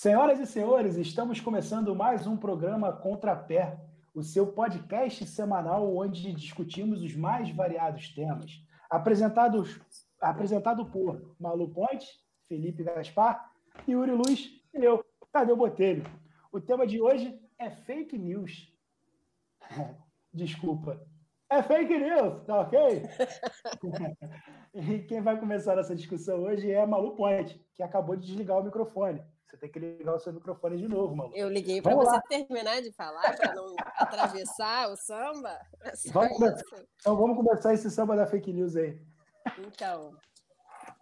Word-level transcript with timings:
Senhoras 0.00 0.38
e 0.38 0.46
senhores, 0.46 0.96
estamos 0.96 1.40
começando 1.40 1.92
mais 1.92 2.24
um 2.24 2.36
programa 2.36 2.92
Contrapé, 2.92 3.80
o 4.14 4.22
seu 4.22 4.46
podcast 4.46 5.26
semanal 5.26 5.92
onde 5.96 6.32
discutimos 6.32 7.02
os 7.02 7.16
mais 7.16 7.50
variados 7.50 8.08
temas. 8.14 8.62
Apresentados, 8.88 9.80
apresentado 10.20 10.86
por 10.86 11.34
Malu 11.36 11.70
Ponte, 11.70 12.06
Felipe 12.46 12.84
Gaspar, 12.84 13.52
Yuri 13.88 14.12
Luz 14.12 14.48
e 14.72 14.84
eu, 14.84 15.04
Tadeu 15.32 15.56
Botelho. 15.56 16.04
O 16.52 16.60
tema 16.60 16.86
de 16.86 17.00
hoje 17.00 17.36
é 17.58 17.68
fake 17.68 18.16
news. 18.16 18.72
Desculpa. 20.32 21.04
É 21.50 21.60
fake 21.60 21.98
news, 21.98 22.44
tá 22.44 22.60
ok? 22.60 22.78
e 24.74 25.00
quem 25.08 25.20
vai 25.20 25.40
começar 25.40 25.76
essa 25.76 25.96
discussão 25.96 26.44
hoje 26.44 26.70
é 26.70 26.86
Malu 26.86 27.16
Ponte, 27.16 27.60
que 27.74 27.82
acabou 27.82 28.14
de 28.14 28.28
desligar 28.28 28.58
o 28.58 28.62
microfone. 28.62 29.20
Você 29.48 29.56
tem 29.56 29.70
que 29.70 29.78
ligar 29.78 30.14
o 30.14 30.20
seu 30.20 30.30
microfone 30.30 30.76
de 30.76 30.86
novo, 30.86 31.16
Malu. 31.16 31.34
Eu 31.34 31.48
liguei 31.48 31.80
para 31.80 31.94
você 31.94 32.10
lá. 32.10 32.22
terminar 32.28 32.82
de 32.82 32.92
falar, 32.92 33.34
para 33.34 33.54
não 33.54 33.74
atravessar 33.96 34.90
o 34.90 34.96
samba. 34.96 35.58
Vamos 36.12 36.36
começar, 36.36 36.84
então 36.96 37.16
vamos 37.16 37.36
começar 37.36 37.72
esse 37.72 37.90
samba 37.90 38.14
da 38.14 38.26
fake 38.26 38.52
news 38.52 38.76
aí. 38.76 39.00
Então, 39.58 40.14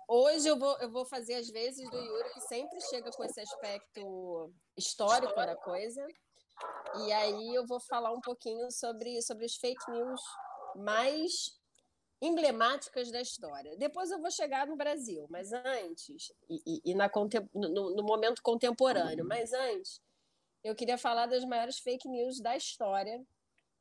hoje 0.06 0.46
eu 0.46 0.56
vou, 0.56 0.78
eu 0.78 0.88
vou 0.88 1.04
fazer 1.04 1.34
as 1.34 1.50
vezes 1.50 1.90
do 1.90 1.96
Yuri, 1.96 2.34
que 2.34 2.40
sempre 2.42 2.80
chega 2.82 3.10
com 3.10 3.24
esse 3.24 3.40
aspecto 3.40 4.52
histórico 4.76 5.34
da 5.34 5.56
coisa. 5.56 6.06
E 7.04 7.12
aí 7.12 7.52
eu 7.52 7.66
vou 7.66 7.80
falar 7.80 8.12
um 8.12 8.20
pouquinho 8.20 8.70
sobre, 8.70 9.20
sobre 9.22 9.44
os 9.44 9.56
fake 9.56 9.90
news 9.90 10.20
mais 10.76 11.55
emblemáticas 12.20 13.10
da 13.10 13.20
história. 13.20 13.76
Depois 13.76 14.10
eu 14.10 14.20
vou 14.20 14.30
chegar 14.30 14.66
no 14.66 14.76
Brasil, 14.76 15.26
mas 15.28 15.52
antes, 15.52 16.32
e, 16.48 16.62
e, 16.66 16.80
e 16.92 16.94
na, 16.94 17.10
no, 17.54 17.94
no, 17.94 18.02
momento 18.02 18.42
contemporâneo, 18.42 19.24
mas 19.24 19.52
antes, 19.52 20.00
eu 20.64 20.74
queria 20.74 20.96
falar 20.96 21.26
das 21.26 21.44
maiores 21.44 21.78
fake 21.78 22.08
news 22.08 22.40
da 22.40 22.56
história, 22.56 23.22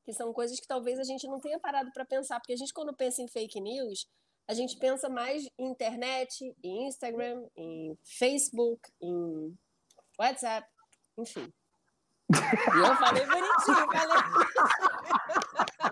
que 0.03 0.13
são 0.13 0.33
coisas 0.33 0.59
que 0.59 0.67
talvez 0.67 0.99
a 0.99 1.03
gente 1.03 1.27
não 1.27 1.39
tenha 1.39 1.59
parado 1.59 1.91
para 1.93 2.05
pensar, 2.05 2.39
porque 2.39 2.53
a 2.53 2.57
gente, 2.57 2.73
quando 2.73 2.95
pensa 2.95 3.21
em 3.21 3.27
fake 3.27 3.59
news, 3.59 4.07
a 4.47 4.53
gente 4.53 4.77
pensa 4.77 5.09
mais 5.09 5.47
em 5.57 5.69
internet, 5.69 6.55
em 6.63 6.87
Instagram, 6.87 7.47
em 7.55 7.97
Facebook, 8.03 8.81
em 9.01 9.57
WhatsApp, 10.19 10.67
enfim. 11.17 11.51
E 12.27 12.79
eu 12.79 12.95
falei 12.95 13.23
bonitinho, 13.27 13.85
falei. 13.91 14.17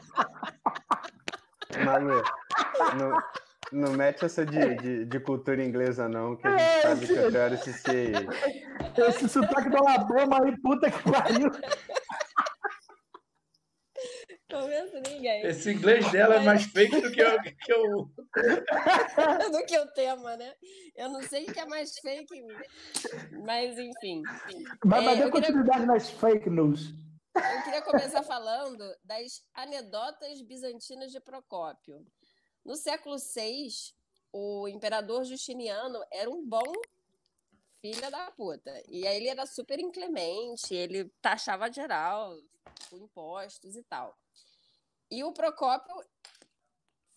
Manu, 1.83 2.23
não, 2.97 3.23
não 3.71 3.93
mete 3.93 4.25
essa 4.25 4.45
de, 4.45 4.75
de, 4.75 5.05
de, 5.05 5.19
cultura 5.19 5.63
inglesa, 5.63 6.07
não, 6.07 6.35
que 6.35 6.47
a 6.47 6.51
gente 6.51 6.61
é, 6.61 6.81
sabe 6.81 7.07
que 7.07 7.13
eu 7.13 7.31
quero 7.31 7.53
esse 7.55 7.73
ser. 7.73 8.27
Esse 9.09 9.29
sotaque 9.29 9.69
da 9.69 9.79
Alabama 9.79 10.43
aí, 10.43 10.55
puta 10.61 10.89
que 10.89 11.11
pariu. 11.11 11.51
Convenço 14.53 15.01
ninguém. 15.09 15.43
Esse 15.47 15.71
inglês 15.71 16.11
dela 16.11 16.35
é 16.35 16.39
mais 16.43 16.63
fake 16.65 17.01
do 17.01 17.11
que, 17.11 17.23
o, 17.23 17.41
que 17.41 17.73
o. 17.73 18.09
do 19.51 19.65
que 19.65 19.79
o 19.79 19.87
tema, 19.87 20.37
né? 20.37 20.53
Eu 20.95 21.09
não 21.09 21.23
sei 21.23 21.45
o 21.45 21.51
que 21.51 21.59
é 21.59 21.65
mais 21.65 21.97
fake, 21.97 22.45
mas 23.43 23.79
enfim. 23.79 24.21
Mas, 24.85 25.07
é, 25.07 25.23
dê 25.23 25.31
continuidade 25.31 25.79
queria... 25.79 25.93
nas 25.93 26.07
fake 26.07 26.51
news. 26.51 26.93
Eu 27.35 27.63
queria 27.63 27.81
começar 27.81 28.21
falando 28.21 28.83
das 29.03 29.43
anedotas 29.53 30.41
bizantinas 30.41 31.11
de 31.11 31.19
Procópio. 31.19 32.05
No 32.63 32.75
século 32.75 33.17
VI, 33.17 33.69
o 34.31 34.67
imperador 34.67 35.23
Justiniano 35.25 35.99
era 36.11 36.29
um 36.29 36.47
bom 36.47 36.71
filho 37.81 38.11
da 38.11 38.31
puta. 38.31 38.71
E 38.87 39.07
aí 39.07 39.17
ele 39.17 39.29
era 39.29 39.45
super 39.47 39.79
inclemente, 39.79 40.75
ele 40.75 41.09
taxava 41.21 41.71
geral 41.71 42.37
com 42.89 42.97
impostos 42.97 43.75
e 43.75 43.83
tal. 43.83 44.15
E 45.09 45.23
o 45.23 45.33
Procópio 45.33 45.93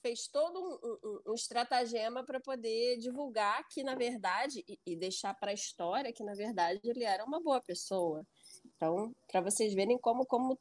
fez 0.03 0.29
todo 0.29 0.59
um, 0.59 0.99
um, 1.09 1.33
um 1.33 1.35
estratagema 1.35 2.25
para 2.25 2.41
poder 2.41 2.97
divulgar 2.99 3.67
que, 3.69 3.83
na 3.83 3.95
verdade, 3.95 4.65
e, 4.67 4.79
e 4.87 4.97
deixar 4.97 5.35
para 5.35 5.51
a 5.51 5.55
história 5.55 6.13
que, 6.13 6.25
na 6.25 6.35
verdade, 6.35 6.81
ele 6.85 7.05
era 7.05 7.25
uma 7.25 7.41
boa 7.41 7.61
pessoa. 7.61 8.27
Então, 8.77 9.15
para 9.27 9.41
vocês 9.41 9.75
verem 9.75 9.99
como, 9.99 10.27
como 10.27 10.59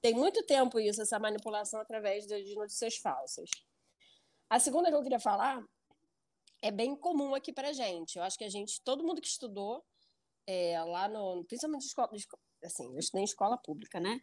tem 0.00 0.14
muito 0.14 0.44
tempo 0.44 0.78
isso, 0.78 1.02
essa 1.02 1.18
manipulação 1.18 1.80
através 1.80 2.26
de, 2.26 2.54
notícias 2.54 2.96
falsas. 2.96 3.50
A 4.48 4.58
segunda 4.60 4.88
que 4.88 4.94
eu 4.94 5.02
queria 5.02 5.18
falar 5.18 5.64
é 6.62 6.70
bem 6.70 6.94
comum 6.94 7.34
aqui 7.34 7.52
para 7.52 7.72
gente. 7.72 8.16
Eu 8.16 8.22
acho 8.22 8.38
que 8.38 8.44
a 8.44 8.48
gente, 8.48 8.80
todo 8.82 9.04
mundo 9.04 9.20
que 9.20 9.26
estudou 9.26 9.84
é, 10.46 10.80
lá 10.84 11.08
no, 11.08 11.44
principalmente 11.44 11.86
escola, 11.86 12.10
assim, 12.64 12.92
eu 12.92 12.98
estudei 13.00 13.22
em 13.22 13.24
escola 13.24 13.58
pública, 13.58 13.98
né? 13.98 14.20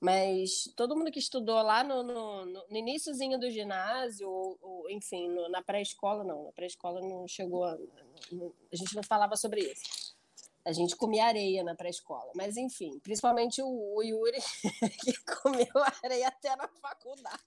Mas 0.00 0.64
todo 0.76 0.96
mundo 0.96 1.12
que 1.12 1.20
estudou 1.20 1.62
lá 1.62 1.84
no, 1.84 2.02
no, 2.02 2.44
no 2.46 2.76
iníciozinho 2.76 3.38
do 3.38 3.48
ginásio, 3.48 4.28
ou, 4.28 4.58
ou 4.60 4.90
enfim, 4.90 5.28
no, 5.28 5.48
na 5.48 5.62
pré-escola, 5.62 6.24
não, 6.24 6.46
na 6.46 6.52
pré-escola 6.52 7.00
não 7.00 7.28
chegou, 7.28 7.62
a, 7.62 7.74
a 7.74 8.76
gente 8.76 8.96
não 8.96 9.04
falava 9.04 9.36
sobre 9.36 9.60
isso. 9.60 10.01
A 10.64 10.72
gente 10.72 10.96
comia 10.96 11.26
areia 11.26 11.64
na 11.64 11.74
pré-escola. 11.74 12.30
Mas, 12.34 12.56
enfim, 12.56 12.98
principalmente 13.00 13.60
o, 13.60 13.66
o 13.66 14.02
Yuri, 14.02 14.38
que 15.02 15.12
comeu 15.42 15.66
areia 16.02 16.28
até 16.28 16.54
na 16.54 16.68
faculdade. 16.68 17.42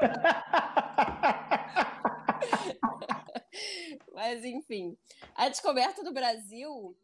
Mas, 4.12 4.44
enfim, 4.44 4.98
a 5.34 5.48
descoberta 5.48 6.02
do 6.02 6.12
Brasil 6.12 6.96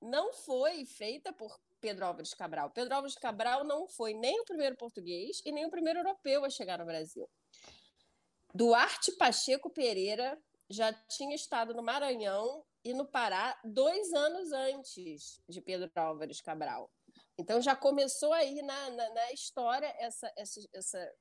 não 0.00 0.32
foi 0.32 0.84
feita 0.84 1.32
por 1.32 1.58
Pedro 1.80 2.06
Álvares 2.06 2.34
Cabral. 2.34 2.70
Pedro 2.70 2.94
Álvares 2.94 3.16
Cabral 3.16 3.64
não 3.64 3.86
foi 3.86 4.14
nem 4.14 4.40
o 4.40 4.44
primeiro 4.44 4.76
português 4.76 5.40
e 5.44 5.52
nem 5.52 5.64
o 5.64 5.70
primeiro 5.70 6.00
europeu 6.00 6.44
a 6.44 6.50
chegar 6.50 6.78
no 6.78 6.84
Brasil. 6.84 7.28
Duarte 8.52 9.12
Pacheco 9.12 9.70
Pereira 9.70 10.38
já 10.68 10.92
tinha 10.92 11.34
estado 11.34 11.74
no 11.74 11.82
Maranhão 11.82 12.64
e 12.88 12.94
no 12.94 13.04
Pará 13.04 13.60
dois 13.62 14.14
anos 14.14 14.50
antes 14.50 15.42
de 15.46 15.60
Pedro 15.60 15.90
Álvares 15.94 16.40
Cabral. 16.40 16.90
Então 17.36 17.60
já 17.60 17.76
começou 17.76 18.32
aí 18.32 18.62
na, 18.62 18.90
na, 18.90 19.10
na 19.10 19.32
história 19.32 19.94
essa, 19.98 20.32
essa, 20.34 20.58
essa 20.72 21.14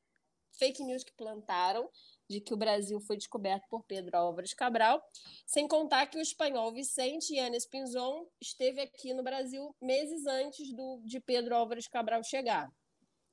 fake 0.57 0.81
news 0.81 1.03
que 1.03 1.11
plantaram 1.11 1.89
de 2.29 2.39
que 2.39 2.53
o 2.53 2.57
Brasil 2.57 3.01
foi 3.01 3.17
descoberto 3.17 3.67
por 3.69 3.83
Pedro 3.83 4.17
Álvares 4.17 4.53
Cabral, 4.53 5.03
sem 5.45 5.67
contar 5.67 6.07
que 6.07 6.17
o 6.17 6.21
espanhol 6.21 6.71
Vicente 6.71 7.35
Yanes 7.35 7.65
Pinzon 7.65 8.25
esteve 8.41 8.79
aqui 8.79 9.13
no 9.13 9.21
Brasil 9.21 9.75
meses 9.81 10.25
antes 10.25 10.73
do, 10.73 11.01
de 11.03 11.19
Pedro 11.19 11.53
Álvares 11.53 11.87
Cabral 11.89 12.23
chegar. 12.23 12.71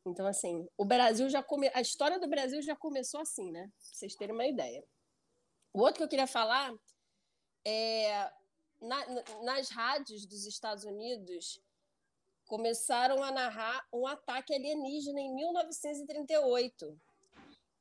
Então, 0.05 0.27
assim, 0.27 0.67
o 0.77 0.85
Brasil 0.85 1.31
já 1.31 1.41
come... 1.41 1.71
a 1.73 1.81
história 1.81 2.19
do 2.19 2.29
Brasil 2.29 2.61
já 2.61 2.75
começou 2.75 3.21
assim, 3.21 3.53
né? 3.53 3.63
Pra 3.63 3.73
vocês 3.93 4.17
terem 4.17 4.35
uma 4.35 4.47
ideia. 4.47 4.85
O 5.73 5.81
outro 5.81 5.99
que 5.99 6.03
eu 6.03 6.09
queria 6.09 6.27
falar 6.27 6.73
é 7.65 8.31
na, 8.81 9.07
nas 9.43 9.71
rádios 9.71 10.27
dos 10.27 10.47
Estados 10.47 10.85
Unidos 10.85 11.61
começaram 12.47 13.23
a 13.23 13.31
narrar 13.31 13.87
um 13.93 14.07
ataque 14.07 14.55
alienígena 14.55 15.21
em 15.21 15.35
1938 15.35 17.01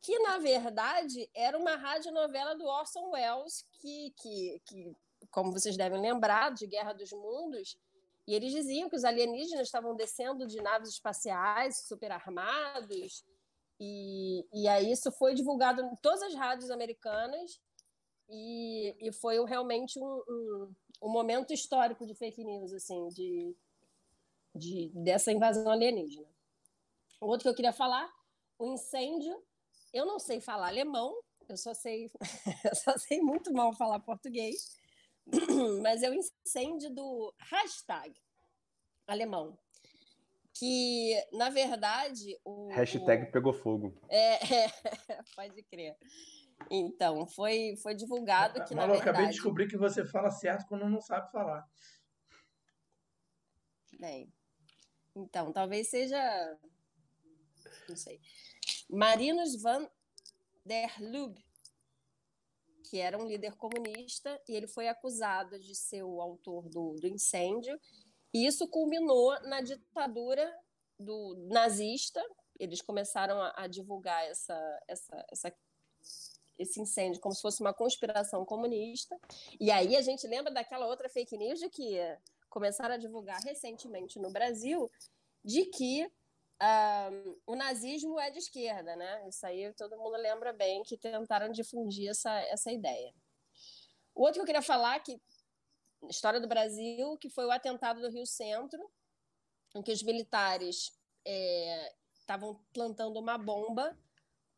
que 0.04 0.20
na 0.20 0.38
verdade 0.38 1.30
era 1.34 1.58
uma 1.58 1.78
radionovela 1.78 2.56
do 2.56 2.66
Orson 2.66 3.10
Welles, 3.12 3.66
que, 3.80 4.14
que, 4.18 4.62
que, 4.66 4.98
como 5.32 5.54
vocês 5.54 5.78
devem 5.78 6.00
lembrar, 6.00 6.54
de 6.54 6.68
Guerra 6.68 6.92
dos 6.92 7.12
Mundos, 7.14 7.78
e 8.28 8.36
eles 8.36 8.52
diziam 8.52 8.90
que 8.90 8.98
os 8.98 9.06
alienígenas 9.06 9.68
estavam 9.68 9.96
descendo 9.96 10.46
de 10.46 10.62
naves 10.62 10.90
espaciais 10.90 11.86
super 11.88 12.12
armados, 12.12 13.24
e, 13.80 14.46
e 14.54 14.68
aí 14.68 14.92
isso 14.92 15.10
foi 15.14 15.34
divulgado 15.34 15.82
em 15.82 15.96
todas 16.02 16.22
as 16.22 16.36
rádios 16.36 16.70
americanas, 16.70 17.62
e, 18.34 18.96
e 19.00 19.12
foi 19.12 19.44
realmente 19.46 20.00
um, 20.00 20.24
um, 20.28 20.76
um 21.04 21.10
momento 21.10 21.54
histórico 21.54 22.06
de 22.06 22.16
fake 22.16 22.44
news, 22.44 22.74
assim, 22.74 23.08
de, 23.10 23.56
de, 24.56 24.90
dessa 24.96 25.32
invasão 25.32 25.70
alienígena. 25.70 26.28
O 27.22 27.28
outro 27.28 27.44
que 27.44 27.50
eu 27.50 27.56
queria 27.56 27.72
falar, 27.72 28.12
o 28.58 28.74
incêndio 28.74 29.41
eu 29.94 30.06
não 30.08 30.18
sei 30.18 30.41
falar 30.41 30.68
alemão, 30.68 31.16
eu 31.47 31.56
só 31.56 31.74
sei, 31.74 32.09
eu 32.66 32.76
só 32.76 32.97
sei 32.97 33.22
muito 33.22 33.53
mal 33.53 33.72
falar 33.74 34.00
português, 34.00 34.76
mas 35.84 36.02
é 36.02 36.09
o 36.09 36.16
incêndio 36.16 36.90
do 36.90 37.34
hashtag 37.38 38.20
alemão. 39.06 39.58
Que, 40.56 41.16
na 41.32 41.50
verdade. 41.50 42.40
O, 42.46 42.68
hashtag 42.70 43.32
pegou 43.32 43.53
fogo. 43.53 43.96
É, 44.08 44.36
é, 44.66 45.24
pode 45.36 45.64
crer. 45.64 45.97
Então, 46.70 47.28
foi, 47.28 47.76
foi 47.78 47.96
divulgado 47.96 48.64
que. 48.66 48.76
Mas 48.76 48.88
na 48.88 48.94
eu 48.94 49.00
acabei 49.00 49.26
de 49.26 49.32
descobrir 49.32 49.67
que 49.67 49.78
você 49.78 50.05
fala 50.05 50.32
certo 50.32 50.67
quando 50.67 50.90
não 50.90 51.02
sabe 51.02 51.32
falar. 51.32 51.67
Bem, 54.00 54.32
então, 55.16 55.52
talvez 55.52 55.90
seja. 55.90 56.59
Não 57.88 57.96
sei. 57.96 58.20
Marinus 58.90 59.61
van 59.61 59.90
der 60.66 60.96
Lubbe, 61.00 61.44
que 62.84 63.00
era 63.00 63.17
um 63.17 63.28
líder 63.28 63.55
comunista, 63.55 64.41
e 64.47 64.55
ele 64.55 64.67
foi 64.67 64.88
acusado 64.88 65.59
de 65.59 65.76
ser 65.76 66.03
o 66.03 66.22
autor 66.22 66.70
do, 66.70 66.96
do 66.96 67.08
incêndio. 67.08 67.79
E 68.34 68.47
isso 68.47 68.67
culminou 68.67 69.32
na 69.41 69.61
ditadura 69.61 70.52
do 71.00 71.35
nazista. 71.52 72.23
Eles 72.59 72.82
começaram 72.82 73.40
a, 73.41 73.53
a 73.58 73.67
divulgar 73.67 74.23
essa, 74.26 74.84
essa, 74.88 75.26
essa, 75.32 75.55
esse 76.58 76.79
incêndio 76.79 77.22
como 77.22 77.34
se 77.34 77.41
fosse 77.41 77.61
uma 77.61 77.73
conspiração 77.73 78.46
comunista. 78.46 79.20
E 79.59 79.72
aí 79.72 79.96
a 79.96 80.02
gente 80.02 80.28
lembra 80.28 80.52
daquela 80.52 80.88
outra 80.88 81.09
fake 81.09 81.38
news 81.38 81.59
de 81.59 81.70
que 81.70 81.97
começaram 82.50 82.96
a 82.96 82.97
divulgar 82.97 83.41
recentemente 83.41 84.20
no 84.20 84.32
Brasil 84.32 84.91
de 85.44 85.66
que 85.66 86.05
uh, 86.05 87.41
o 87.46 87.55
nazismo 87.55 88.20
é 88.20 88.29
de 88.29 88.38
esquerda, 88.38 88.96
né? 88.96 89.28
Isso 89.28 89.46
aí 89.46 89.73
todo 89.73 89.97
mundo 89.97 90.16
lembra 90.17 90.53
bem 90.53 90.84
que 90.84 90.97
tentaram 90.97 91.52
difundir 91.52 92.09
essa, 92.09 92.32
essa 92.44 92.72
ideia. 92.72 93.14
O 94.16 94.22
outro 94.22 94.35
que 94.35 94.41
eu 94.41 94.46
queria 94.46 94.61
falar, 94.61 95.00
que 95.00 95.20
história 96.09 96.40
do 96.40 96.47
Brasil, 96.47 97.17
que 97.17 97.29
foi 97.29 97.46
o 97.46 97.52
atentado 97.52 98.02
do 98.02 98.09
Rio 98.09 98.26
Centro, 98.26 98.79
em 99.76 99.82
que 99.82 99.91
os 99.91 100.03
militares 100.03 100.91
estavam 102.20 102.52
é, 102.52 102.73
plantando 102.73 103.20
uma 103.20 103.38
bomba 103.38 103.97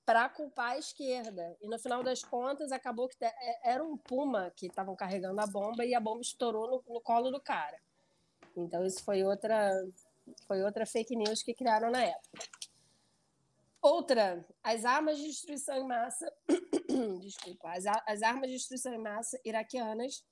para 0.06 0.30
culpar 0.30 0.74
a 0.74 0.78
esquerda. 0.78 1.57
E 1.60 1.68
no 1.68 1.80
final 1.80 2.04
das 2.04 2.24
contas, 2.24 2.72
acabou 2.72 3.07
que 3.10 3.18
é, 3.25 3.34
era 3.63 3.84
um 3.84 3.98
puma 3.98 4.52
que 4.56 4.68
estavam 4.68 4.96
carregando 4.96 5.42
a 5.42 5.48
bomba 5.48 5.84
e 5.84 5.96
a 5.96 6.00
bomba 6.00 6.22
estourou 6.22 6.68
no, 6.68 6.94
no, 6.94 7.02
colo 7.02 7.31
do 7.31 7.42
cara. 7.42 7.80
Então, 8.56 8.86
isso 8.86 9.04
foi 9.04 9.24
outra, 9.24 9.84
foi 10.48 10.63
outra 10.63 10.86
fake 10.86 11.16
news 11.16 11.42
que 11.42 11.54
criaram 11.54 11.90
na 11.90 12.04
época. 12.04 12.48
Outra, 13.81 14.46
as 14.63 14.86
armas 14.86 15.18
de 15.18 15.25
destruição 15.25 15.75
em 15.78 15.88
massa, 15.88 16.31
desculpa, 17.19 17.72
as, 17.72 17.86
as 18.07 18.22
armas 18.22 18.50
de 18.50 18.56
destruição 18.56 18.94
em 18.94 19.00
massa 19.00 19.40
iraquianas, 19.44 20.24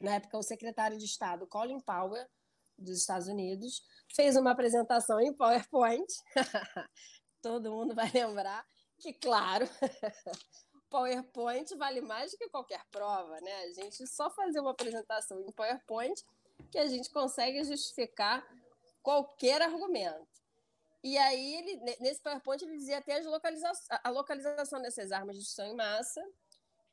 na 0.00 0.16
época 0.16 0.38
o 0.38 0.42
secretário 0.42 0.98
de 0.98 1.04
Estado 1.04 1.46
Colin 1.46 1.80
Powell, 1.80 2.26
dos 2.76 2.98
Estados 2.98 3.28
Unidos, 3.28 3.82
fez 4.14 4.36
uma 4.36 4.50
apresentação 4.50 5.20
em 5.20 5.32
PowerPoint. 5.32 6.06
Todo 7.40 7.70
mundo 7.70 7.94
vai 7.94 8.10
lembrar 8.10 8.66
que, 8.98 9.12
claro, 9.12 9.66
PowerPoint 10.90 11.74
vale 11.76 12.00
mais 12.00 12.32
do 12.32 12.38
que 12.38 12.48
qualquer 12.48 12.84
prova, 12.90 13.40
né? 13.40 13.64
A 13.64 13.72
gente 13.72 14.06
só 14.06 14.30
fazer 14.30 14.60
uma 14.60 14.70
apresentação 14.70 15.40
em 15.40 15.50
PowerPoint 15.52 16.22
que 16.70 16.78
a 16.78 16.86
gente 16.86 17.10
consegue 17.10 17.64
justificar 17.64 18.46
qualquer 19.02 19.60
argumento. 19.60 20.26
E 21.02 21.18
aí, 21.18 21.54
ele, 21.56 21.96
nesse 22.00 22.22
PowerPoint, 22.22 22.62
ele 22.64 22.78
dizia 22.78 22.98
até 22.98 23.20
localiza 23.20 23.70
a 24.02 24.08
localização 24.10 24.80
dessas 24.80 25.12
armas 25.12 25.36
de 25.36 25.42
destruição 25.42 25.72
em 25.72 25.76
massa, 25.76 26.22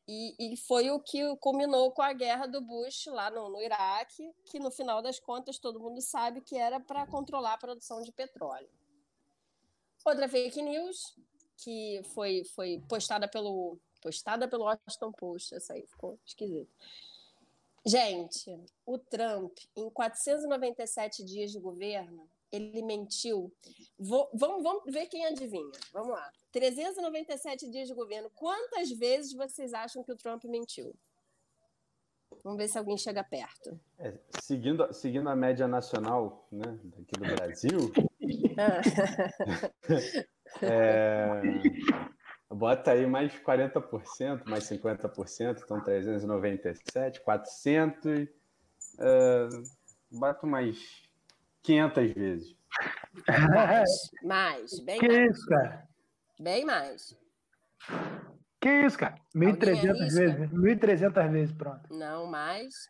e, 0.07 0.53
e, 0.53 0.57
foi 0.57 0.89
o 0.89 0.99
que 0.99 1.21
culminou 1.37 1.91
com 1.91 2.01
a 2.01 2.11
guerra 2.11 2.47
do 2.47 2.59
Bush 2.59 3.05
lá 3.05 3.29
no, 3.29 3.47
no 3.49 3.61
Iraque, 3.61 4.33
que 4.45 4.59
no 4.59 4.71
final 4.71 5.01
das 5.01 5.19
contas 5.19 5.59
todo 5.59 5.79
mundo 5.79 6.01
sabe 6.01 6.41
que 6.41 6.57
era 6.57 6.79
para 6.79 7.05
controlar 7.05 7.53
a 7.53 7.57
produção 7.57 8.01
de 8.01 8.11
petróleo. 8.11 8.69
Outra 10.03 10.27
fake 10.27 10.61
news 10.61 11.15
que 11.63 12.01
foi, 12.13 12.43
foi 12.43 12.81
postada 12.89 13.27
pelo 13.27 13.77
postada 14.01 14.47
pelo 14.47 14.63
Washington 14.63 15.11
Post, 15.11 15.53
essa 15.53 15.73
aí 15.73 15.85
ficou 15.85 16.19
esquisito. 16.25 16.71
Gente, 17.85 18.59
o 18.85 18.97
Trump, 18.97 19.57
em 19.75 19.89
497 19.89 21.23
dias 21.23 21.51
de 21.51 21.59
governo, 21.59 22.27
ele 22.51 22.81
mentiu. 22.81 23.51
Vou, 23.97 24.29
vamos, 24.33 24.63
vamos 24.63 24.83
ver 24.91 25.07
quem 25.07 25.25
adivinha. 25.25 25.71
Vamos 25.93 26.09
lá. 26.09 26.31
397 26.51 27.69
dias 27.69 27.87
de 27.87 27.93
governo. 27.93 28.29
Quantas 28.35 28.91
vezes 28.91 29.33
vocês 29.33 29.73
acham 29.73 30.03
que 30.03 30.11
o 30.11 30.17
Trump 30.17 30.43
mentiu? 30.45 30.93
Vamos 32.43 32.57
ver 32.57 32.67
se 32.67 32.77
alguém 32.77 32.97
chega 32.97 33.23
perto. 33.23 33.79
É, 33.99 34.13
seguindo, 34.41 34.91
seguindo 34.93 35.29
a 35.29 35.35
média 35.35 35.67
nacional 35.67 36.47
né, 36.51 36.79
aqui 36.99 37.19
do 37.19 37.35
Brasil, 37.35 37.91
é, 40.63 41.41
bota 42.49 42.91
aí 42.91 43.05
mais 43.05 43.33
40%, 43.33 44.47
mais 44.47 44.63
50%, 44.65 45.61
então 45.63 45.81
397, 45.81 47.21
400, 47.21 48.27
é, 48.99 49.49
bota 50.11 50.47
mais 50.47 51.03
500 51.63 52.13
vezes. 52.13 52.55
Mais, 53.53 53.89
mais 54.23 54.79
bem 54.79 54.99
que 54.99 55.07
mais. 55.07 55.31
isso, 55.31 55.45
cara? 55.47 55.87
Bem 56.39 56.65
mais. 56.65 57.15
Que 58.59 58.69
isso, 58.85 58.97
cara? 58.97 59.15
1.300 59.35 59.97
vezes. 59.97 60.51
1.300 60.51 61.31
vezes, 61.31 61.55
pronto. 61.55 61.93
Não, 61.93 62.25
mais. 62.27 62.89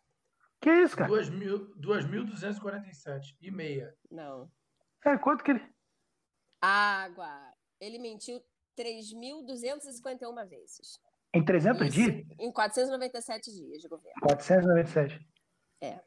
Que 0.60 0.70
isso, 0.70 0.96
cara? 0.96 1.10
2.247 1.10 3.36
e 3.40 3.50
meia. 3.50 3.92
Não. 4.10 4.50
É, 5.04 5.18
quanto 5.18 5.42
que 5.42 5.50
ele... 5.52 5.62
Água. 6.60 7.52
Ele 7.82 7.98
mentiu 7.98 8.40
3.251 8.78 10.48
vezes. 10.48 11.00
Em 11.34 11.44
300 11.44 11.82
Isso, 11.82 11.90
dias? 11.90 12.26
Em 12.38 12.52
497 12.52 13.52
dias 13.52 13.82
de 13.82 13.88
governo. 13.88 14.20
497. 14.22 15.26
É. 15.80 16.00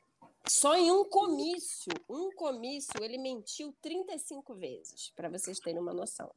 Só 0.47 0.75
em 0.77 0.89
um 0.89 1.03
comício, 1.09 1.91
um 2.07 2.29
comício, 2.35 3.03
ele 3.03 3.17
mentiu 3.17 3.75
35 3.81 4.55
vezes, 4.55 5.11
para 5.15 5.27
vocês 5.27 5.59
terem 5.59 5.81
uma 5.81 5.93
noção. 5.93 6.33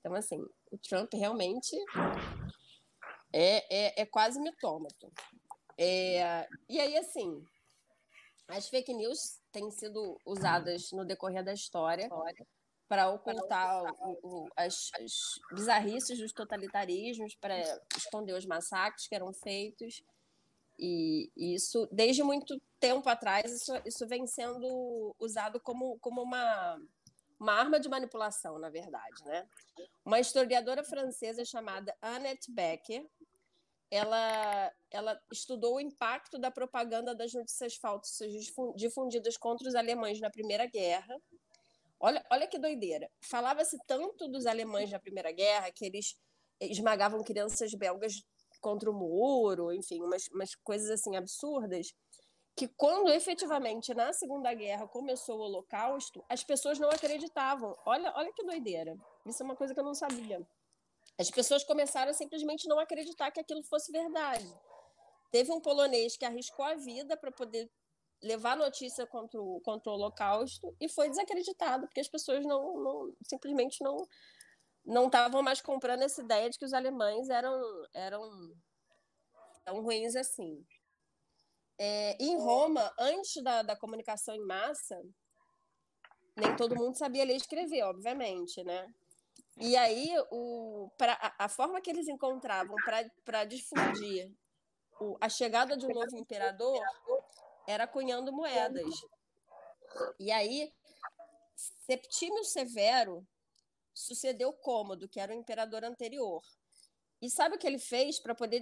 Então, 0.00 0.14
assim, 0.14 0.40
o 0.70 0.78
Trump 0.78 1.12
realmente 1.12 1.76
é, 3.32 3.86
é, 3.86 4.02
é 4.02 4.06
quase 4.06 4.40
mitômato. 4.40 5.12
É, 5.76 6.48
e 6.68 6.80
aí, 6.80 6.96
assim, 6.96 7.44
as 8.48 8.68
fake 8.68 8.94
news 8.94 9.40
têm 9.50 9.70
sido 9.70 10.16
usadas 10.24 10.90
no 10.92 11.04
decorrer 11.04 11.44
da 11.44 11.52
história 11.52 12.08
para 12.88 13.08
ocultar 13.10 13.82
o, 14.00 14.18
o, 14.22 14.48
as, 14.56 14.90
as 15.00 15.12
bizarrices 15.52 16.18
dos 16.18 16.32
totalitarismos, 16.32 17.34
para 17.34 17.58
esconder 17.96 18.34
os 18.34 18.46
massacres 18.46 19.08
que 19.08 19.14
eram 19.14 19.32
feitos. 19.32 20.02
E, 20.78 21.30
isso, 21.36 21.88
desde 21.90 22.22
muito 22.22 22.60
tempo 22.78 23.08
atrás, 23.08 23.50
isso, 23.50 23.72
isso 23.86 24.06
vem 24.06 24.26
sendo 24.26 25.14
usado 25.18 25.60
como, 25.60 25.98
como 26.00 26.22
uma, 26.22 26.80
uma 27.38 27.52
arma 27.54 27.80
de 27.80 27.88
manipulação, 27.88 28.58
na 28.58 28.68
verdade. 28.68 29.24
Né? 29.24 29.48
Uma 30.04 30.20
historiadora 30.20 30.84
francesa 30.84 31.44
chamada 31.44 31.96
Annette 32.02 32.50
Becker, 32.50 33.06
ela, 33.90 34.72
ela 34.90 35.20
estudou 35.30 35.76
o 35.76 35.80
impacto 35.80 36.38
da 36.38 36.50
propaganda 36.50 37.14
das 37.14 37.32
notícias 37.32 37.76
falsas 37.76 38.32
difundidas 38.74 39.36
contra 39.36 39.68
os 39.68 39.74
alemães 39.74 40.20
na 40.20 40.30
Primeira 40.30 40.66
Guerra. 40.66 41.16
Olha, 42.04 42.22
olha 42.30 42.46
que 42.46 42.58
doideira. 42.58 43.10
Falava-se 43.22 43.78
tanto 43.86 44.28
dos 44.28 44.44
alemães 44.44 44.90
na 44.90 44.98
Primeira 44.98 45.32
Guerra 45.32 45.72
que 45.72 45.86
eles 45.86 46.14
esmagavam 46.60 47.24
crianças 47.24 47.72
belgas 47.72 48.22
contra 48.60 48.90
o 48.90 48.92
muro, 48.92 49.72
enfim, 49.72 50.02
umas, 50.02 50.28
umas 50.28 50.54
coisas 50.56 50.90
assim 50.90 51.16
absurdas, 51.16 51.94
que 52.54 52.68
quando 52.68 53.10
efetivamente 53.10 53.94
na 53.94 54.12
Segunda 54.12 54.52
Guerra 54.52 54.86
começou 54.86 55.38
o 55.38 55.44
Holocausto, 55.44 56.22
as 56.28 56.44
pessoas 56.44 56.78
não 56.78 56.90
acreditavam. 56.90 57.74
Olha, 57.86 58.12
olha 58.16 58.30
que 58.34 58.44
doideira. 58.44 58.94
Isso 59.24 59.42
é 59.42 59.46
uma 59.46 59.56
coisa 59.56 59.72
que 59.72 59.80
eu 59.80 59.84
não 59.84 59.94
sabia. 59.94 60.46
As 61.18 61.30
pessoas 61.30 61.64
começaram 61.64 62.10
a 62.10 62.14
simplesmente 62.14 62.68
não 62.68 62.78
acreditar 62.78 63.30
que 63.30 63.40
aquilo 63.40 63.62
fosse 63.62 63.90
verdade. 63.90 64.46
Teve 65.30 65.50
um 65.50 65.60
polonês 65.60 66.18
que 66.18 66.26
arriscou 66.26 66.66
a 66.66 66.74
vida 66.74 67.16
para 67.16 67.32
poder 67.32 67.70
levar 68.24 68.56
notícia 68.56 69.06
contra 69.06 69.40
o, 69.40 69.60
contra 69.60 69.90
o 69.90 69.94
Holocausto 69.94 70.74
e 70.80 70.88
foi 70.88 71.08
desacreditado, 71.10 71.86
porque 71.86 72.00
as 72.00 72.08
pessoas 72.08 72.44
não, 72.44 72.82
não 72.82 73.16
simplesmente 73.22 73.82
não 73.82 73.96
não 74.86 75.06
estavam 75.06 75.42
mais 75.42 75.62
comprando 75.62 76.02
essa 76.02 76.20
ideia 76.20 76.50
de 76.50 76.58
que 76.58 76.64
os 76.64 76.74
alemães 76.74 77.30
eram, 77.30 77.58
eram 77.94 78.54
tão 79.64 79.80
ruins 79.82 80.14
assim. 80.14 80.62
É, 81.78 82.22
em 82.22 82.36
Roma, 82.36 82.92
antes 82.98 83.42
da, 83.42 83.62
da 83.62 83.74
comunicação 83.74 84.34
em 84.34 84.44
massa, 84.44 85.00
nem 86.36 86.54
todo 86.54 86.76
mundo 86.76 86.98
sabia 86.98 87.24
ler 87.24 87.32
e 87.32 87.38
escrever, 87.38 87.82
obviamente, 87.84 88.62
né? 88.62 88.86
E 89.56 89.74
aí, 89.74 90.10
o, 90.30 90.90
pra, 90.98 91.34
a, 91.38 91.48
forma 91.48 91.80
que 91.80 91.88
eles 91.88 92.06
encontravam 92.06 92.76
para 93.24 93.44
difundir 93.44 94.30
o, 95.00 95.16
a 95.18 95.30
chegada 95.30 95.76
de 95.78 95.86
um 95.86 95.94
novo 95.94 96.16
imperador 96.16 96.78
era 97.66 97.86
cunhando 97.86 98.32
moedas. 98.32 98.94
E 100.18 100.30
aí, 100.30 100.72
Septímio 101.86 102.44
Severo 102.44 103.26
sucedeu 103.94 104.52
Cômodo, 104.52 105.08
que 105.08 105.20
era 105.20 105.32
o 105.32 105.36
imperador 105.36 105.84
anterior. 105.84 106.42
E 107.22 107.30
sabe 107.30 107.56
o 107.56 107.58
que 107.58 107.66
ele 107.66 107.78
fez 107.78 108.20
para 108.20 108.34
poder 108.34 108.60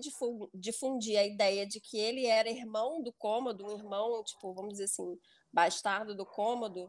difundir 0.55 1.19
a 1.19 1.25
ideia 1.25 1.67
de 1.67 1.81
que 1.81 1.99
ele 1.99 2.27
era 2.27 2.49
irmão 2.49 3.03
do 3.03 3.13
Cômodo, 3.13 3.67
um 3.67 3.77
irmão, 3.77 4.23
tipo, 4.23 4.53
vamos 4.53 4.75
dizer 4.75 4.85
assim, 4.85 5.19
bastardo 5.53 6.15
do 6.15 6.25
Cômodo? 6.25 6.89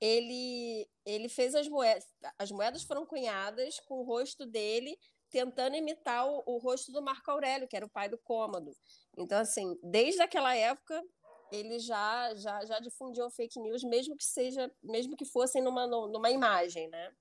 Ele, 0.00 0.88
ele 1.04 1.28
fez 1.28 1.54
as 1.54 1.68
moedas, 1.68 2.06
as 2.38 2.50
moedas 2.50 2.82
foram 2.82 3.06
cunhadas 3.06 3.80
com 3.80 4.00
o 4.00 4.04
rosto 4.04 4.46
dele 4.46 4.96
tentando 5.32 5.74
imitar 5.74 6.28
o, 6.28 6.42
o, 6.44 6.58
rosto 6.58 6.92
do 6.92 7.02
Marco 7.02 7.30
Aurélio, 7.30 7.66
que 7.66 7.74
era 7.74 7.86
o 7.86 7.90
pai 7.90 8.08
do 8.08 8.18
Cômodo. 8.18 8.70
Então, 9.16 9.38
assim, 9.38 9.76
desde 9.82 10.20
aquela 10.20 10.54
época, 10.54 11.02
eles 11.52 11.84
já, 11.84 12.34
já, 12.34 12.64
já 12.64 12.80
difundiam 12.80 13.30
fake 13.30 13.60
news, 13.60 13.84
mesmo 13.84 14.16
que 14.16 14.24
seja, 14.24 14.72
mesmo 14.82 15.16
que 15.16 15.24
fossem 15.24 15.62
numa, 15.62 15.86
numa 15.86 16.30
imagem, 16.30 16.88
né? 16.88 17.14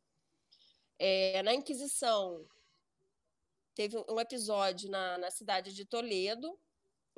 É, 0.97 1.43
na 1.43 1.53
Inquisição, 1.53 2.47
teve 3.75 3.97
um 4.09 4.19
episódio 4.19 4.89
na, 4.89 5.17
na 5.17 5.29
cidade 5.29 5.73
de 5.73 5.83
Toledo, 5.83 6.57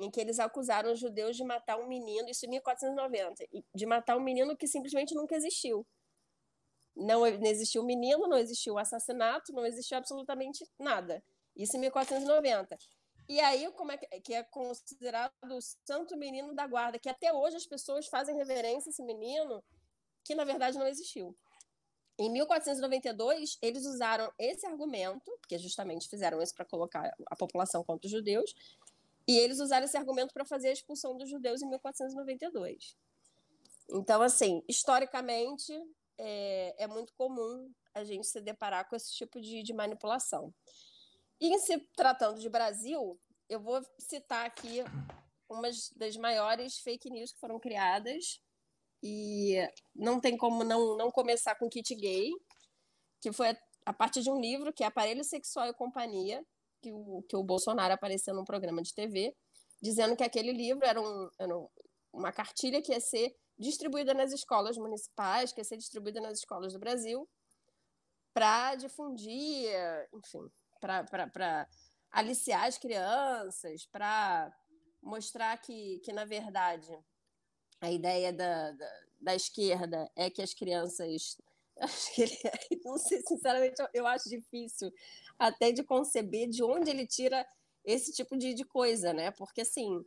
em 0.00 0.10
que 0.10 0.20
eles 0.20 0.40
acusaram 0.40 0.92
os 0.92 0.98
judeus 0.98 1.36
de 1.36 1.44
matar 1.44 1.78
um 1.78 1.86
menino, 1.86 2.28
isso 2.28 2.46
em 2.46 2.50
1490, 2.50 3.46
de 3.72 3.86
matar 3.86 4.16
um 4.16 4.20
menino 4.20 4.56
que 4.56 4.66
simplesmente 4.66 5.14
nunca 5.14 5.36
existiu. 5.36 5.86
Não, 6.96 7.20
não 7.20 7.46
existiu 7.46 7.82
o 7.82 7.86
menino, 7.86 8.26
não 8.26 8.38
existiu 8.38 8.74
o 8.74 8.78
assassinato, 8.78 9.52
não 9.52 9.64
existiu 9.64 9.96
absolutamente 9.98 10.68
nada. 10.78 11.22
Isso 11.56 11.76
em 11.76 11.80
1490. 11.80 12.76
E 13.28 13.40
aí, 13.40 13.70
como 13.72 13.92
é 13.92 13.96
que, 13.96 14.06
que 14.20 14.34
é 14.34 14.42
considerado 14.42 15.32
o 15.50 15.60
santo 15.60 16.16
menino 16.16 16.54
da 16.54 16.66
guarda, 16.66 16.98
que 16.98 17.08
até 17.08 17.32
hoje 17.32 17.56
as 17.56 17.66
pessoas 17.66 18.06
fazem 18.06 18.36
reverência 18.36 18.90
a 18.90 18.92
esse 18.92 19.02
menino, 19.02 19.62
que 20.22 20.34
na 20.34 20.44
verdade 20.44 20.78
não 20.78 20.86
existiu. 20.86 21.36
Em 22.18 22.30
1492, 22.30 23.58
eles 23.60 23.86
usaram 23.86 24.32
esse 24.38 24.66
argumento, 24.66 25.36
porque 25.40 25.58
justamente 25.58 26.08
fizeram 26.08 26.40
isso 26.40 26.54
para 26.54 26.64
colocar 26.64 27.12
a 27.26 27.36
população 27.36 27.82
contra 27.82 28.06
os 28.06 28.12
judeus, 28.12 28.54
e 29.26 29.38
eles 29.38 29.58
usaram 29.58 29.86
esse 29.86 29.96
argumento 29.96 30.32
para 30.32 30.44
fazer 30.44 30.68
a 30.68 30.72
expulsão 30.72 31.16
dos 31.16 31.28
judeus 31.28 31.62
em 31.62 31.68
1492. 31.68 32.96
Então, 33.90 34.22
assim, 34.22 34.62
historicamente, 34.68 35.72
é, 36.18 36.84
é 36.84 36.86
muito 36.86 37.12
comum 37.14 37.72
a 37.94 38.04
gente 38.04 38.26
se 38.26 38.40
deparar 38.40 38.88
com 38.88 38.94
esse 38.94 39.12
tipo 39.12 39.40
de, 39.40 39.62
de 39.62 39.72
manipulação. 39.72 40.52
Em 41.44 41.58
se 41.58 41.78
tratando 41.94 42.40
de 42.40 42.48
Brasil, 42.48 43.20
eu 43.50 43.60
vou 43.60 43.84
citar 43.98 44.46
aqui 44.46 44.82
umas 45.46 45.90
das 45.90 46.16
maiores 46.16 46.78
fake 46.78 47.10
news 47.10 47.34
que 47.34 47.38
foram 47.38 47.60
criadas. 47.60 48.40
E 49.02 49.56
não 49.94 50.18
tem 50.18 50.38
como 50.38 50.64
não, 50.64 50.96
não 50.96 51.10
começar 51.10 51.54
com 51.56 51.68
kit 51.68 51.94
gay, 51.96 52.30
que 53.20 53.30
foi 53.30 53.54
a 53.84 53.92
partir 53.92 54.22
de 54.22 54.30
um 54.30 54.40
livro 54.40 54.72
que 54.72 54.82
é 54.82 54.86
Aparelho 54.86 55.22
Sexual 55.22 55.68
e 55.68 55.74
Companhia, 55.74 56.42
que 56.80 56.90
o, 56.90 57.22
que 57.28 57.36
o 57.36 57.44
Bolsonaro 57.44 57.92
apareceu 57.92 58.34
num 58.34 58.44
programa 58.46 58.80
de 58.80 58.94
TV, 58.94 59.36
dizendo 59.82 60.16
que 60.16 60.24
aquele 60.24 60.50
livro 60.50 60.86
era, 60.86 60.98
um, 60.98 61.28
era 61.38 61.54
uma 62.10 62.32
cartilha 62.32 62.80
que 62.80 62.90
ia 62.90 63.00
ser 63.00 63.36
distribuída 63.58 64.14
nas 64.14 64.32
escolas 64.32 64.78
municipais, 64.78 65.52
que 65.52 65.60
ia 65.60 65.64
ser 65.64 65.76
distribuída 65.76 66.22
nas 66.22 66.38
escolas 66.38 66.72
do 66.72 66.78
Brasil, 66.78 67.28
para 68.32 68.76
difundir, 68.76 69.68
enfim, 70.14 70.50
para 70.84 71.68
aliciar 72.10 72.64
as 72.64 72.78
crianças, 72.78 73.86
para 73.86 74.54
mostrar 75.02 75.56
que, 75.58 75.98
que, 76.00 76.12
na 76.12 76.24
verdade, 76.24 76.96
a 77.80 77.90
ideia 77.90 78.32
da, 78.32 78.72
da, 78.72 79.00
da 79.20 79.34
esquerda 79.34 80.10
é 80.16 80.30
que 80.30 80.42
as 80.42 80.54
crianças 80.54 81.36
Acho 81.76 82.14
que 82.14 82.22
ele, 82.22 82.38
não 82.84 82.98
sei, 82.98 83.20
sinceramente, 83.22 83.82
eu, 83.92 84.06
acho 84.06 84.28
difícil 84.28 84.92
até 85.38 85.72
de 85.72 85.82
conceber 85.82 86.48
de 86.48 86.62
onde 86.62 86.90
ele 86.90 87.06
tira 87.06 87.46
esse 87.84 88.12
tipo 88.12 88.36
de, 88.36 88.54
de 88.54 88.64
coisa, 88.64 89.12
né? 89.12 89.30
Porque, 89.32 89.62
assim, 89.62 90.04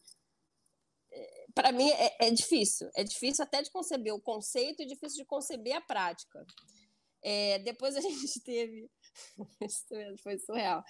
é, 1.12 1.46
para 1.54 1.72
mim 1.72 1.90
é, 1.90 2.28
é, 2.28 2.32
difícil. 2.32 2.90
É 2.96 3.04
difícil 3.04 3.44
até 3.44 3.62
de 3.62 3.70
conceber 3.70 4.14
o 4.14 4.22
conceito 4.22 4.82
e 4.82 4.86
difícil 4.86 5.18
de 5.18 5.26
conceber 5.26 5.76
a 5.76 5.82
prática. 5.82 6.46
É, 7.22 7.60
depois 7.60 7.96
a 7.96 8.00
gente 8.02 8.40
teve. 8.42 8.90
Isso 9.62 9.86
foi 10.22 10.38
surreal. 10.38 10.84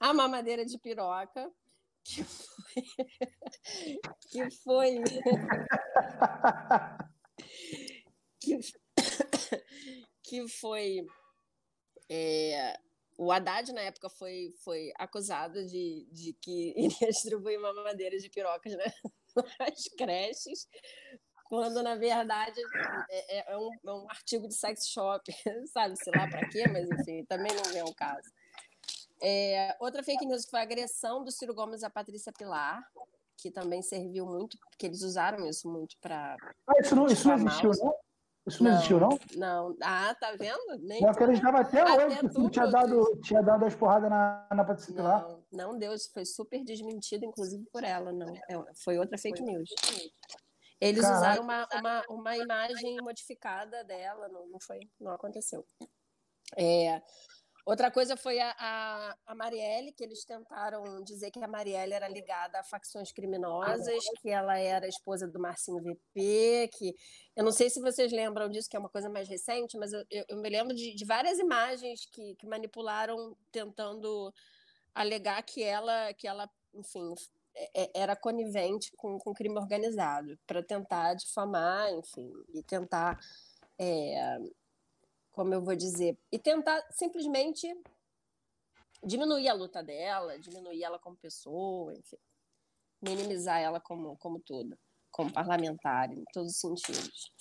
A 0.00 0.12
mamadeira 0.12 0.64
de 0.64 0.78
piroca, 0.78 1.50
que 2.04 2.24
foi. 2.24 2.84
que 4.30 4.50
foi. 4.50 5.02
que, 8.40 8.60
que 10.22 10.48
foi. 10.48 11.06
É, 12.08 12.78
o 13.16 13.30
Haddad, 13.30 13.70
na 13.72 13.82
época, 13.82 14.08
foi, 14.08 14.50
foi 14.64 14.92
acusado 14.96 15.66
de, 15.66 16.08
de 16.10 16.32
que 16.40 16.72
iria 16.76 17.08
distribuir 17.10 17.60
mamadeira 17.60 18.18
de 18.18 18.30
pirocas 18.30 18.72
né, 18.72 18.92
nas 19.58 19.84
creches, 19.96 20.66
quando, 21.50 21.82
na 21.82 21.96
verdade, 21.96 22.60
é, 23.10 23.38
é, 23.38 23.52
é, 23.52 23.58
um, 23.58 23.70
é 23.84 23.92
um 23.92 24.08
artigo 24.08 24.46
de 24.46 24.54
sex 24.54 24.86
shop, 24.86 25.24
sabe? 25.74 25.96
Sei 25.96 26.12
lá 26.16 26.28
para 26.28 26.48
quê, 26.48 26.62
mas, 26.68 26.88
enfim, 26.88 27.24
também 27.24 27.50
não 27.52 27.76
é 27.76 27.82
o 27.82 27.92
caso. 27.92 28.30
É, 29.20 29.76
outra 29.80 30.00
fake 30.04 30.24
news 30.24 30.46
foi 30.48 30.60
a 30.60 30.62
agressão 30.62 31.24
do 31.24 31.32
Ciro 31.32 31.52
Gomes 31.52 31.82
à 31.82 31.90
Patrícia 31.90 32.32
Pilar, 32.32 32.80
que 33.36 33.50
também 33.50 33.82
serviu 33.82 34.24
muito, 34.26 34.56
porque 34.70 34.86
eles 34.86 35.02
usaram 35.02 35.44
isso 35.44 35.68
muito 35.68 35.96
para. 36.00 36.36
Ah, 36.68 36.80
isso 36.80 36.94
não, 36.94 37.06
isso 37.06 37.26
não 37.26 37.34
existiu, 37.34 37.70
não? 37.82 37.94
Isso 38.46 38.62
não, 38.62 38.70
não, 38.70 38.76
existiu, 38.76 39.00
não? 39.00 39.18
Não. 39.36 39.76
Ah, 39.82 40.14
tá 40.14 40.32
vendo? 40.38 40.78
Nem 40.82 41.02
eu 41.02 41.08
acreditava 41.08 41.60
até, 41.60 41.80
até 41.80 42.06
hoje 42.06 42.18
que 42.20 42.50
tinha 42.50 42.66
dado, 42.66 43.20
tinha 43.24 43.42
dado 43.42 43.64
as 43.64 43.74
porradas 43.74 44.08
na, 44.08 44.46
na 44.54 44.64
Patrícia 44.64 45.02
lá. 45.02 45.28
Não, 45.50 45.72
não 45.72 45.78
deu. 45.78 45.92
Isso 45.92 46.10
foi 46.14 46.24
super 46.24 46.62
desmentido, 46.64 47.24
inclusive 47.24 47.66
por 47.72 47.82
ela. 47.82 48.12
Não. 48.12 48.28
É, 48.48 48.74
foi 48.84 48.98
outra 48.98 49.18
fake 49.18 49.42
news. 49.42 49.68
Eles 50.80 51.02
Caraca. 51.02 51.18
usaram 51.18 51.42
uma, 51.42 51.68
uma, 51.74 52.04
uma 52.08 52.36
imagem 52.36 52.96
modificada 53.02 53.84
dela. 53.84 54.28
Não, 54.28 54.46
não 54.46 54.60
foi, 54.60 54.80
não 54.98 55.12
aconteceu. 55.12 55.66
É, 56.56 57.00
Outra 57.70 57.90
coisa 57.90 58.16
foi 58.16 58.40
a, 58.40 58.54
a, 58.58 59.16
a, 59.26 59.34
Marielle, 59.34 59.92
que 59.92 60.02
eles 60.02 60.24
tentaram 60.24 61.04
dizer 61.04 61.30
que 61.30 61.38
a 61.38 61.46
Marielle 61.46 61.92
era 61.92 62.08
ligada 62.08 62.58
a 62.58 62.64
facções 62.64 63.12
criminosas, 63.12 64.02
que 64.20 64.30
ela 64.30 64.58
era 64.58 64.88
esposa 64.88 65.28
do 65.28 65.38
Marcinho 65.38 65.80
VP, 65.80 66.70
que 66.72 66.94
eu 67.36 67.44
não 67.44 67.52
sei 67.52 67.68
se 67.68 67.80
vocês 67.80 68.10
lembram 68.10 68.48
disso, 68.48 68.68
que 68.68 68.76
é 68.76 68.80
uma 68.80 68.88
coisa 68.88 69.08
mais 69.08 69.28
recente, 69.28 69.76
mas 69.78 69.92
eu, 69.92 70.04
eu, 70.10 70.24
eu 70.30 70.36
me 70.38 70.48
lembro 70.48 70.74
de, 70.74 70.94
de, 70.94 71.04
várias 71.04 71.38
imagens 71.38 72.06
que, 72.06 72.34
que 72.36 72.46
manipularam 72.46 73.36
tentando 73.52 74.32
alegar 74.94 75.42
que 75.42 75.62
ela, 75.62 76.12
que 76.14 76.26
ela 76.26 76.50
enfim, 76.74 77.14
era 77.94 78.16
conivente 78.16 78.92
com, 78.96 79.18
com 79.18 79.34
crime 79.34 79.58
organizado, 79.58 80.38
para 80.46 80.62
tentar 80.62 81.14
difamar, 81.14 81.92
enfim, 81.92 82.32
e 82.54 82.62
tentar 82.62 83.18
é, 83.78 84.38
como 85.32 85.54
eu 85.54 85.62
vou 85.62 85.74
dizer, 85.74 86.18
e 86.30 86.38
tentar 86.38 86.82
simplesmente 86.92 87.66
diminuir 89.02 89.48
a 89.48 89.54
luta 89.54 89.82
dela, 89.82 90.38
diminuir 90.38 90.82
ela 90.82 90.98
como 90.98 91.16
pessoa, 91.16 91.94
enfim, 91.94 92.18
minimizar 93.00 93.58
ela 93.58 93.80
como, 93.80 94.16
como 94.18 94.38
tudo, 94.40 94.78
como 95.10 95.32
parlamentar, 95.32 96.12
em 96.12 96.24
todos 96.32 96.52
os 96.52 96.58
sentidos. 96.58 97.32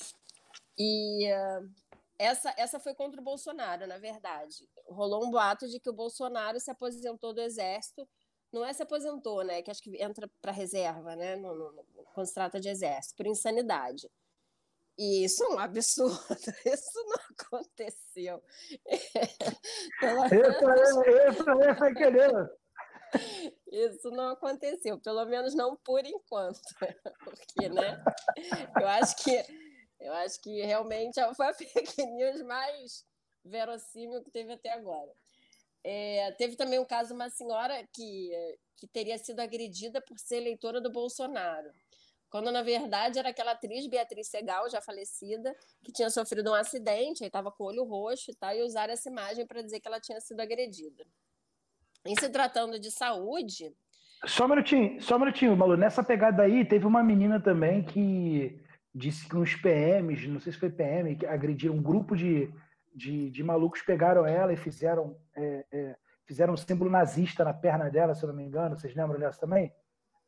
E 0.77 1.29
uh, 1.33 1.69
essa, 2.17 2.53
essa 2.57 2.79
foi 2.79 2.93
contra 2.93 3.19
o 3.19 3.23
Bolsonaro, 3.23 3.85
na 3.85 3.97
verdade. 3.97 4.65
Rolou 4.87 5.25
um 5.25 5.31
boato 5.31 5.67
de 5.67 5.79
que 5.79 5.89
o 5.89 5.93
Bolsonaro 5.93 6.59
se 6.59 6.71
aposentou 6.71 7.33
do 7.33 7.41
Exército. 7.41 8.07
Não 8.51 8.65
é 8.65 8.73
se 8.73 8.81
aposentou, 8.81 9.43
né? 9.43 9.61
Que 9.61 9.71
acho 9.71 9.81
que 9.81 10.01
entra 10.01 10.29
para 10.41 10.51
reserva, 10.51 11.15
né? 11.15 11.35
No, 11.35 11.53
no, 11.53 11.83
quando 12.13 12.27
se 12.27 12.33
trata 12.33 12.59
de 12.59 12.69
Exército, 12.69 13.15
por 13.15 13.27
insanidade. 13.27 14.09
E 14.97 15.23
isso 15.23 15.43
é 15.45 15.47
um 15.49 15.59
absurdo, 15.59 16.19
isso 16.65 17.05
não 17.05 17.19
aconteceu. 17.31 18.43
Isso 21.31 21.49
aí 21.49 21.75
foi 21.77 21.93
querer. 21.93 22.31
Isso 23.71 24.11
não 24.11 24.29
aconteceu, 24.29 24.99
pelo 24.99 25.25
menos 25.25 25.55
não 25.55 25.77
por 25.77 26.05
enquanto. 26.05 26.59
Porque, 27.23 27.69
né? 27.69 28.03
Eu 28.79 28.87
acho 28.87 29.15
que 29.23 29.41
eu 29.99 30.13
acho 30.13 30.41
que 30.41 30.61
realmente 30.61 31.19
foi 31.35 31.47
a 31.47 31.53
fake 31.53 32.05
news 32.05 32.41
mais 32.43 33.05
verossímil 33.43 34.23
que 34.23 34.31
teve 34.31 34.53
até 34.53 34.71
agora. 34.71 35.11
É, 35.83 36.31
teve 36.37 36.55
também 36.55 36.79
um 36.79 36.85
caso 36.85 37.09
de 37.09 37.15
uma 37.15 37.29
senhora 37.29 37.87
que, 37.93 38.31
que 38.75 38.87
teria 38.87 39.17
sido 39.17 39.39
agredida 39.39 40.01
por 40.01 40.19
ser 40.19 40.37
eleitora 40.37 40.81
do 40.81 40.91
Bolsonaro 40.91 41.71
quando 42.29 42.51
na 42.51 42.61
verdade 42.61 43.19
era 43.19 43.29
aquela 43.29 43.51
atriz 43.51 43.87
Beatriz 43.87 44.27
Segal, 44.27 44.69
já 44.69 44.79
falecida, 44.81 45.55
que 45.83 45.91
tinha 45.91 46.09
sofrido 46.09 46.51
um 46.51 46.53
acidente, 46.53 47.23
aí 47.23 47.27
estava 47.27 47.51
com 47.51 47.63
o 47.63 47.67
olho 47.67 47.83
roxo 47.83 48.31
e 48.31 48.35
tal, 48.35 48.53
e 48.53 48.61
usaram 48.61 48.93
essa 48.93 49.09
imagem 49.09 49.45
para 49.45 49.61
dizer 49.61 49.79
que 49.79 49.87
ela 49.87 49.99
tinha 49.99 50.21
sido 50.21 50.39
agredida. 50.39 51.03
Em 52.05 52.15
se 52.15 52.29
tratando 52.29 52.79
de 52.79 52.91
saúde. 52.91 53.73
Só 54.25 54.45
um 54.45 54.49
minutinho, 54.49 55.01
só 55.01 55.15
um 55.15 55.19
minutinho, 55.19 55.55
Malu. 55.57 55.75
Nessa 55.75 56.03
pegada 56.03 56.43
aí, 56.43 56.63
teve 56.63 56.85
uma 56.85 57.03
menina 57.03 57.39
também 57.39 57.83
que 57.83 58.59
disse 58.93 59.27
que 59.27 59.35
uns 59.35 59.55
PMs, 59.55 60.27
não 60.27 60.39
sei 60.39 60.53
se 60.53 60.59
foi 60.59 60.69
PM, 60.69 61.15
que 61.15 61.25
agrediram 61.25 61.75
um 61.75 61.81
grupo 61.81 62.15
de, 62.15 62.51
de, 62.93 63.29
de 63.29 63.43
malucos, 63.43 63.81
pegaram 63.81 64.25
ela 64.25 64.53
e 64.53 64.57
fizeram, 64.57 65.19
é, 65.35 65.65
é, 65.71 65.95
fizeram 66.25 66.53
um 66.53 66.57
símbolo 66.57 66.89
nazista 66.89 67.43
na 67.43 67.53
perna 67.53 67.89
dela, 67.89 68.15
se 68.15 68.23
eu 68.23 68.27
não 68.27 68.35
me 68.35 68.43
engano. 68.43 68.77
Vocês 68.77 68.95
lembram 68.95 69.19
dessa 69.19 69.39
também? 69.39 69.73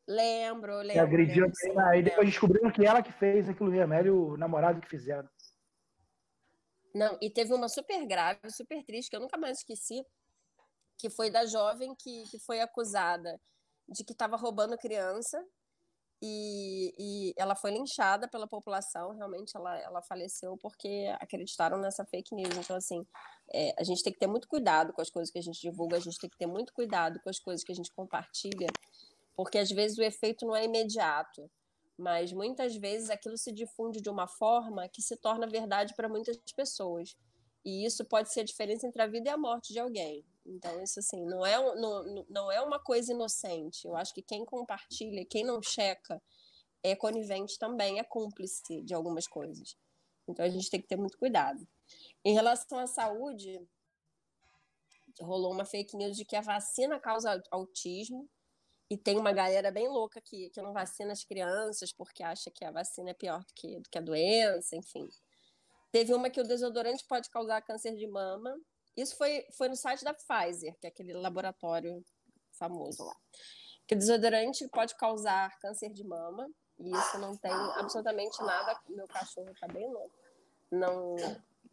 Lembro, 0.06 0.78
lembro. 0.78 0.92
Que 0.92 0.98
agrediu 0.98 1.44
lembro, 1.44 1.80
a 1.80 1.88
Aí 1.90 2.02
depois 2.02 2.28
descobriram 2.28 2.70
que 2.70 2.84
ela 2.84 3.02
que 3.02 3.12
fez 3.12 3.48
aquilo 3.48 3.70
remédio, 3.70 4.08
e 4.08 4.10
o 4.10 4.36
namorado 4.36 4.80
que 4.80 4.88
fizeram. 4.88 5.28
Não, 6.94 7.16
e 7.22 7.30
teve 7.30 7.54
uma 7.54 7.68
super 7.68 8.06
grave, 8.06 8.38
super 8.50 8.84
triste, 8.84 9.08
que 9.08 9.16
eu 9.16 9.20
nunca 9.20 9.38
mais 9.38 9.58
esqueci, 9.58 10.04
que 10.98 11.08
foi 11.08 11.30
da 11.30 11.46
jovem 11.46 11.94
que, 11.94 12.24
que 12.30 12.38
foi 12.38 12.60
acusada 12.60 13.40
de 13.88 14.04
que 14.04 14.12
estava 14.12 14.36
roubando 14.36 14.76
criança 14.76 15.42
e, 16.24 16.94
e, 16.96 17.34
ela 17.36 17.56
foi 17.56 17.72
linchada 17.72 18.28
pela 18.28 18.46
população, 18.46 19.10
realmente 19.10 19.56
ela, 19.56 19.76
ela 19.80 20.02
faleceu 20.02 20.56
porque 20.62 21.12
acreditaram 21.20 21.78
nessa 21.78 22.04
fake 22.04 22.32
news. 22.32 22.56
Então, 22.56 22.76
assim, 22.76 23.04
é, 23.52 23.74
a 23.76 23.82
gente 23.82 24.04
tem 24.04 24.12
que 24.12 24.20
ter 24.20 24.28
muito 24.28 24.46
cuidado 24.46 24.92
com 24.92 25.02
as 25.02 25.10
coisas 25.10 25.32
que 25.32 25.38
a 25.40 25.42
gente 25.42 25.60
divulga, 25.60 25.96
a 25.96 26.00
gente 26.00 26.16
tem 26.20 26.30
que 26.30 26.38
ter 26.38 26.46
muito 26.46 26.72
cuidado 26.72 27.18
com 27.24 27.28
as 27.28 27.40
coisas 27.40 27.64
que 27.64 27.72
a 27.72 27.74
gente 27.74 27.92
compartilha, 27.92 28.68
porque 29.34 29.58
às 29.58 29.70
vezes 29.70 29.98
o 29.98 30.02
efeito 30.02 30.46
não 30.46 30.54
é 30.54 30.64
imediato, 30.64 31.50
mas 31.98 32.32
muitas 32.32 32.76
vezes 32.76 33.10
aquilo 33.10 33.36
se 33.36 33.52
difunde 33.52 34.00
de 34.00 34.08
uma 34.08 34.28
forma 34.28 34.88
que 34.88 35.02
se 35.02 35.16
torna 35.16 35.48
verdade 35.48 35.92
para 35.96 36.08
muitas 36.08 36.36
pessoas. 36.54 37.16
E 37.64 37.84
isso 37.84 38.04
pode 38.04 38.32
ser 38.32 38.40
a 38.40 38.44
diferença 38.44 38.86
entre 38.86 39.02
a 39.02 39.08
vida 39.08 39.28
e 39.28 39.32
a 39.32 39.36
morte 39.36 39.72
de 39.72 39.80
alguém. 39.80 40.24
Então, 40.44 40.82
isso 40.82 40.98
assim, 40.98 41.24
não 41.24 41.44
é, 41.44 41.56
não, 41.76 42.24
não 42.28 42.52
é 42.52 42.60
uma 42.60 42.78
coisa 42.78 43.12
inocente. 43.12 43.86
Eu 43.86 43.96
acho 43.96 44.12
que 44.12 44.22
quem 44.22 44.44
compartilha, 44.44 45.24
quem 45.24 45.44
não 45.44 45.62
checa, 45.62 46.20
é 46.82 46.96
conivente 46.96 47.58
também, 47.58 47.98
é 47.98 48.04
cúmplice 48.04 48.82
de 48.82 48.92
algumas 48.92 49.26
coisas. 49.26 49.76
Então, 50.28 50.44
a 50.44 50.48
gente 50.48 50.70
tem 50.70 50.80
que 50.80 50.88
ter 50.88 50.96
muito 50.96 51.18
cuidado. 51.18 51.66
Em 52.24 52.34
relação 52.34 52.78
à 52.78 52.86
saúde, 52.86 53.60
rolou 55.20 55.52
uma 55.52 55.64
fake 55.64 55.96
news 55.96 56.16
de 56.16 56.24
que 56.24 56.36
a 56.36 56.40
vacina 56.40 56.98
causa 56.98 57.42
autismo. 57.50 58.28
E 58.90 58.96
tem 58.96 59.18
uma 59.18 59.32
galera 59.32 59.70
bem 59.70 59.88
louca 59.88 60.20
que, 60.20 60.50
que 60.50 60.60
não 60.60 60.72
vacina 60.72 61.12
as 61.12 61.24
crianças 61.24 61.92
porque 61.92 62.22
acha 62.22 62.50
que 62.50 62.62
a 62.62 62.70
vacina 62.70 63.10
é 63.10 63.14
pior 63.14 63.40
do 63.40 63.52
que, 63.54 63.80
do 63.80 63.88
que 63.88 63.96
a 63.96 64.02
doença, 64.02 64.76
enfim. 64.76 65.08
Teve 65.90 66.12
uma 66.12 66.28
que 66.28 66.40
o 66.40 66.44
desodorante 66.44 67.04
pode 67.06 67.30
causar 67.30 67.62
câncer 67.62 67.94
de 67.94 68.06
mama. 68.06 68.54
Isso 68.96 69.16
foi, 69.16 69.46
foi 69.52 69.68
no 69.68 69.76
site 69.76 70.04
da 70.04 70.14
Pfizer, 70.14 70.76
que 70.78 70.86
é 70.86 70.88
aquele 70.88 71.12
laboratório 71.14 72.04
famoso 72.52 73.04
lá. 73.04 73.16
Que 73.86 73.94
desodorante 73.94 74.68
pode 74.68 74.94
causar 74.96 75.58
câncer 75.58 75.90
de 75.90 76.04
mama. 76.04 76.48
E 76.78 76.90
isso 76.90 77.18
não 77.18 77.36
tem 77.36 77.52
absolutamente 77.52 78.40
nada. 78.42 78.78
Meu 78.88 79.06
cachorro 79.06 79.52
tá 79.58 79.68
bem 79.68 79.88
louco. 79.88 80.10
Não, 80.70 81.16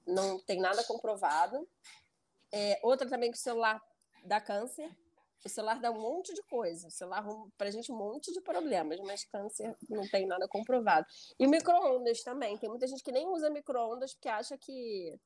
não 0.05 0.39
tem 0.39 0.59
nada 0.59 0.83
comprovado. 0.83 1.67
É, 2.51 2.79
outra 2.83 3.07
também 3.07 3.31
que 3.31 3.38
o 3.38 3.41
celular 3.41 3.81
dá 4.23 4.39
câncer. 4.39 4.89
O 5.43 5.49
celular 5.49 5.79
dá 5.79 5.89
um 5.89 5.99
monte 5.99 6.33
de 6.33 6.43
coisa. 6.43 6.88
O 6.88 6.91
celular 6.91 7.25
para 7.57 7.69
a 7.69 7.71
gente 7.71 7.91
um 7.91 7.95
monte 7.95 8.31
de 8.33 8.41
problemas, 8.41 8.99
mas 8.99 9.23
câncer 9.23 9.75
não 9.89 10.07
tem 10.07 10.27
nada 10.27 10.47
comprovado. 10.47 11.07
E 11.39 11.47
micro-ondas 11.47 12.21
também. 12.21 12.57
Tem 12.57 12.69
muita 12.69 12.88
gente 12.88 13.03
que 13.03 13.11
nem 13.11 13.27
usa 13.27 13.49
micro-ondas 13.49 14.13
porque 14.13 14.29
acha 14.29 14.57
que 14.57 15.17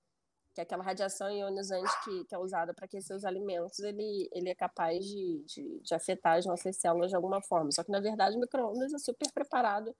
que 0.53 0.61
é 0.61 0.63
aquela 0.63 0.83
radiação 0.83 1.29
ionizante 1.31 1.91
que, 2.03 2.25
que 2.25 2.35
é 2.35 2.37
usada 2.37 2.73
para 2.73 2.85
aquecer 2.85 3.15
os 3.15 3.25
alimentos, 3.25 3.79
ele, 3.79 4.29
ele 4.31 4.49
é 4.49 4.55
capaz 4.55 5.03
de, 5.03 5.43
de, 5.45 5.79
de, 5.79 5.95
afetar 5.95 6.37
as 6.37 6.45
nossas 6.45 6.75
células 6.77 7.09
de 7.09 7.15
alguma 7.15 7.41
forma. 7.41 7.71
Só 7.71 7.83
que, 7.83 7.91
na 7.91 7.99
verdade, 7.99 8.37
o 8.37 8.39
micro-ondas 8.39 8.93
é 8.93 8.99
super 8.99 9.31
preparado 9.31 9.95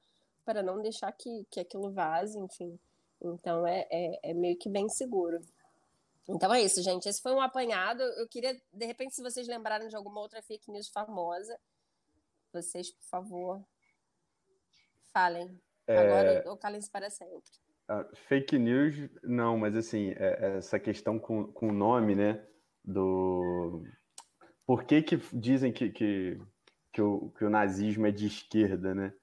para 0.45 0.61
não 0.61 0.81
deixar 0.81 1.11
que, 1.11 1.45
que 1.49 1.59
aquilo 1.59 1.91
vaze, 1.91 2.37
enfim. 2.37 2.79
Então, 3.19 3.65
é, 3.65 3.87
é, 3.89 4.31
é 4.31 4.33
meio 4.33 4.55
que 4.57 4.69
bem 4.69 4.87
seguro. 4.89 5.41
Então 6.27 6.53
é 6.53 6.61
isso, 6.61 6.81
gente. 6.81 7.09
Esse 7.09 7.21
foi 7.21 7.33
um 7.33 7.41
apanhado. 7.41 8.01
Eu 8.01 8.27
queria, 8.27 8.59
de 8.71 8.85
repente, 8.85 9.15
se 9.15 9.21
vocês 9.21 9.47
lembrarem 9.47 9.87
de 9.87 9.95
alguma 9.95 10.21
outra 10.21 10.41
fake 10.41 10.71
news 10.71 10.87
famosa, 10.87 11.59
vocês, 12.53 12.91
por 12.91 13.03
favor, 13.05 13.61
falem. 15.11 15.59
É... 15.87 15.97
Agora 15.97 16.43
ou 16.49 16.55
calem-se 16.55 16.89
para 16.89 17.09
sempre. 17.09 17.62
Uh, 17.89 18.15
fake 18.27 18.57
news, 18.57 18.95
não, 19.21 19.57
mas 19.57 19.75
assim, 19.75 20.11
é, 20.11 20.37
é 20.39 20.57
essa 20.57 20.79
questão 20.79 21.19
com, 21.19 21.45
com 21.51 21.67
o 21.67 21.73
nome, 21.73 22.15
né? 22.15 22.41
Do. 22.83 23.83
Por 24.65 24.85
que, 24.85 25.01
que 25.01 25.19
dizem 25.33 25.71
que, 25.73 25.89
que, 25.89 26.39
que, 26.93 27.01
o, 27.01 27.29
que 27.37 27.43
o 27.43 27.49
nazismo 27.49 28.07
é 28.07 28.11
de 28.11 28.27
esquerda, 28.27 28.95
né? 28.95 29.13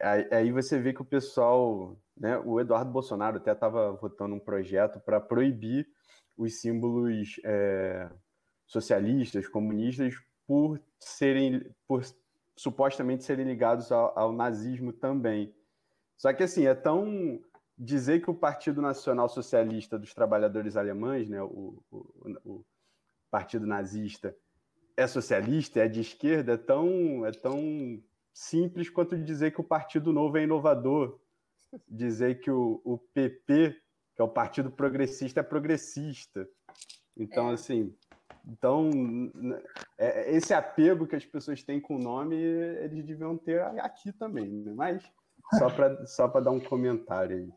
Aí, 0.00 0.28
aí 0.32 0.52
você 0.52 0.78
vê 0.78 0.94
que 0.94 1.02
o 1.02 1.04
pessoal, 1.04 2.00
né? 2.16 2.38
O 2.38 2.58
Eduardo 2.58 2.90
Bolsonaro 2.90 3.36
até 3.36 3.52
estava 3.52 3.92
votando 3.92 4.34
um 4.34 4.40
projeto 4.40 4.98
para 5.00 5.20
proibir 5.20 5.86
os 6.36 6.60
símbolos 6.60 7.38
é, 7.44 8.08
socialistas, 8.66 9.46
comunistas, 9.48 10.14
por 10.46 10.80
serem, 10.98 11.70
por 11.86 12.02
supostamente 12.56 13.24
serem 13.24 13.46
ligados 13.46 13.92
ao, 13.92 14.18
ao 14.18 14.32
nazismo 14.32 14.92
também. 14.94 15.54
Só 16.16 16.32
que 16.32 16.42
assim, 16.42 16.66
é 16.66 16.74
tão 16.74 17.40
dizer 17.78 18.20
que 18.20 18.30
o 18.30 18.34
Partido 18.34 18.82
Nacional 18.82 19.28
Socialista 19.28 19.98
dos 19.98 20.12
Trabalhadores 20.12 20.76
Alemães, 20.76 21.28
né, 21.28 21.40
o, 21.42 21.82
o, 21.90 21.96
o, 22.44 22.64
Partido 23.30 23.66
Nazista, 23.66 24.34
é 24.96 25.06
socialista, 25.06 25.80
é 25.80 25.86
de 25.88 26.00
esquerda, 26.00 26.54
é 26.54 26.56
tão, 26.56 27.24
é 27.24 27.30
tão 27.30 28.02
simples 28.32 28.90
quanto 28.90 29.16
dizer 29.16 29.52
que 29.52 29.60
o 29.60 29.64
Partido 29.64 30.12
Novo 30.12 30.38
é 30.38 30.42
inovador, 30.42 31.20
dizer 31.86 32.40
que 32.40 32.50
o, 32.50 32.80
o 32.84 32.98
PP, 32.98 33.76
que 34.16 34.22
é 34.22 34.24
o 34.24 34.28
Partido 34.28 34.70
Progressista, 34.70 35.40
é 35.40 35.42
progressista. 35.42 36.48
Então, 37.16 37.50
é. 37.50 37.52
assim, 37.52 37.94
então, 38.46 38.90
é, 39.98 40.34
esse 40.34 40.54
apego 40.54 41.06
que 41.06 41.14
as 41.14 41.24
pessoas 41.24 41.62
têm 41.62 41.78
com 41.78 41.96
o 41.96 42.02
nome, 42.02 42.34
eles 42.34 43.04
deviam 43.04 43.36
ter 43.36 43.60
aqui 43.60 44.10
também, 44.12 44.48
né? 44.48 44.72
mas 44.74 45.04
só 45.58 45.68
para 45.68 46.06
só 46.06 46.26
dar 46.28 46.50
um 46.50 46.60
comentário 46.60 47.36
aí. 47.36 47.52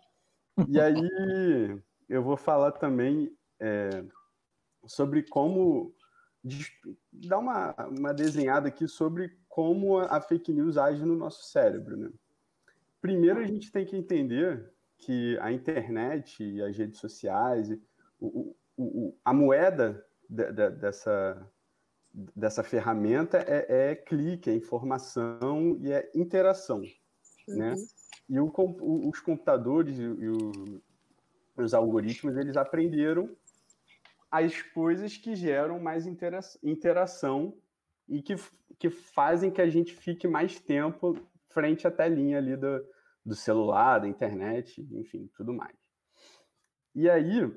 E 0.67 0.79
aí 0.79 1.81
eu 2.09 2.23
vou 2.23 2.37
falar 2.37 2.71
também 2.73 3.35
é, 3.59 4.03
sobre 4.85 5.23
como 5.23 5.93
dar 7.11 7.37
uma, 7.37 7.75
uma 7.87 8.13
desenhada 8.13 8.67
aqui 8.67 8.87
sobre 8.87 9.37
como 9.47 9.97
a 9.99 10.19
fake 10.19 10.51
news 10.51 10.77
age 10.77 11.05
no 11.05 11.15
nosso 11.15 11.43
cérebro. 11.43 11.97
Né? 11.97 12.09
Primeiro, 13.01 13.39
a 13.39 13.45
gente 13.45 13.71
tem 13.71 13.85
que 13.85 13.95
entender 13.95 14.71
que 14.97 15.37
a 15.39 15.51
internet 15.51 16.43
e 16.43 16.61
as 16.61 16.77
redes 16.77 16.99
sociais, 16.99 17.69
o, 18.19 18.55
o, 18.77 19.17
a 19.25 19.33
moeda 19.33 20.05
de, 20.29 20.51
de, 20.51 20.69
dessa, 20.69 21.51
dessa 22.13 22.63
ferramenta 22.63 23.39
é, 23.39 23.91
é, 23.91 23.95
clique, 23.95 24.49
é 24.49 24.55
informação 24.55 25.77
e 25.81 25.91
é 25.91 26.09
interação. 26.15 26.81
Né? 27.47 27.73
E 28.31 28.39
o, 28.39 28.49
os 29.09 29.19
computadores 29.19 29.99
e, 29.99 30.07
o, 30.07 30.81
os 31.57 31.73
algoritmos, 31.73 32.37
eles 32.37 32.55
aprenderam 32.55 33.29
as 34.31 34.61
coisas 34.61 35.17
que 35.17 35.35
geram 35.35 35.81
mais 35.81 36.07
intera 36.07 36.39
interação 36.63 37.53
e 38.07 38.21
que, 38.21 38.35
que 38.79 38.89
fazem 38.89 39.51
que 39.51 39.61
a 39.61 39.69
gente 39.69 39.93
fique 39.93 40.29
mais 40.29 40.57
tempo 40.61 41.19
frente 41.49 41.85
à 41.85 41.91
telinha 41.91 42.37
ali 42.37 42.55
do, 42.55 42.81
do 43.25 43.35
celular, 43.35 43.99
da 43.99 44.07
internet, 44.07 44.81
enfim, 44.93 45.29
tudo 45.35 45.53
mais. 45.53 45.75
E 46.95 47.09
aí, 47.09 47.53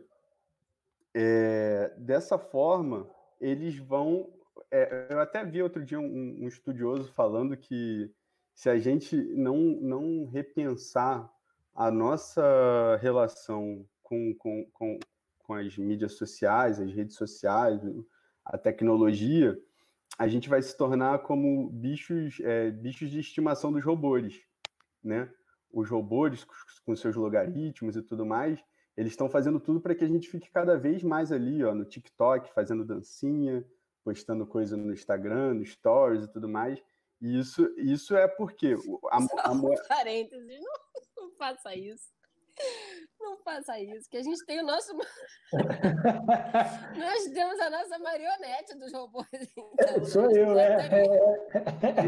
é, 1.14 1.94
dessa 1.98 2.36
forma, 2.36 3.08
eles 3.40 3.78
vão. 3.78 4.28
É, 4.72 5.06
eu 5.08 5.20
até 5.20 5.44
vi 5.44 5.62
outro 5.62 5.84
dia 5.84 6.00
um, 6.00 6.42
um 6.42 6.48
estudioso 6.48 7.12
falando 7.12 7.56
que 7.56 8.12
se 8.54 8.70
a 8.70 8.78
gente 8.78 9.16
não, 9.16 9.56
não 9.56 10.26
repensar 10.26 11.30
a 11.74 11.90
nossa 11.90 12.96
relação 13.02 13.84
com, 14.02 14.34
com, 14.34 14.64
com, 14.72 14.98
com 15.40 15.54
as 15.54 15.76
mídias 15.76 16.12
sociais, 16.12 16.80
as 16.80 16.92
redes 16.92 17.16
sociais, 17.16 17.80
a 18.44 18.56
tecnologia, 18.56 19.58
a 20.16 20.28
gente 20.28 20.48
vai 20.48 20.62
se 20.62 20.76
tornar 20.76 21.20
como 21.20 21.68
bichos, 21.68 22.38
é, 22.40 22.70
bichos 22.70 23.10
de 23.10 23.18
estimação 23.18 23.72
dos 23.72 23.84
robôs, 23.84 24.40
né? 25.02 25.28
Os 25.72 25.90
robôs 25.90 26.46
com 26.84 26.94
seus 26.94 27.16
logaritmos 27.16 27.96
e 27.96 28.02
tudo 28.02 28.24
mais, 28.24 28.62
eles 28.96 29.12
estão 29.12 29.28
fazendo 29.28 29.58
tudo 29.58 29.80
para 29.80 29.94
que 29.94 30.04
a 30.04 30.08
gente 30.08 30.28
fique 30.28 30.48
cada 30.52 30.78
vez 30.78 31.02
mais 31.02 31.32
ali, 31.32 31.64
ó, 31.64 31.74
no 31.74 31.84
TikTok, 31.84 32.52
fazendo 32.54 32.84
dancinha, 32.84 33.64
postando 34.04 34.46
coisa 34.46 34.76
no 34.76 34.92
Instagram, 34.92 35.54
no 35.54 35.64
Stories 35.64 36.24
e 36.24 36.32
tudo 36.32 36.48
mais. 36.48 36.80
Isso, 37.24 37.74
isso 37.78 38.14
é 38.14 38.28
porque 38.28 38.76
a, 39.10 39.16
a, 39.16 39.50
a... 39.50 39.86
Parênteses, 39.88 40.60
não, 40.60 41.24
não 41.24 41.30
faça 41.38 41.74
isso. 41.74 42.12
Não 43.18 43.38
faça 43.38 43.80
isso, 43.80 44.10
que 44.10 44.18
a 44.18 44.22
gente 44.22 44.44
tem 44.44 44.60
o 44.60 44.66
nosso. 44.66 44.94
Nós 46.96 47.24
temos 47.32 47.58
a 47.60 47.70
nossa 47.70 47.98
marionete 47.98 48.76
dos 48.78 48.92
robôs. 48.92 49.26
Então, 49.32 50.04
Sou 50.04 50.30
eu, 50.30 50.58
é. 50.58 50.86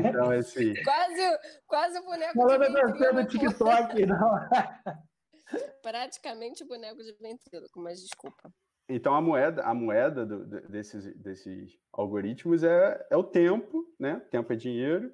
Então, 0.06 0.34
esse. 0.34 0.74
Quase, 0.84 1.38
quase 1.66 1.98
o 1.98 2.04
boneco 2.04 2.34
Falando 2.34 2.66
de 2.66 2.72
ventríloco. 2.72 3.14
no 3.14 3.26
TikTok, 3.26 4.06
não. 4.06 4.48
Praticamente 5.82 6.62
o 6.62 6.66
boneco 6.66 7.02
de 7.02 7.14
ventríloco, 7.14 7.80
mas 7.80 8.02
desculpa. 8.02 8.52
Então 8.88 9.14
a 9.14 9.20
moeda, 9.20 9.62
a 9.62 9.74
moeda 9.74 10.24
do, 10.24 10.44
desses, 10.68 11.14
desses 11.16 11.78
algoritmos 11.92 12.62
é, 12.62 13.06
é 13.10 13.16
o 13.16 13.24
tempo, 13.24 13.84
né? 13.98 14.20
Tempo 14.30 14.52
é 14.52 14.56
dinheiro, 14.56 15.12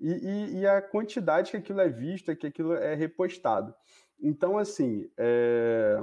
e, 0.00 0.12
e, 0.12 0.58
e, 0.60 0.66
a 0.66 0.80
quantidade 0.80 1.50
que 1.50 1.58
aquilo 1.58 1.80
é 1.80 1.88
visto, 1.88 2.34
que 2.34 2.46
aquilo 2.46 2.72
é 2.72 2.94
repostado. 2.94 3.74
Então, 4.18 4.56
assim, 4.56 5.10
é... 5.18 5.98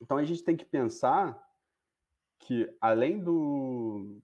então 0.00 0.16
a 0.16 0.22
gente 0.22 0.44
tem 0.44 0.56
que 0.56 0.64
pensar 0.64 1.36
que 2.38 2.72
além 2.80 3.18
do, 3.18 4.20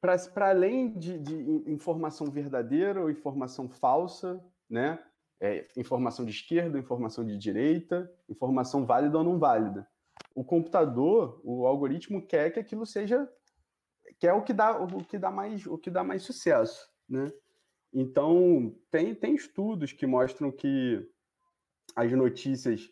para 0.00 0.48
além 0.48 0.98
de, 0.98 1.18
de, 1.18 1.34
informação 1.70 2.30
verdadeira 2.30 3.02
ou 3.02 3.10
informação 3.10 3.68
falsa, 3.68 4.42
né? 4.68 4.98
É, 5.40 5.68
informação 5.76 6.24
de 6.24 6.32
esquerda, 6.32 6.78
informação 6.78 7.24
de 7.24 7.36
direita, 7.38 8.12
informação 8.28 8.84
válida 8.84 9.18
ou 9.18 9.22
não 9.22 9.38
válida. 9.38 9.88
O 10.38 10.44
computador, 10.44 11.40
o 11.42 11.66
algoritmo 11.66 12.24
quer 12.24 12.52
que 12.52 12.60
aquilo 12.60 12.86
seja 12.86 13.28
quer 14.20 14.32
o 14.34 14.42
que 14.42 14.52
dá 14.52 14.80
o 14.80 15.04
que 15.04 15.18
dá 15.18 15.32
mais 15.32 15.66
o 15.66 15.76
que 15.76 15.90
dá 15.90 16.04
mais 16.04 16.22
sucesso, 16.22 16.88
né? 17.08 17.26
Então 17.92 18.72
tem 18.88 19.16
tem 19.16 19.34
estudos 19.34 19.90
que 19.90 20.06
mostram 20.06 20.52
que 20.52 21.04
as 21.96 22.12
notícias 22.12 22.88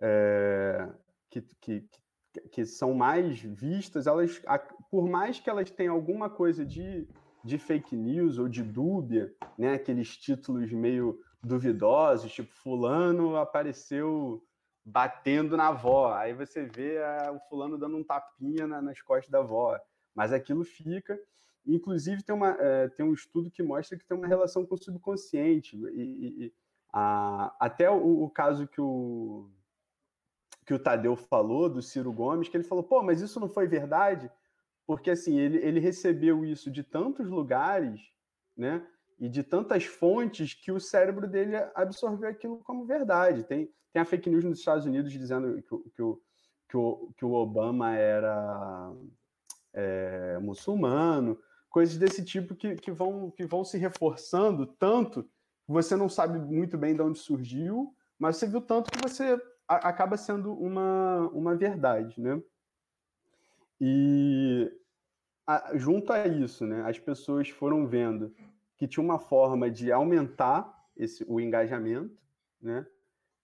é, 0.00 0.88
que, 1.28 1.42
que, 1.60 1.88
que 2.50 2.64
são 2.64 2.94
mais 2.94 3.38
vistas, 3.38 4.06
elas, 4.06 4.40
por 4.90 5.06
mais 5.06 5.38
que 5.38 5.50
elas 5.50 5.70
tenham 5.70 5.94
alguma 5.94 6.30
coisa 6.30 6.64
de, 6.64 7.06
de 7.44 7.58
fake 7.58 7.94
news 7.94 8.38
ou 8.38 8.48
de 8.48 8.62
dúbia, 8.62 9.30
né, 9.58 9.74
aqueles 9.74 10.16
títulos 10.16 10.72
meio 10.72 11.20
duvidosos, 11.42 12.32
tipo 12.32 12.50
fulano 12.54 13.36
apareceu 13.36 14.42
batendo 14.88 15.56
na 15.56 15.68
avó, 15.68 16.14
aí 16.14 16.32
você 16.32 16.64
vê 16.64 17.02
a, 17.02 17.32
o 17.32 17.40
fulano 17.48 17.76
dando 17.76 17.96
um 17.96 18.04
tapinha 18.04 18.66
na, 18.66 18.80
nas 18.80 19.00
costas 19.02 19.30
da 19.30 19.38
avó, 19.38 19.78
mas 20.14 20.32
aquilo 20.32 20.64
fica. 20.64 21.18
Inclusive 21.66 22.22
tem, 22.22 22.34
uma, 22.34 22.56
é, 22.58 22.88
tem 22.88 23.04
um 23.04 23.12
estudo 23.12 23.50
que 23.50 23.62
mostra 23.62 23.98
que 23.98 24.06
tem 24.06 24.16
uma 24.16 24.26
relação 24.26 24.64
com 24.64 24.74
o 24.74 24.82
subconsciente 24.82 25.76
e, 25.76 26.46
e 26.46 26.54
a, 26.92 27.54
até 27.60 27.90
o, 27.90 28.22
o 28.22 28.30
caso 28.30 28.66
que 28.66 28.80
o 28.80 29.50
que 30.64 30.74
o 30.74 30.78
Tadeu 30.78 31.16
falou, 31.16 31.66
do 31.66 31.80
Ciro 31.80 32.12
Gomes, 32.12 32.46
que 32.46 32.54
ele 32.54 32.62
falou, 32.62 32.84
pô, 32.84 33.02
mas 33.02 33.22
isso 33.22 33.40
não 33.40 33.48
foi 33.48 33.66
verdade? 33.66 34.30
Porque, 34.86 35.10
assim, 35.10 35.38
ele, 35.38 35.56
ele 35.58 35.80
recebeu 35.80 36.44
isso 36.44 36.70
de 36.70 36.82
tantos 36.82 37.26
lugares, 37.26 38.02
né? 38.54 38.86
E 39.18 39.28
de 39.28 39.42
tantas 39.42 39.84
fontes 39.84 40.54
que 40.54 40.70
o 40.70 40.80
cérebro 40.80 41.26
dele 41.26 41.56
absorveu 41.74 42.28
aquilo 42.28 42.58
como 42.58 42.86
verdade. 42.86 43.42
Tem, 43.44 43.68
tem 43.92 44.02
a 44.02 44.04
fake 44.04 44.30
news 44.30 44.44
nos 44.44 44.58
Estados 44.60 44.86
Unidos 44.86 45.12
dizendo 45.12 45.60
que, 45.62 45.90
que, 45.90 46.02
o, 46.02 46.22
que, 46.68 46.76
o, 46.76 47.12
que 47.16 47.24
o 47.24 47.32
Obama 47.32 47.94
era 47.96 48.92
é, 49.72 50.38
muçulmano, 50.38 51.38
coisas 51.68 51.96
desse 51.96 52.24
tipo 52.24 52.54
que, 52.54 52.76
que, 52.76 52.90
vão, 52.90 53.30
que 53.30 53.44
vão 53.44 53.64
se 53.64 53.76
reforçando 53.76 54.66
tanto 54.66 55.24
que 55.24 55.72
você 55.72 55.96
não 55.96 56.08
sabe 56.08 56.38
muito 56.38 56.78
bem 56.78 56.94
de 56.94 57.02
onde 57.02 57.18
surgiu, 57.18 57.94
mas 58.18 58.36
você 58.36 58.46
viu 58.46 58.60
tanto 58.60 58.90
que 58.90 59.02
você 59.02 59.40
acaba 59.68 60.16
sendo 60.16 60.52
uma, 60.54 61.28
uma 61.28 61.54
verdade, 61.54 62.20
né? 62.20 62.42
E 63.80 64.72
a, 65.46 65.76
junto 65.76 66.12
a 66.12 66.26
isso, 66.26 66.66
né, 66.66 66.82
as 66.88 66.98
pessoas 66.98 67.48
foram 67.48 67.86
vendo 67.86 68.34
que 68.78 68.88
tinha 68.88 69.04
uma 69.04 69.18
forma 69.18 69.70
de 69.70 69.92
aumentar 69.92 70.74
esse, 70.96 71.24
o 71.28 71.40
engajamento, 71.40 72.16
né? 72.60 72.86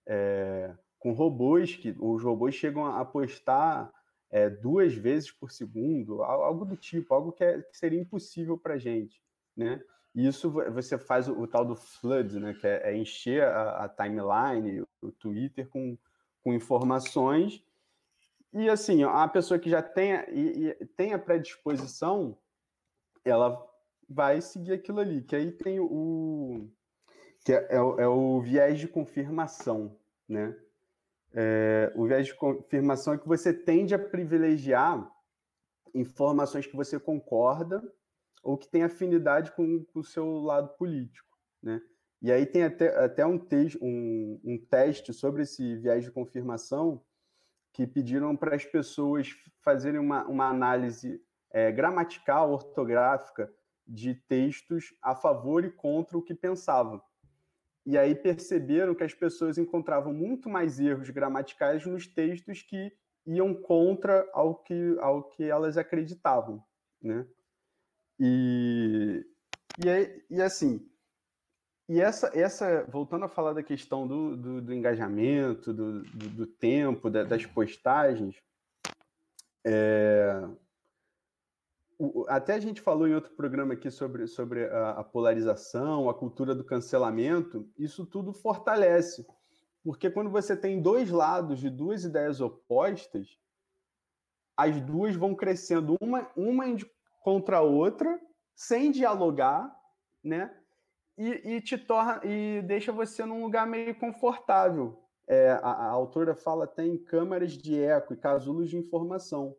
É, 0.07 0.75
com 0.99 1.13
robôs, 1.13 1.77
que 1.77 1.95
os 1.99 2.23
robôs 2.23 2.55
chegam 2.55 2.87
a 2.87 3.05
postar 3.05 3.93
é, 4.31 4.49
duas 4.49 4.95
vezes 4.95 5.31
por 5.31 5.51
segundo, 5.51 6.23
algo 6.23 6.65
do 6.65 6.77
tipo, 6.77 7.13
algo 7.13 7.33
que, 7.33 7.45
é, 7.45 7.61
que 7.61 7.77
seria 7.77 8.01
impossível 8.01 8.57
para 8.57 8.75
a 8.75 8.79
gente, 8.79 9.23
né? 9.57 9.83
E 10.15 10.27
isso 10.27 10.51
você 10.51 10.97
faz 10.97 11.29
o, 11.29 11.39
o, 11.41 11.47
tal 11.47 11.65
do 11.65 11.75
flood, 11.75 12.39
né? 12.39 12.55
Que 12.55 12.67
é, 12.67 12.93
é 12.93 12.97
encher 12.97 13.43
a, 13.43 13.85
a 13.85 13.89
timeline, 13.89 14.85
o 15.03 15.13
Twitter 15.13 15.69
com 15.69 15.99
com 16.45 16.53
informações. 16.53 17.65
E 18.53 18.69
assim, 18.69 19.03
a 19.03 19.27
pessoa 19.27 19.59
que 19.59 19.71
já 19.71 19.83
tenha, 19.83 20.29
e, 20.31 20.69
e 20.69 20.87
tem 20.89 21.15
a 21.15 21.19
predisposição, 21.19 22.37
ela 23.25 23.67
vai 24.09 24.41
seguir 24.41 24.73
aquilo 24.73 25.01
ali, 25.01 25.23
que 25.23 25.37
aí 25.37 25.53
tem 25.53 25.81
o 25.81 26.69
que 27.45 27.53
é, 27.53 27.67
é, 27.71 27.77
é 27.77 28.09
o 28.09 28.41
viés 28.41 28.79
de 28.79 28.89
confirmação, 28.89 29.97
né? 30.29 30.57
É, 31.33 31.93
o 31.95 32.07
viés 32.07 32.27
de 32.27 32.35
confirmação 32.35 33.15
é 33.15 33.19
que 33.19 33.29
você 33.29 33.53
tende 33.53 33.95
a 33.95 33.99
privilegiar 33.99 35.11
informações 35.95 36.67
que 36.67 36.77
você 36.77 36.99
concorda 36.99 37.83
ou 38.43 38.57
que 38.57 38.69
tem 38.69 38.83
afinidade 38.83 39.53
com, 39.53 39.85
com 39.85 40.01
o 40.01 40.05
seu 40.05 40.39
lado 40.39 40.69
político, 40.77 41.37
né? 41.63 41.83
E 42.23 42.33
aí 42.33 42.47
tem 42.47 42.63
até, 42.63 42.89
até 43.05 43.27
um, 43.27 43.39
te 43.39 43.77
um, 43.83 44.41
um 44.43 44.59
teste 44.59 45.13
sobre 45.13 45.43
esse 45.43 45.77
viés 45.77 46.05
de 46.05 46.11
confirmação 46.11 47.05
que 47.71 47.87
pediram 47.87 48.35
para 48.35 48.55
as 48.55 48.65
pessoas 48.65 49.29
fazerem 49.61 50.01
uma, 50.01 50.25
uma 50.27 50.49
análise 50.49 51.21
é, 51.51 51.71
gramatical, 51.71 52.53
ortográfica 52.53 53.53
de 53.87 54.15
textos 54.15 54.95
a 55.03 55.15
favor 55.15 55.65
e 55.65 55.71
contra 55.71 56.17
o 56.17 56.23
que 56.23 56.35
pensavam. 56.35 57.03
E 57.87 57.99
aí 57.99 58.15
perceberam 58.15 58.95
que 58.95 59.05
as 59.05 59.13
pessoas 59.13 59.59
encontravam 59.59 60.13
muito 60.13 60.49
mais 60.49 60.81
erros 60.81 61.11
gramaticais 61.11 61.85
nos 61.85 62.07
textos 62.07 62.63
que 62.63 62.93
iam 63.27 63.55
contra 63.55 64.29
ao 64.33 64.55
que, 64.55 64.97
ao 65.01 65.25
que 65.25 65.45
elas 65.45 65.77
acreditavam, 65.77 66.63
né? 67.03 67.27
E, 68.19 69.27
e, 69.85 70.25
e 70.31 70.41
assim, 70.41 70.89
e 71.89 72.01
essa, 72.01 72.31
essa, 72.35 72.85
voltando 72.85 73.27
a 73.27 73.29
falar 73.29 73.53
da 73.53 73.63
questão 73.63 74.07
do, 74.07 74.37
do, 74.37 74.63
do 74.63 74.75
engajamento, 74.75 75.73
do, 75.73 76.03
do, 76.03 76.29
do 76.31 76.47
tempo, 76.47 77.11
da, 77.11 77.25
das 77.25 77.45
postagens, 77.45 78.37
é, 79.67 80.49
até 82.29 82.55
a 82.55 82.61
gente 82.61 82.81
falou 82.81 83.07
em 83.07 83.15
outro 83.15 83.33
programa 83.35 83.75
aqui 83.75 83.91
sobre, 83.91 84.27
sobre 84.27 84.67
a, 84.67 84.91
a, 84.91 85.05
polarização, 85.05 86.09
a 86.09 86.15
cultura 86.15 86.55
do 86.55 86.65
cancelamento, 86.65 87.69
isso 87.79 88.05
tudo 88.05 88.33
fortalece. 88.33 89.27
Porque 89.83 90.11
quando 90.11 90.31
você 90.31 90.57
tem 90.57 90.81
dois 90.81 91.11
lados 91.11 91.59
de 91.59 91.69
duas 91.71 92.05
ideias 92.05 92.41
opostas, 92.41 93.39
as 94.57 94.81
duas 94.81 95.15
vão 95.15 95.35
crescendo 95.35 95.97
uma, 96.01 96.31
uma 96.37 96.65
contra 97.23 97.59
a 97.59 97.63
outra, 97.63 98.21
sem 98.55 98.91
dialogar, 98.91 99.75
né? 100.23 100.55
e, 101.17 101.57
e, 101.57 101.61
te 101.61 101.79
torna 101.79 102.21
e 102.25 102.63
deixa 102.63 102.93
você 102.93 103.25
num 103.25 103.43
lugar 103.43 103.67
meio 103.67 103.95
confortável. 103.95 105.01
É, 105.27 105.53
a, 105.53 105.71
a, 105.71 105.87
autora 105.87 106.35
fala 106.35 106.67
tem 106.67 106.99
câmaras 106.99 107.53
de 107.53 107.81
eco 107.81 108.13
e 108.13 108.17
casulos 108.17 108.69
de 108.69 108.77
informação, 108.77 109.57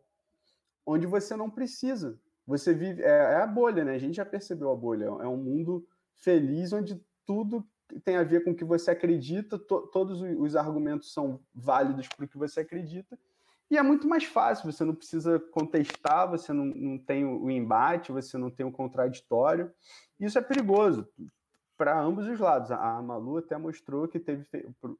onde 0.84 1.06
você 1.06 1.34
não 1.34 1.50
precisa. 1.50 2.20
Você 2.46 2.72
vive 2.72 3.02
é, 3.02 3.08
é, 3.08 3.36
a 3.42 3.46
bolha, 3.46 3.84
né? 3.84 3.94
A 3.94 3.98
gente 3.98 4.16
já 4.16 4.24
percebeu 4.24 4.70
a 4.70 4.76
bolha. 4.76 5.04
É 5.04 5.26
um 5.26 5.36
mundo 5.36 5.86
feliz 6.14 6.72
onde 6.72 7.00
tudo 7.26 7.66
tem 8.04 8.16
a 8.16 8.22
ver 8.22 8.44
com 8.44 8.50
o 8.50 8.54
que 8.54 8.64
você 8.64 8.90
acredita, 8.90 9.58
to, 9.58 9.88
todos 9.92 10.20
os 10.20 10.56
argumentos 10.56 11.12
são 11.12 11.40
válidos 11.54 12.08
para 12.08 12.24
o 12.24 12.28
que 12.28 12.38
você 12.38 12.60
acredita. 12.60 13.18
E 13.70 13.76
é 13.76 13.82
muito 13.82 14.06
mais 14.08 14.24
fácil, 14.24 14.70
você 14.70 14.84
não 14.84 14.94
precisa 14.94 15.40
contestar, 15.50 16.30
você 16.30 16.52
não, 16.52 16.66
não 16.66 16.98
tem 16.98 17.24
o 17.24 17.50
embate, 17.50 18.12
você 18.12 18.38
não 18.38 18.48
tem 18.48 18.64
o 18.64 18.70
contraditório. 18.70 19.72
Isso 20.20 20.38
é 20.38 20.42
perigoso 20.42 21.08
para 21.76 22.00
ambos 22.00 22.26
os 22.26 22.38
lados. 22.38 22.70
A 22.70 23.02
Malu 23.02 23.38
até 23.38 23.56
mostrou 23.58 24.06
que 24.06 24.20
teve 24.20 24.46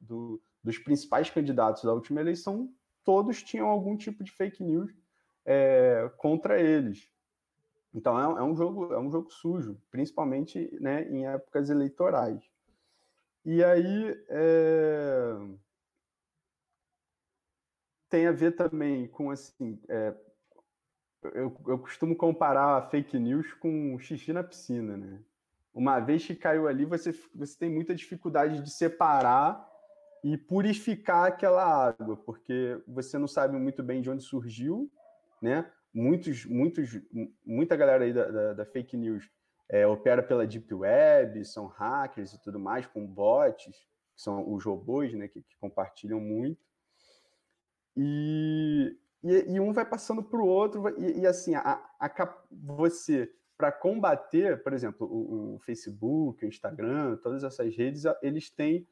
do, 0.01 0.41
dos 0.63 0.77
principais 0.77 1.29
candidatos 1.29 1.83
da 1.83 1.93
última 1.93 2.19
eleição, 2.19 2.69
todos 3.03 3.41
tinham 3.41 3.67
algum 3.67 3.95
tipo 3.95 4.23
de 4.23 4.31
fake 4.31 4.61
news 4.61 4.93
é, 5.45 6.11
contra 6.17 6.59
eles. 6.59 7.09
Então 7.97 8.37
é, 8.37 8.39
é, 8.39 8.43
um 8.43 8.55
jogo 8.55 8.93
é 8.93 8.99
um 8.99 9.11
jogo 9.11 9.31
sujo, 9.31 9.81
principalmente 9.89 10.69
né, 10.79 11.09
em 11.09 11.25
épocas 11.25 11.69
eleitorais. 11.69 12.41
E 13.43 13.63
aí 13.63 14.15
é... 14.29 15.35
tem 18.07 18.27
a 18.27 18.31
ver 18.31 18.55
também 18.55 19.07
com 19.07 19.31
assim, 19.31 19.81
é, 19.89 20.13
eu, 21.33 21.57
eu 21.67 21.79
costumo 21.79 22.15
comparar 22.15 22.77
a 22.77 22.81
fake 22.83 23.17
news 23.17 23.51
com 23.53 23.97
xixi 23.99 24.31
na 24.31 24.43
piscina, 24.43 24.95
né? 24.95 25.19
uma 25.73 25.99
vez 25.99 26.25
que 26.25 26.35
caiu 26.35 26.67
ali, 26.67 26.85
você, 26.85 27.13
você 27.33 27.57
tem 27.57 27.69
muita 27.69 27.93
dificuldade 27.93 28.61
de 28.61 28.71
separar 28.71 29.63
e 30.23 30.35
purificar 30.35 31.27
aquela 31.27 31.89
água, 31.89 32.17
porque 32.17 32.81
você 32.87 33.17
não 33.19 33.27
sabe 33.27 33.55
muito 33.57 33.83
bem 33.83 34.01
de 34.01 34.09
onde 34.09 34.23
surgiu, 34.23 34.91
né? 35.39 35.71
Muitos, 35.97 36.45
muitos, 36.45 37.01
muita 37.43 37.75
galera 37.75 38.03
aí 38.03 38.13
da, 38.13 38.29
da, 38.29 38.53
da 38.53 38.65
fake 38.67 38.95
news 38.95 39.27
é, 39.67 39.87
opera 39.87 40.21
pela 40.21 40.45
deep 40.45 40.71
web, 40.71 41.43
são 41.43 41.65
hackers 41.65 42.33
e 42.33 42.41
tudo 42.43 42.59
mais, 42.59 42.85
com 42.85 43.03
bots, 43.03 43.75
que 44.13 44.21
são 44.21 44.53
os 44.53 44.63
robôs, 44.63 45.11
né? 45.15 45.27
Que, 45.27 45.41
que 45.41 45.57
compartilham 45.57 46.19
muito. 46.19 46.63
E, 47.95 48.95
e, 49.23 49.53
e, 49.53 49.59
um 49.59 49.73
vai 49.73 49.89
passando 49.89 50.21
para 50.21 50.39
o 50.39 50.45
outro, 50.45 50.87
e, 50.99 51.21
e 51.21 51.25
assim, 51.25 51.55
a, 51.55 51.83
a, 51.99 52.43
você 52.51 53.33
para 53.57 53.71
combater, 53.71 54.61
por 54.61 54.73
exemplo, 54.73 55.07
o, 55.07 55.55
o, 55.55 55.59
Facebook, 55.61 56.45
o 56.45 56.47
Instagram, 56.47 57.17
todas 57.23 57.43
essas 57.43 57.75
redes, 57.75 58.03
eles 58.21 58.51
têm 58.51 58.87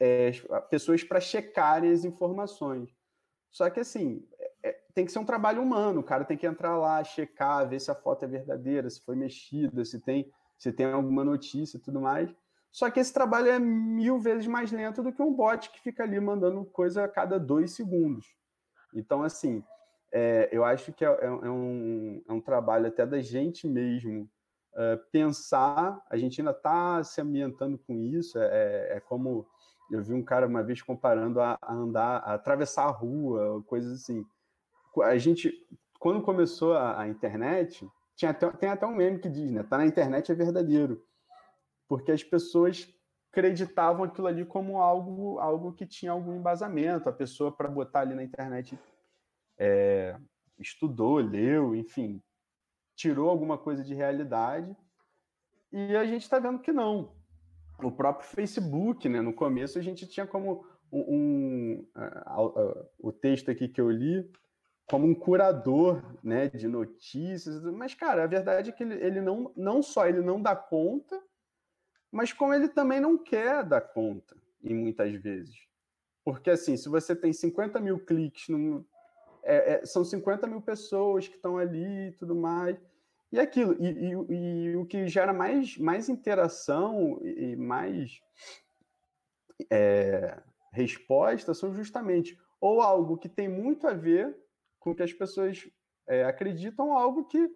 é, 0.00 0.32
pessoas 0.68 1.04
para 1.04 1.20
checarem 1.20 1.92
as 1.92 2.04
informações. 2.04 2.92
Só 3.48 3.70
que, 3.70 3.78
assim, 3.78 4.26
é, 4.66 4.80
tem 4.94 5.04
que 5.04 5.12
ser 5.12 5.18
um 5.18 5.24
trabalho 5.24 5.62
humano, 5.62 6.00
o 6.00 6.04
cara 6.04 6.24
tem 6.24 6.36
que 6.36 6.46
entrar 6.46 6.76
lá, 6.76 7.02
checar, 7.04 7.68
ver 7.68 7.80
se 7.80 7.90
a 7.90 7.94
foto 7.94 8.24
é 8.24 8.28
verdadeira, 8.28 8.90
se 8.90 9.00
foi 9.00 9.14
mexida, 9.14 9.84
se 9.84 10.00
tem, 10.00 10.30
se 10.58 10.72
tem 10.72 10.86
alguma 10.86 11.24
notícia 11.24 11.76
e 11.76 11.80
tudo 11.80 12.00
mais. 12.00 12.34
Só 12.72 12.90
que 12.90 13.00
esse 13.00 13.12
trabalho 13.12 13.48
é 13.48 13.58
mil 13.58 14.18
vezes 14.18 14.46
mais 14.46 14.72
lento 14.72 15.02
do 15.02 15.12
que 15.12 15.22
um 15.22 15.32
bot 15.32 15.70
que 15.70 15.80
fica 15.80 16.02
ali 16.02 16.18
mandando 16.18 16.64
coisa 16.64 17.04
a 17.04 17.08
cada 17.08 17.38
dois 17.38 17.70
segundos. 17.72 18.26
Então, 18.92 19.22
assim, 19.22 19.62
é, 20.12 20.48
eu 20.50 20.64
acho 20.64 20.92
que 20.92 21.04
é, 21.04 21.08
é, 21.08 21.26
é 21.26 21.50
um, 21.50 22.22
é 22.28 22.32
um 22.32 22.40
trabalho 22.40 22.88
até 22.88 23.06
da 23.06 23.20
gente 23.20 23.68
mesmo 23.68 24.28
uh, 24.74 24.98
pensar. 25.12 26.02
A 26.10 26.16
gente 26.16 26.40
ainda 26.40 26.50
está 26.50 27.02
se 27.04 27.20
ambientando 27.20 27.78
com 27.78 28.02
isso. 28.02 28.38
É, 28.38 28.96
é, 28.96 29.00
como 29.00 29.46
eu 29.90 30.02
vi 30.02 30.12
um 30.12 30.22
cara 30.22 30.46
uma 30.46 30.62
vez 30.62 30.82
comparando 30.82 31.40
a, 31.40 31.56
a, 31.62 31.72
andar, 31.72 32.18
a 32.18 32.34
atravessar 32.34 32.84
a 32.84 32.90
rua, 32.90 33.62
coisas 33.66 34.02
assim. 34.02 34.26
A 35.02 35.18
gente, 35.18 35.52
quando 35.98 36.22
começou 36.22 36.74
a, 36.74 37.02
a 37.02 37.08
internet, 37.08 37.88
tinha 38.14 38.30
até, 38.30 38.50
tem 38.50 38.68
até 38.68 38.86
um 38.86 38.94
meme 38.94 39.18
que 39.18 39.28
diz, 39.28 39.50
né? 39.50 39.62
Tá 39.62 39.78
na 39.78 39.86
internet 39.86 40.30
é 40.30 40.34
verdadeiro 40.34 41.02
porque 41.88 42.12
as 42.12 42.22
pessoas 42.22 42.88
acreditavam 43.30 44.04
aquilo 44.04 44.26
ali 44.26 44.44
como 44.44 44.80
algo, 44.80 45.38
algo 45.38 45.72
que 45.72 45.86
tinha 45.86 46.12
algum 46.12 46.34
embasamento. 46.36 47.08
A 47.08 47.12
pessoa, 47.12 47.52
para 47.52 47.68
botar 47.68 48.00
ali 48.00 48.14
na 48.14 48.22
internet, 48.22 48.78
é, 49.58 50.16
estudou, 50.58 51.18
leu, 51.18 51.74
enfim, 51.74 52.22
tirou 52.94 53.28
alguma 53.28 53.58
coisa 53.58 53.84
de 53.84 53.94
realidade. 53.94 54.74
E 55.70 55.96
a 55.96 56.04
gente 56.06 56.22
está 56.22 56.38
vendo 56.38 56.60
que 56.60 56.72
não. 56.72 57.12
O 57.82 57.92
próprio 57.92 58.26
Facebook, 58.26 59.08
né? 59.08 59.20
No 59.20 59.34
começo 59.34 59.78
a 59.78 59.82
gente 59.82 60.06
tinha 60.06 60.26
como 60.26 60.66
um, 60.90 61.00
um 61.00 61.86
o 62.98 63.12
texto 63.12 63.50
aqui 63.50 63.68
que 63.68 63.80
eu 63.80 63.90
li 63.90 64.30
como 64.88 65.06
um 65.06 65.14
curador, 65.14 66.02
né, 66.22 66.48
de 66.48 66.68
notícias. 66.68 67.62
Mas 67.64 67.94
cara, 67.94 68.24
a 68.24 68.26
verdade 68.26 68.70
é 68.70 68.72
que 68.72 68.82
ele, 68.82 68.94
ele 68.94 69.20
não, 69.20 69.52
não 69.56 69.82
só 69.82 70.06
ele 70.06 70.20
não 70.20 70.40
dá 70.40 70.54
conta, 70.54 71.20
mas 72.10 72.32
como 72.32 72.54
ele 72.54 72.68
também 72.68 73.00
não 73.00 73.18
quer 73.18 73.64
dar 73.64 73.80
conta, 73.80 74.36
em 74.62 74.74
muitas 74.74 75.12
vezes. 75.14 75.66
Porque, 76.24 76.50
assim, 76.50 76.76
se 76.76 76.88
você 76.88 77.14
tem 77.14 77.32
50 77.32 77.78
mil 77.78 78.04
cliques, 78.04 78.48
no, 78.48 78.84
é, 79.44 79.74
é, 79.74 79.86
são 79.86 80.04
50 80.04 80.46
mil 80.48 80.60
pessoas 80.60 81.28
que 81.28 81.36
estão 81.36 81.56
ali 81.56 82.08
e 82.08 82.12
tudo 82.12 82.34
mais. 82.34 82.76
E 83.30 83.38
aquilo, 83.38 83.76
e, 83.78 83.86
e, 83.86 84.34
e, 84.34 84.76
o 84.76 84.84
que 84.84 85.06
gera 85.06 85.32
mais, 85.32 85.76
mais 85.78 86.08
interação 86.08 87.20
e 87.22 87.54
mais 87.54 88.20
é, 89.70 90.40
resposta 90.72 91.54
são 91.54 91.74
justamente 91.74 92.38
ou 92.60 92.80
algo 92.80 93.16
que 93.16 93.28
tem 93.28 93.48
muito 93.48 93.86
a 93.86 93.92
ver 93.92 94.36
com 94.86 94.94
que 94.94 95.02
as 95.02 95.12
pessoas 95.12 95.68
é, 96.06 96.24
acreditam, 96.24 96.96
algo 96.96 97.24
que 97.24 97.52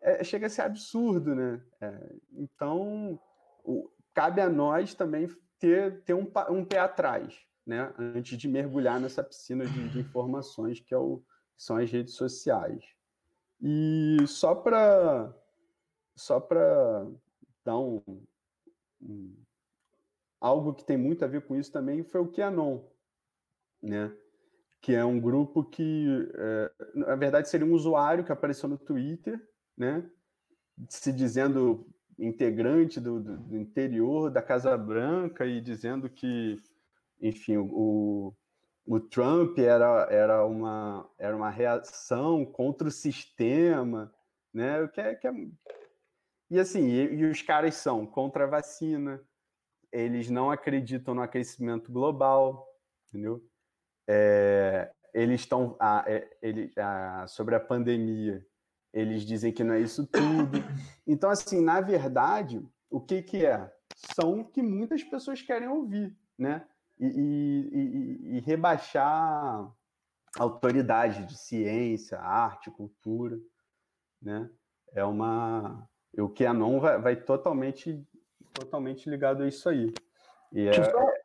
é, 0.00 0.22
chega 0.22 0.46
a 0.46 0.50
ser 0.50 0.62
absurdo, 0.62 1.34
né? 1.34 1.60
É, 1.80 2.16
então, 2.34 3.20
o, 3.64 3.90
cabe 4.14 4.40
a 4.40 4.48
nós 4.48 4.94
também 4.94 5.26
ter, 5.58 6.04
ter 6.04 6.14
um, 6.14 6.30
um 6.50 6.64
pé 6.64 6.78
atrás, 6.78 7.36
né? 7.66 7.92
Antes 7.98 8.38
de 8.38 8.46
mergulhar 8.46 9.00
nessa 9.00 9.24
piscina 9.24 9.66
de, 9.66 9.88
de 9.88 9.98
informações 9.98 10.78
que, 10.78 10.94
é 10.94 10.98
o, 10.98 11.20
são 11.56 11.76
as 11.76 11.90
redes 11.90 12.14
sociais. 12.14 12.84
E 13.60 14.18
só 14.28 14.54
para 14.54 15.34
só 16.14 16.38
para 16.38 17.08
dar 17.64 17.78
um, 17.78 18.00
um, 19.02 19.36
algo 20.40 20.74
que 20.74 20.84
tem 20.84 20.96
muito 20.96 21.24
a 21.24 21.28
ver 21.28 21.44
com 21.44 21.56
isso 21.56 21.72
também 21.72 22.04
foi 22.04 22.20
o 22.20 22.30
QAnon, 22.30 22.84
né? 23.82 24.16
Que 24.80 24.94
é 24.94 25.04
um 25.04 25.20
grupo 25.20 25.64
que, 25.64 26.30
é, 26.34 26.72
na 26.94 27.16
verdade, 27.16 27.48
seria 27.48 27.66
um 27.66 27.72
usuário 27.72 28.24
que 28.24 28.32
apareceu 28.32 28.68
no 28.68 28.78
Twitter, 28.78 29.40
né? 29.76 30.08
Se 30.88 31.12
dizendo 31.12 31.86
integrante 32.18 33.00
do, 33.00 33.20
do, 33.20 33.56
interior 33.56 34.30
da 34.30 34.42
Casa 34.42 34.76
Branca 34.76 35.46
e 35.46 35.60
dizendo 35.60 36.08
que, 36.08 36.60
enfim, 37.20 37.56
o, 37.56 38.34
o 38.84 39.00
Trump 39.00 39.58
era, 39.58 40.08
era, 40.10 40.44
uma, 40.44 41.08
era 41.18 41.36
uma 41.36 41.50
reação 41.50 42.44
contra 42.44 42.88
o 42.88 42.92
sistema, 42.92 44.12
né? 44.52 44.82
O 44.82 44.88
que 44.88 45.00
é, 45.00 45.14
que 45.14 45.28
é... 45.28 45.32
E 46.50 46.58
assim, 46.58 46.88
e, 46.88 47.14
e 47.14 47.24
os 47.26 47.42
caras 47.42 47.74
são 47.76 48.06
contra 48.06 48.44
a 48.44 48.48
vacina, 48.48 49.20
eles 49.92 50.28
não 50.30 50.50
acreditam 50.50 51.14
no 51.14 51.22
aquecimento 51.22 51.92
global, 51.92 52.66
entendeu? 53.08 53.42
É, 54.08 54.90
eles 55.12 55.40
estão 55.40 55.76
é, 56.06 56.26
ele, 56.40 56.72
sobre 57.26 57.54
a 57.54 57.60
pandemia, 57.60 58.44
eles 58.92 59.22
dizem 59.22 59.52
que 59.52 59.62
não 59.62 59.74
é 59.74 59.80
isso 59.80 60.06
tudo. 60.06 60.58
Então, 61.06 61.30
assim, 61.30 61.62
na 61.62 61.80
verdade, 61.80 62.62
o 62.90 63.00
que, 63.00 63.22
que 63.22 63.44
é? 63.44 63.70
São 63.94 64.40
o 64.40 64.44
que 64.44 64.62
muitas 64.62 65.02
pessoas 65.02 65.42
querem 65.42 65.68
ouvir, 65.68 66.16
né? 66.38 66.66
E, 66.98 67.06
e, 67.06 67.70
e, 67.72 68.36
e 68.36 68.40
rebaixar 68.40 69.06
a 69.06 69.72
autoridade 70.42 71.24
de 71.26 71.38
ciência, 71.38 72.18
arte, 72.18 72.70
cultura, 72.70 73.38
né? 74.20 74.48
É 74.94 75.04
uma... 75.04 75.88
O 76.16 76.28
QAnon 76.28 76.80
vai, 76.80 76.98
vai 77.00 77.16
totalmente, 77.16 78.04
totalmente 78.52 79.08
ligado 79.08 79.42
a 79.42 79.48
isso 79.48 79.68
aí. 79.68 79.92
E 80.52 80.66
é, 80.66 80.72
Hum. 80.72 81.17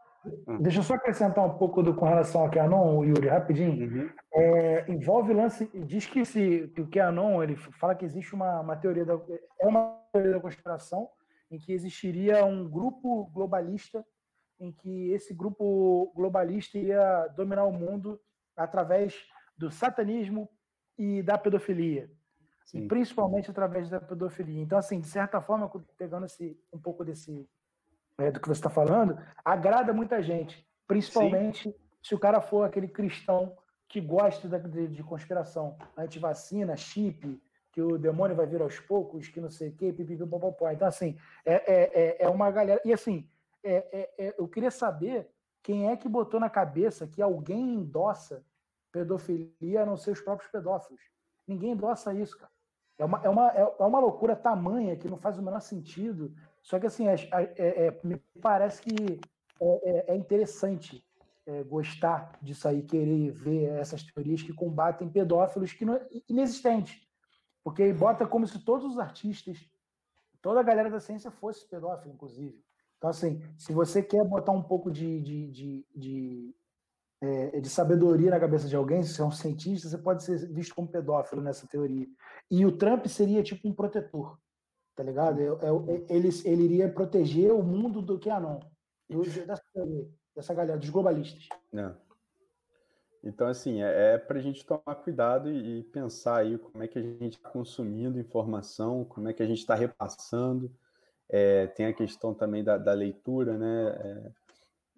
Deixa 0.59 0.79
eu 0.79 0.83
só 0.83 0.93
acrescentar 0.95 1.45
um 1.45 1.57
pouco 1.57 1.83
do, 1.83 1.93
com 1.93 2.05
relação 2.05 2.41
ao 2.41 2.49
QAnon, 2.49 3.03
Yuri, 3.03 3.27
rapidinho. 3.27 3.89
Uhum. 3.89 4.09
É, 4.33 4.91
envolve 4.91 5.33
lance, 5.33 5.69
diz 5.85 6.05
que, 6.05 6.23
se, 6.23 6.71
que 6.73 6.81
o 6.81 6.89
QAnon, 6.89 7.43
ele 7.43 7.55
fala 7.55 7.95
que 7.95 8.05
existe 8.05 8.33
uma, 8.33 8.61
uma 8.61 8.75
teoria 8.75 9.05
da, 9.05 9.19
é 9.59 9.67
uma 9.67 9.99
teoria 10.11 10.33
da 10.33 10.39
conspiração 10.39 11.09
em 11.51 11.59
que 11.59 11.73
existiria 11.73 12.43
um 12.45 12.67
grupo 12.67 13.25
globalista, 13.31 14.03
em 14.59 14.71
que 14.71 15.11
esse 15.11 15.33
grupo 15.33 16.11
globalista 16.15 16.77
ia 16.77 17.27
dominar 17.35 17.65
o 17.65 17.73
mundo 17.73 18.19
através 18.55 19.15
do 19.57 19.69
satanismo 19.69 20.49
e 20.97 21.21
da 21.21 21.37
pedofilia. 21.37 22.09
E 22.73 22.87
principalmente 22.87 23.51
através 23.51 23.89
da 23.89 24.01
pedofilia. 24.01 24.61
Então, 24.61 24.79
assim, 24.79 24.99
de 24.99 25.07
certa 25.07 25.39
forma, 25.41 25.69
pegando 25.95 26.25
esse, 26.25 26.57
um 26.71 26.79
pouco 26.79 27.05
desse, 27.05 27.47
é, 28.17 28.31
do 28.31 28.39
que 28.39 28.47
você 28.47 28.59
está 28.59 28.69
falando, 28.69 29.17
agrada 29.43 29.93
muita 29.93 30.21
gente, 30.21 30.65
principalmente 30.87 31.69
Sim. 31.69 31.75
se 32.01 32.15
o 32.15 32.19
cara 32.19 32.41
for 32.41 32.63
aquele 32.63 32.87
cristão 32.87 33.55
que 33.89 34.01
gosta 34.01 34.47
de, 34.47 34.87
de 34.87 35.03
conspiração, 35.03 35.77
antivacina, 35.97 36.75
chip, 36.75 37.39
que 37.71 37.81
o 37.81 37.97
demônio 37.97 38.35
vai 38.35 38.45
vir 38.45 38.61
aos 38.61 38.79
poucos, 38.79 39.27
que 39.27 39.41
não 39.41 39.49
sei 39.49 39.69
o 39.69 39.75
quê, 39.75 39.91
pipipipopopó. 39.91 40.69
Então, 40.71 40.87
assim, 40.87 41.17
é, 41.43 41.53
é, 41.53 42.01
é, 42.01 42.23
é 42.23 42.29
uma 42.29 42.49
galera. 42.51 42.79
E, 42.85 42.93
assim, 42.93 43.27
é, 43.63 43.75
é, 43.91 44.27
é, 44.27 44.35
eu 44.37 44.47
queria 44.47 44.69
saber 44.69 45.29
quem 45.63 45.89
é 45.89 45.97
que 45.97 46.07
botou 46.07 46.39
na 46.39 46.49
cabeça 46.49 47.07
que 47.07 47.21
alguém 47.21 47.73
endossa 47.73 48.45
pedofilia 48.91 49.81
a 49.81 49.85
não 49.85 49.97
ser 49.97 50.11
os 50.11 50.21
próprios 50.21 50.51
pedófilos. 50.51 51.01
Ninguém 51.47 51.71
endossa 51.71 52.13
isso, 52.13 52.37
cara. 52.37 52.51
É 52.99 53.05
uma, 53.05 53.21
é, 53.23 53.29
uma, 53.29 53.47
é 53.49 53.83
uma 53.83 53.99
loucura 53.99 54.35
tamanha 54.35 54.95
que 54.95 55.09
não 55.09 55.17
faz 55.17 55.39
o 55.39 55.41
menor 55.41 55.61
sentido. 55.61 56.31
Só 56.63 56.79
que, 56.79 56.87
assim, 56.87 57.07
é, 57.07 57.15
é, 57.33 57.85
é, 57.87 57.99
me 58.03 58.17
parece 58.41 58.81
que 58.81 59.19
é, 59.61 60.11
é, 60.11 60.13
é 60.13 60.15
interessante 60.15 61.05
gostar 61.67 62.39
disso 62.41 62.65
aí, 62.69 62.81
querer 62.81 63.31
ver 63.31 63.65
essas 63.73 64.01
teorias 64.01 64.41
que 64.41 64.53
combatem 64.53 65.09
pedófilos 65.09 65.73
que 65.73 65.83
não, 65.83 65.99
inexistentes. 66.29 67.05
Porque 67.61 67.91
bota 67.91 68.25
como 68.25 68.47
se 68.47 68.63
todos 68.63 68.85
os 68.85 68.97
artistas, 68.97 69.69
toda 70.41 70.61
a 70.61 70.63
galera 70.63 70.89
da 70.89 71.01
ciência 71.01 71.29
fosse 71.29 71.67
pedófilo, 71.67 72.13
inclusive. 72.13 72.63
Então, 72.97 73.09
assim, 73.09 73.41
se 73.57 73.73
você 73.73 74.01
quer 74.01 74.23
botar 74.23 74.53
um 74.53 74.63
pouco 74.63 74.89
de, 74.89 75.19
de, 75.19 75.51
de, 75.51 75.85
de, 75.93 76.55
é, 77.21 77.59
de 77.59 77.69
sabedoria 77.69 78.31
na 78.31 78.39
cabeça 78.39 78.65
de 78.65 78.75
alguém, 78.77 79.03
se 79.03 79.13
você 79.13 79.21
é 79.21 79.25
um 79.25 79.31
cientista, 79.31 79.89
você 79.89 79.97
pode 79.97 80.23
ser 80.23 80.47
visto 80.53 80.73
como 80.73 80.87
pedófilo 80.87 81.41
nessa 81.41 81.67
teoria. 81.67 82.07
E 82.49 82.65
o 82.65 82.77
Trump 82.77 83.05
seria 83.07 83.43
tipo 83.43 83.67
um 83.67 83.73
protetor 83.73 84.39
tá 84.95 85.03
ligado? 85.03 85.39
Eu, 85.39 85.57
eu, 85.59 86.05
ele, 86.09 86.29
ele 86.45 86.63
iria 86.63 86.89
proteger 86.89 87.51
o 87.51 87.63
mundo 87.63 88.01
do 88.01 88.19
QAnon, 88.19 88.59
dessa, 89.45 89.63
dessa 90.35 90.53
galera, 90.53 90.77
dos 90.77 90.89
globalistas. 90.89 91.47
É. 91.73 91.91
Então, 93.23 93.47
assim, 93.47 93.81
é, 93.81 94.15
é 94.15 94.17
para 94.17 94.37
a 94.37 94.41
gente 94.41 94.65
tomar 94.65 94.95
cuidado 94.95 95.49
e, 95.49 95.79
e, 95.79 95.83
pensar 95.83 96.39
aí 96.39 96.57
como 96.57 96.83
é 96.83 96.87
que 96.87 96.99
a 96.99 97.01
gente 97.01 97.37
está 97.37 97.49
consumindo 97.49 98.19
informação, 98.19 99.05
como 99.05 99.29
é 99.29 99.33
que 99.33 99.41
a 99.41 99.45
gente 99.45 99.59
está 99.59 99.75
repassando. 99.75 100.69
É, 101.29 101.67
tem 101.67 101.85
a 101.85 101.93
questão 101.93 102.33
também 102.33 102.63
da, 102.63 102.77
da 102.77 102.93
leitura, 102.93 103.57
né? 103.57 103.87
É, 103.87 104.31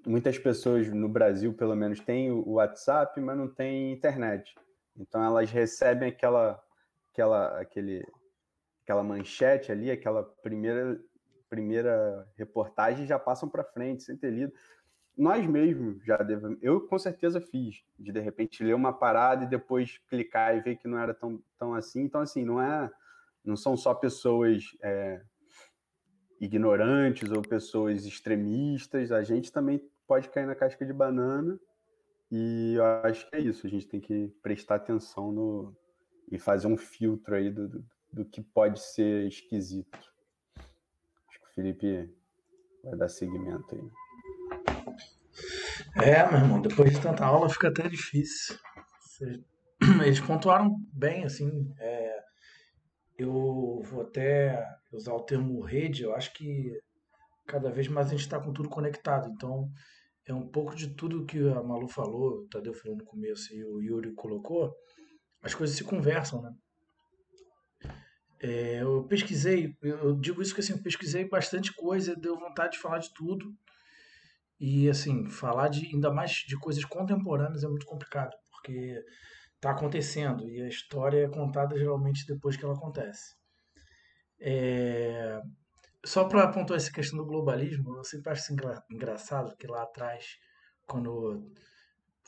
muitas 0.07 0.39
pessoas 0.39 0.87
no 0.89 1.07
Brasil, 1.07 1.53
pelo 1.53 1.75
menos, 1.75 1.99
têm 1.99 2.31
o 2.31 2.53
WhatsApp, 2.53 3.19
mas 3.21 3.37
não 3.37 3.47
tem 3.47 3.91
internet. 3.91 4.55
Então, 4.97 5.23
elas 5.23 5.51
recebem 5.51 6.09
aquela, 6.09 6.59
aquela, 7.11 7.59
aquele, 7.59 8.03
aquela 8.85 9.03
manchete 9.03 9.71
ali, 9.71 9.89
aquela 9.89 10.23
primeira 10.23 10.99
primeira 11.49 12.27
reportagem 12.37 13.05
já 13.05 13.19
passam 13.19 13.49
para 13.49 13.63
frente 13.63 14.03
sem 14.03 14.15
ter 14.17 14.31
lido. 14.31 14.53
nós 15.17 15.45
mesmos 15.47 16.03
já 16.03 16.17
devemos. 16.17 16.57
Eu 16.61 16.81
com 16.81 16.99
certeza 16.99 17.39
fiz, 17.39 17.83
de 17.97 18.11
de 18.11 18.19
repente 18.19 18.63
ler 18.63 18.75
uma 18.75 18.93
parada 18.93 19.45
e 19.45 19.49
depois 19.49 19.99
clicar 20.09 20.55
e 20.55 20.61
ver 20.61 20.75
que 20.75 20.87
não 20.87 20.99
era 20.99 21.13
tão, 21.13 21.41
tão 21.57 21.73
assim. 21.73 22.01
Então, 22.01 22.21
assim, 22.21 22.43
não 22.43 22.61
é. 22.61 22.91
Não 23.43 23.55
são 23.55 23.77
só 23.77 23.93
pessoas 23.93 24.63
é, 24.81 25.21
ignorantes 26.41 27.31
ou 27.31 27.41
pessoas 27.41 28.05
extremistas, 28.05 29.11
a 29.11 29.23
gente 29.23 29.51
também 29.51 29.79
pode 30.07 30.29
cair 30.29 30.47
na 30.47 30.55
casca 30.55 30.85
de 30.85 30.91
banana. 30.91 31.59
E 32.31 32.73
eu 32.75 32.83
acho 33.03 33.29
que 33.29 33.35
é 33.35 33.39
isso, 33.39 33.65
a 33.67 33.69
gente 33.69 33.87
tem 33.87 34.01
que 34.01 34.33
prestar 34.41 34.75
atenção 34.75 35.31
no 35.31 35.75
e 36.31 36.39
fazer 36.39 36.65
um 36.65 36.75
filtro 36.75 37.35
aí 37.35 37.51
do, 37.51 37.67
do, 37.67 37.85
do 38.15 38.23
que 38.23 38.41
pode 38.41 38.79
ser 38.79 39.27
esquisito. 39.27 39.99
Acho 40.57 41.39
que 41.39 41.45
o 41.45 41.53
Felipe 41.53 42.09
vai 42.81 42.95
dar 42.95 43.09
seguimento 43.09 43.75
aí. 43.75 43.91
É, 46.01 46.25
meu 46.31 46.39
irmão, 46.39 46.61
depois 46.61 46.93
de 46.93 47.01
tanta 47.01 47.25
aula 47.25 47.49
fica 47.49 47.67
até 47.67 47.89
difícil. 47.89 48.57
Eles 50.05 50.21
pontuaram 50.21 50.77
bem, 50.93 51.25
assim. 51.25 51.73
É, 51.77 52.23
eu 53.17 53.81
vou 53.83 54.01
até 54.01 54.65
usar 54.93 55.13
o 55.13 55.25
termo 55.25 55.59
rede, 55.61 56.03
eu 56.03 56.15
acho 56.15 56.31
que 56.33 56.71
cada 57.45 57.69
vez 57.69 57.89
mais 57.89 58.07
a 58.07 58.11
gente 58.11 58.21
está 58.21 58.39
com 58.39 58.53
tudo 58.53 58.69
conectado. 58.69 59.29
Então, 59.29 59.69
é 60.25 60.33
um 60.33 60.47
pouco 60.47 60.73
de 60.73 60.95
tudo 60.95 61.25
que 61.25 61.37
a 61.49 61.61
Malu 61.61 61.89
falou, 61.89 62.39
o 62.39 62.47
Tadeu 62.47 62.73
falou 62.73 62.97
no 62.97 63.03
começo 63.03 63.53
e 63.53 63.63
o 63.65 63.81
Yuri 63.81 64.13
colocou, 64.13 64.73
as 65.43 65.53
coisas 65.53 65.75
se 65.75 65.83
conversam, 65.83 66.41
né? 66.41 66.55
É, 68.39 68.81
eu 68.81 69.03
pesquisei, 69.05 69.75
eu 69.81 70.15
digo 70.15 70.41
isso 70.41 70.53
que 70.53 70.61
assim, 70.61 70.73
eu 70.73 70.81
pesquisei 70.81 71.27
bastante 71.27 71.73
coisa, 71.73 72.15
deu 72.15 72.37
vontade 72.37 72.73
de 72.73 72.79
falar 72.79 72.99
de 72.99 73.13
tudo. 73.13 73.53
E 74.59 74.89
assim, 74.89 75.25
falar 75.25 75.69
de 75.69 75.85
ainda 75.85 76.11
mais 76.11 76.31
de 76.31 76.57
coisas 76.57 76.85
contemporâneas 76.85 77.63
é 77.63 77.67
muito 77.67 77.85
complicado, 77.85 78.35
porque 78.51 79.03
está 79.55 79.71
acontecendo 79.71 80.47
e 80.47 80.61
a 80.61 80.67
história 80.67 81.25
é 81.25 81.29
contada 81.29 81.77
geralmente 81.77 82.25
depois 82.27 82.55
que 82.55 82.63
ela 82.63 82.75
acontece. 82.75 83.35
É... 84.39 85.41
Só 86.05 86.25
para 86.25 86.43
apontar 86.43 86.77
essa 86.77 86.91
questão 86.91 87.17
do 87.17 87.25
globalismo, 87.25 87.97
eu 87.97 88.03
sempre 88.03 88.31
acho 88.31 88.53
engra... 88.53 88.83
engraçado 88.91 89.55
que 89.57 89.67
lá 89.67 89.83
atrás, 89.83 90.37
quando 90.85 91.51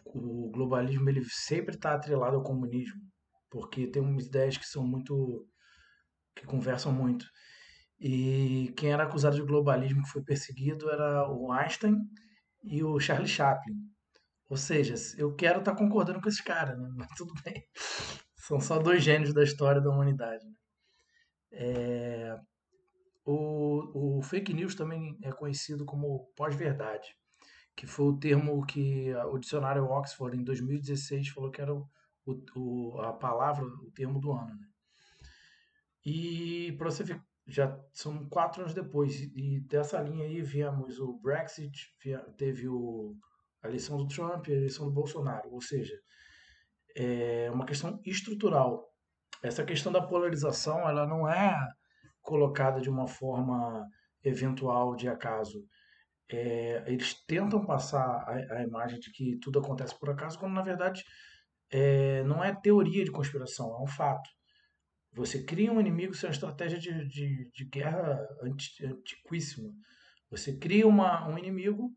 o 0.06 0.50
globalismo 0.52 1.10
ele 1.10 1.24
sempre 1.26 1.76
está 1.76 1.94
atrelado 1.94 2.38
ao 2.38 2.44
comunismo, 2.44 3.02
porque 3.50 3.88
tem 3.88 4.02
umas 4.02 4.26
ideias 4.26 4.58
que 4.58 4.66
são 4.66 4.86
muito 4.86 5.48
que 6.38 6.46
conversam 6.46 6.92
muito. 6.92 7.26
E 8.00 8.74
quem 8.78 8.92
era 8.92 9.04
acusado 9.04 9.36
de 9.36 9.42
globalismo 9.42 10.04
que 10.04 10.10
foi 10.10 10.24
perseguido 10.24 10.90
era 10.90 11.28
o 11.30 11.52
Einstein 11.52 11.98
e 12.64 12.84
o 12.84 13.00
Charlie 13.00 13.28
Chaplin. 13.28 13.76
Ou 14.50 14.56
seja, 14.56 14.96
eu 15.18 15.36
quero 15.36 15.60
estar 15.60 15.72
tá 15.72 15.78
concordando 15.78 16.22
com 16.22 16.30
esses 16.30 16.42
caras, 16.42 16.78
né? 16.80 16.90
mas 16.96 17.10
tudo 17.18 17.34
bem. 17.44 17.64
São 18.36 18.60
só 18.62 18.80
dois 18.80 19.04
gênios 19.04 19.34
da 19.34 19.44
história 19.44 19.82
da 19.82 19.90
humanidade. 19.90 20.46
Né? 20.46 20.56
É... 21.52 22.40
O, 23.26 24.18
o 24.20 24.22
fake 24.22 24.54
news 24.54 24.74
também 24.74 25.18
é 25.22 25.32
conhecido 25.34 25.84
como 25.84 26.32
pós-verdade, 26.34 27.10
que 27.76 27.86
foi 27.86 28.06
o 28.06 28.18
termo 28.18 28.66
que 28.66 29.14
o 29.16 29.38
dicionário 29.38 29.84
Oxford, 29.84 30.38
em 30.38 30.46
2016, 30.46 31.28
falou 31.30 31.52
que 31.52 31.62
era 31.62 31.74
o, 31.74 31.90
o, 32.56 33.02
a 33.02 33.12
palavra, 33.12 33.66
o 33.66 33.92
termo 33.92 34.22
do 34.22 34.32
ano. 34.32 34.56
Né? 34.56 34.68
E 36.10 36.72
para 36.78 36.90
você 36.90 37.04
ver, 37.04 37.22
já 37.46 37.78
são 37.92 38.30
quatro 38.30 38.62
anos 38.62 38.74
depois, 38.74 39.20
e 39.36 39.60
dessa 39.68 40.00
linha 40.00 40.24
aí 40.24 40.42
viemos 40.42 41.00
o 41.00 41.20
Brexit, 41.20 41.94
teve 42.38 42.66
o, 42.66 43.14
a 43.62 43.68
eleição 43.68 43.98
do 43.98 44.08
Trump 44.08 44.48
e 44.48 44.54
a 44.54 44.56
eleição 44.56 44.86
do 44.86 44.94
Bolsonaro, 44.94 45.52
ou 45.52 45.60
seja, 45.60 46.00
é 46.96 47.52
uma 47.52 47.66
questão 47.66 48.00
estrutural. 48.06 48.90
Essa 49.44 49.66
questão 49.66 49.92
da 49.92 50.02
polarização, 50.02 50.88
ela 50.88 51.06
não 51.06 51.28
é 51.28 51.54
colocada 52.22 52.80
de 52.80 52.90
uma 52.90 53.06
forma 53.06 53.86
eventual 54.24 54.96
de 54.96 55.10
acaso. 55.10 55.62
É, 56.32 56.86
eles 56.88 57.16
tentam 57.26 57.66
passar 57.66 58.00
a, 58.00 58.60
a, 58.60 58.64
imagem 58.64 58.98
de 58.98 59.12
que 59.12 59.38
tudo 59.40 59.60
acontece 59.60 59.94
por 60.00 60.10
acaso, 60.10 60.40
quando 60.40 60.54
na 60.54 60.62
verdade 60.62 61.04
é, 61.70 62.24
não 62.24 62.42
é 62.42 62.56
teoria 62.56 63.04
de 63.04 63.12
conspiração, 63.12 63.76
é 63.78 63.84
um 63.84 63.88
fato. 63.88 64.37
Você 65.18 65.44
cria 65.44 65.72
um 65.72 65.80
inimigo, 65.80 66.14
isso 66.14 66.28
é 66.28 66.30
uma 66.30 66.34
estratégia 66.34 66.78
de, 66.78 67.08
de, 67.08 67.52
de 67.52 67.66
guerra 67.66 68.20
anti, 68.40 68.86
antiquíssima. 68.86 69.74
Você 70.30 70.56
cria 70.56 70.88
uma, 70.88 71.28
um 71.28 71.40
inimigo 71.40 71.92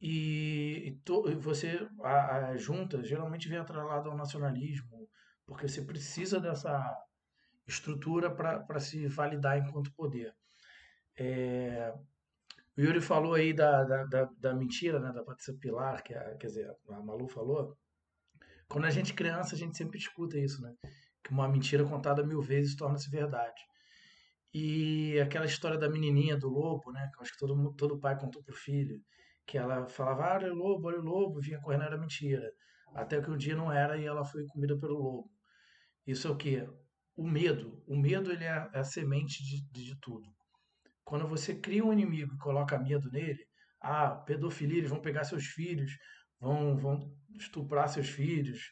e, 0.00 0.82
e, 0.86 0.92
to, 1.04 1.24
você 1.40 1.88
a, 2.02 2.50
a, 2.50 2.56
junta 2.56 3.02
geralmente 3.02 3.48
vem 3.48 3.58
atrelado 3.58 4.10
ao 4.10 4.16
nacionalismo, 4.16 5.08
porque 5.44 5.66
você 5.66 5.82
precisa 5.82 6.38
dessa 6.38 6.96
estrutura 7.66 8.30
para 8.30 8.78
se 8.78 9.08
validar 9.08 9.58
enquanto 9.58 9.92
poder. 9.92 10.32
É, 11.18 11.92
o 12.76 12.80
Yuri 12.80 13.00
falou 13.00 13.34
aí 13.34 13.52
da, 13.52 13.82
da, 13.82 14.04
da, 14.04 14.30
da 14.38 14.54
mentira, 14.54 15.00
né, 15.00 15.12
da 15.12 15.24
Patrícia 15.24 15.54
Pilar, 15.58 16.00
que 16.04 16.14
a, 16.14 16.36
quer 16.36 16.46
dizer, 16.46 16.70
a 16.90 17.00
Malu 17.00 17.26
falou. 17.26 17.76
Quando 18.68 18.84
a 18.84 18.90
gente 18.90 19.12
é 19.12 19.16
criança, 19.16 19.56
a 19.56 19.58
gente 19.58 19.76
sempre 19.76 19.98
escuta 19.98 20.38
isso, 20.38 20.60
né? 20.62 20.72
Que 21.26 21.32
uma 21.32 21.48
mentira 21.48 21.84
contada 21.84 22.24
mil 22.24 22.40
vezes 22.40 22.76
torna-se 22.76 23.10
verdade. 23.10 23.60
E 24.54 25.18
aquela 25.20 25.44
história 25.44 25.76
da 25.76 25.90
menininha 25.90 26.36
do 26.36 26.48
lobo, 26.48 26.92
né? 26.92 27.10
Que 27.12 27.20
acho 27.20 27.32
que 27.32 27.38
todo, 27.38 27.72
todo 27.74 27.98
pai 27.98 28.16
contou 28.16 28.42
pro 28.44 28.54
filho, 28.54 29.00
que 29.44 29.58
ela 29.58 29.88
falava, 29.88 30.24
ah, 30.24 30.34
olha 30.36 30.52
o 30.52 30.56
lobo, 30.56 30.86
olha 30.86 31.00
o 31.00 31.04
lobo, 31.04 31.40
vinha 31.40 31.60
correndo, 31.60 31.82
era 31.82 31.98
mentira. 31.98 32.48
Até 32.94 33.20
que 33.20 33.30
um 33.30 33.36
dia 33.36 33.56
não 33.56 33.72
era 33.72 33.98
e 33.98 34.06
ela 34.06 34.24
foi 34.24 34.46
comida 34.46 34.78
pelo 34.78 34.94
lobo. 34.94 35.30
Isso 36.06 36.28
é 36.28 36.30
o 36.30 36.36
quê? 36.36 36.68
O 37.16 37.28
medo. 37.28 37.82
O 37.88 37.96
medo 37.96 38.30
ele 38.30 38.44
é 38.44 38.70
a 38.72 38.84
semente 38.84 39.42
de, 39.42 39.84
de 39.84 39.98
tudo. 40.00 40.32
Quando 41.04 41.26
você 41.26 41.56
cria 41.56 41.84
um 41.84 41.92
inimigo 41.92 42.34
e 42.34 42.38
coloca 42.38 42.78
medo 42.78 43.10
nele, 43.10 43.44
ah, 43.80 44.10
pedofilia, 44.10 44.78
eles 44.78 44.90
vão 44.90 45.00
pegar 45.00 45.24
seus 45.24 45.44
filhos, 45.44 45.90
vão, 46.40 46.76
vão 46.76 47.12
estuprar 47.34 47.88
seus 47.88 48.08
filhos, 48.08 48.70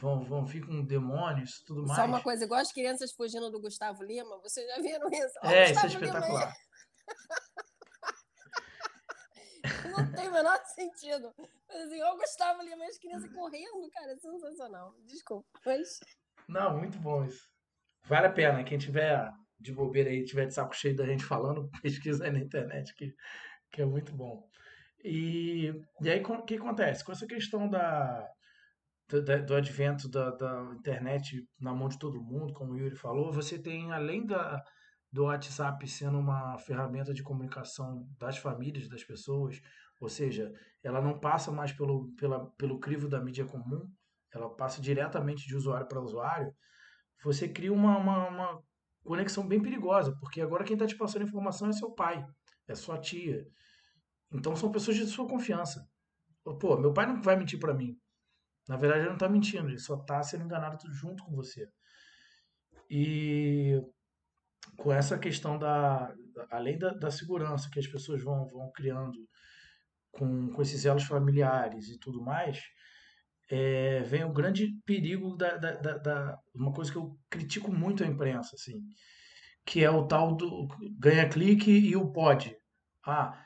vão, 0.00 0.24
vão 0.24 0.44
vir 0.44 0.64
com 0.64 0.84
demônios 0.84 1.62
tudo 1.66 1.86
mais. 1.86 1.96
Só 1.96 2.06
uma 2.06 2.22
coisa, 2.22 2.44
igual 2.44 2.60
as 2.60 2.72
crianças 2.72 3.12
fugindo 3.12 3.50
do 3.50 3.60
Gustavo 3.60 4.02
Lima, 4.02 4.38
vocês 4.38 4.66
já 4.66 4.80
viram 4.80 5.08
isso? 5.08 5.38
É, 5.42 5.70
isso 5.70 5.80
é 5.80 5.86
espetacular. 5.86 6.54
Não 9.96 10.12
tem 10.12 10.28
o 10.28 10.32
menor 10.32 10.58
sentido. 10.66 11.34
Mas 11.68 11.82
assim, 11.82 12.02
o 12.02 12.16
Gustavo 12.16 12.62
Lima 12.62 12.84
e 12.84 12.88
as 12.88 12.98
crianças 12.98 13.32
correndo, 13.32 13.90
cara, 13.92 14.12
é 14.12 14.16
sensacional. 14.16 14.94
Desculpa, 15.04 15.46
mas... 15.64 16.00
Não, 16.48 16.78
muito 16.78 16.98
bom 16.98 17.24
isso. 17.24 17.42
Vale 18.04 18.28
a 18.28 18.32
pena. 18.32 18.64
Quem 18.64 18.78
tiver 18.78 19.30
de 19.60 19.72
bobeira 19.72 20.08
aí, 20.10 20.24
tiver 20.24 20.46
de 20.46 20.54
saco 20.54 20.74
cheio 20.74 20.96
da 20.96 21.04
gente 21.04 21.24
falando, 21.24 21.68
pesquisa 21.82 22.24
aí 22.24 22.30
na 22.30 22.38
internet, 22.38 22.94
que, 22.94 23.14
que 23.70 23.82
é 23.82 23.84
muito 23.84 24.12
bom. 24.12 24.48
E, 25.04 25.72
e 26.00 26.10
aí, 26.10 26.22
o 26.22 26.42
que 26.44 26.56
acontece? 26.56 27.04
Com 27.04 27.12
essa 27.12 27.26
questão 27.26 27.68
da, 27.68 28.26
do, 29.08 29.22
do 29.22 29.54
advento 29.54 30.08
da, 30.08 30.30
da, 30.30 30.74
internet 30.74 31.42
na 31.58 31.74
mão 31.74 31.88
de 31.88 31.98
todo 31.98 32.22
mundo, 32.22 32.52
como 32.52 32.72
o 32.72 32.78
Yuri 32.78 32.96
falou, 32.96 33.32
você 33.32 33.58
tem, 33.58 33.90
além 33.90 34.26
da, 34.26 34.62
do 35.10 35.24
WhatsApp 35.24 35.86
sendo 35.88 36.18
uma 36.18 36.58
ferramenta 36.58 37.14
de 37.14 37.22
comunicação 37.22 38.06
das 38.18 38.36
famílias, 38.36 38.88
das 38.88 39.02
pessoas, 39.02 39.60
ou 40.00 40.08
seja, 40.08 40.52
ela 40.82 41.00
não 41.00 41.18
passa 41.18 41.50
mais 41.50 41.72
pelo, 41.72 42.12
pela, 42.16 42.50
pelo 42.52 42.78
crivo 42.78 43.08
da 43.08 43.20
mídia 43.20 43.46
comum, 43.46 43.90
ela 44.32 44.54
passa 44.54 44.80
diretamente 44.80 45.46
de 45.46 45.56
usuário 45.56 45.88
para 45.88 46.00
usuário, 46.00 46.52
você 47.24 47.48
cria 47.48 47.72
uma, 47.72 47.96
uma, 47.96 48.28
uma 48.28 48.62
conexão 49.02 49.46
bem 49.46 49.60
perigosa, 49.60 50.14
porque 50.20 50.40
agora 50.40 50.64
quem 50.64 50.74
está 50.74 50.86
te 50.86 50.96
passando 50.96 51.24
informação 51.24 51.68
é 51.68 51.72
seu 51.72 51.90
pai, 51.92 52.24
é 52.68 52.74
sua 52.74 52.98
tia. 52.98 53.44
Então 54.32 54.54
são 54.54 54.70
pessoas 54.70 54.98
de 54.98 55.06
sua 55.06 55.26
confiança. 55.26 55.82
Pô, 56.60 56.76
meu 56.76 56.92
pai 56.92 57.06
não 57.06 57.20
vai 57.20 57.36
mentir 57.36 57.58
para 57.58 57.74
mim. 57.74 57.98
Na 58.68 58.76
verdade, 58.76 59.00
ele 59.00 59.08
não 59.08 59.14
está 59.14 59.28
mentindo, 59.28 59.68
ele 59.68 59.78
só 59.78 59.96
está 59.96 60.22
sendo 60.22 60.44
enganado 60.44 60.78
junto 60.92 61.24
com 61.24 61.34
você. 61.34 61.66
E 62.90 63.80
com 64.76 64.92
essa 64.92 65.18
questão 65.18 65.58
da. 65.58 66.14
Além 66.50 66.78
da, 66.78 66.90
da 66.90 67.10
segurança 67.10 67.68
que 67.70 67.80
as 67.80 67.86
pessoas 67.86 68.22
vão, 68.22 68.46
vão 68.48 68.70
criando 68.72 69.18
com, 70.12 70.50
com 70.50 70.62
esses 70.62 70.84
elos 70.84 71.04
familiares 71.04 71.88
e 71.88 71.98
tudo 71.98 72.22
mais, 72.22 72.62
é, 73.50 74.02
vem 74.02 74.24
o 74.24 74.32
grande 74.32 74.68
perigo 74.84 75.36
da, 75.36 75.56
da, 75.56 75.72
da, 75.72 75.98
da, 75.98 76.38
Uma 76.54 76.72
coisa 76.72 76.92
que 76.92 76.98
eu 76.98 77.18
critico 77.30 77.72
muito 77.72 78.04
a 78.04 78.06
imprensa, 78.06 78.54
assim, 78.54 78.80
que 79.66 79.82
é 79.82 79.90
o 79.90 80.06
tal 80.06 80.36
do 80.36 80.68
ganha 80.98 81.28
clique 81.28 81.70
e 81.70 81.96
o 81.96 82.12
pode. 82.12 82.56
Ah, 83.06 83.42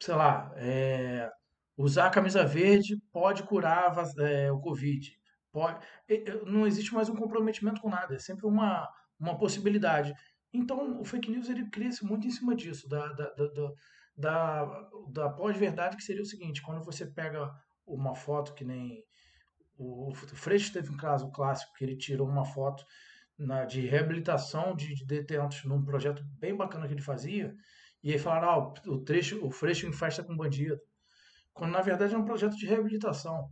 sei 0.00 0.14
lá, 0.14 0.52
é, 0.56 1.30
Usar 1.76 2.06
a 2.06 2.10
camisa 2.10 2.44
verde 2.44 2.96
pode 3.12 3.42
curar 3.42 3.94
é, 4.18 4.50
o 4.50 4.58
Covid. 4.60 5.12
Pode, 5.52 5.78
não 6.46 6.66
existe 6.66 6.94
mais 6.94 7.08
um 7.08 7.16
comprometimento 7.16 7.80
com 7.80 7.88
nada, 7.88 8.14
é 8.14 8.18
sempre 8.18 8.46
uma, 8.46 8.88
uma 9.18 9.38
possibilidade. 9.38 10.14
Então, 10.52 11.00
o 11.00 11.04
fake 11.04 11.30
news 11.30 11.48
ele 11.48 11.68
cresce 11.68 12.04
muito 12.04 12.26
em 12.26 12.30
cima 12.30 12.54
disso, 12.54 12.88
da, 12.88 13.12
da, 13.12 13.30
da, 13.34 13.72
da, 14.16 14.88
da 15.08 15.28
pós-verdade, 15.28 15.96
que 15.96 16.02
seria 16.02 16.22
o 16.22 16.26
seguinte: 16.26 16.62
quando 16.62 16.84
você 16.84 17.06
pega 17.06 17.54
uma 17.86 18.14
foto 18.14 18.54
que 18.54 18.64
nem. 18.64 19.04
O, 19.78 20.10
o 20.10 20.14
Freixo 20.14 20.72
teve 20.72 20.90
um 20.90 20.96
caso 20.96 21.30
clássico 21.30 21.74
que 21.74 21.84
ele 21.84 21.96
tirou 21.96 22.26
uma 22.26 22.44
foto 22.44 22.84
na, 23.38 23.66
de 23.66 23.86
reabilitação 23.86 24.74
de, 24.74 24.94
de, 24.94 25.04
detentos 25.04 25.64
num 25.64 25.84
projeto 25.84 26.24
bem 26.38 26.56
bacana 26.56 26.86
que 26.86 26.94
ele 26.94 27.02
fazia, 27.02 27.54
e 28.02 28.12
aí 28.12 28.18
falaram: 28.18 28.48
ah, 28.48 28.74
o, 28.90 29.00
trecho, 29.00 29.44
o 29.44 29.50
Freixo 29.50 29.86
em 29.86 29.92
festa 29.92 30.24
com 30.24 30.36
bandido. 30.36 30.80
Quando 31.56 31.72
na 31.72 31.80
verdade 31.80 32.14
é 32.14 32.18
um 32.18 32.24
projeto 32.24 32.54
de 32.54 32.66
reabilitação. 32.66 33.50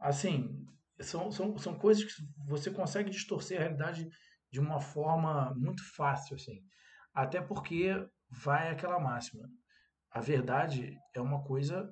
Assim, 0.00 0.66
são, 1.00 1.30
são, 1.30 1.56
são 1.56 1.78
coisas 1.78 2.04
que 2.04 2.22
você 2.44 2.72
consegue 2.72 3.08
distorcer 3.08 3.58
a 3.58 3.62
realidade 3.62 4.08
de 4.50 4.58
uma 4.58 4.80
forma 4.80 5.54
muito 5.54 5.82
fácil, 5.94 6.34
assim. 6.34 6.60
Até 7.14 7.40
porque 7.40 8.04
vai 8.28 8.68
aquela 8.68 8.98
máxima. 8.98 9.48
A 10.10 10.20
verdade 10.20 10.98
é 11.14 11.20
uma 11.20 11.44
coisa 11.44 11.88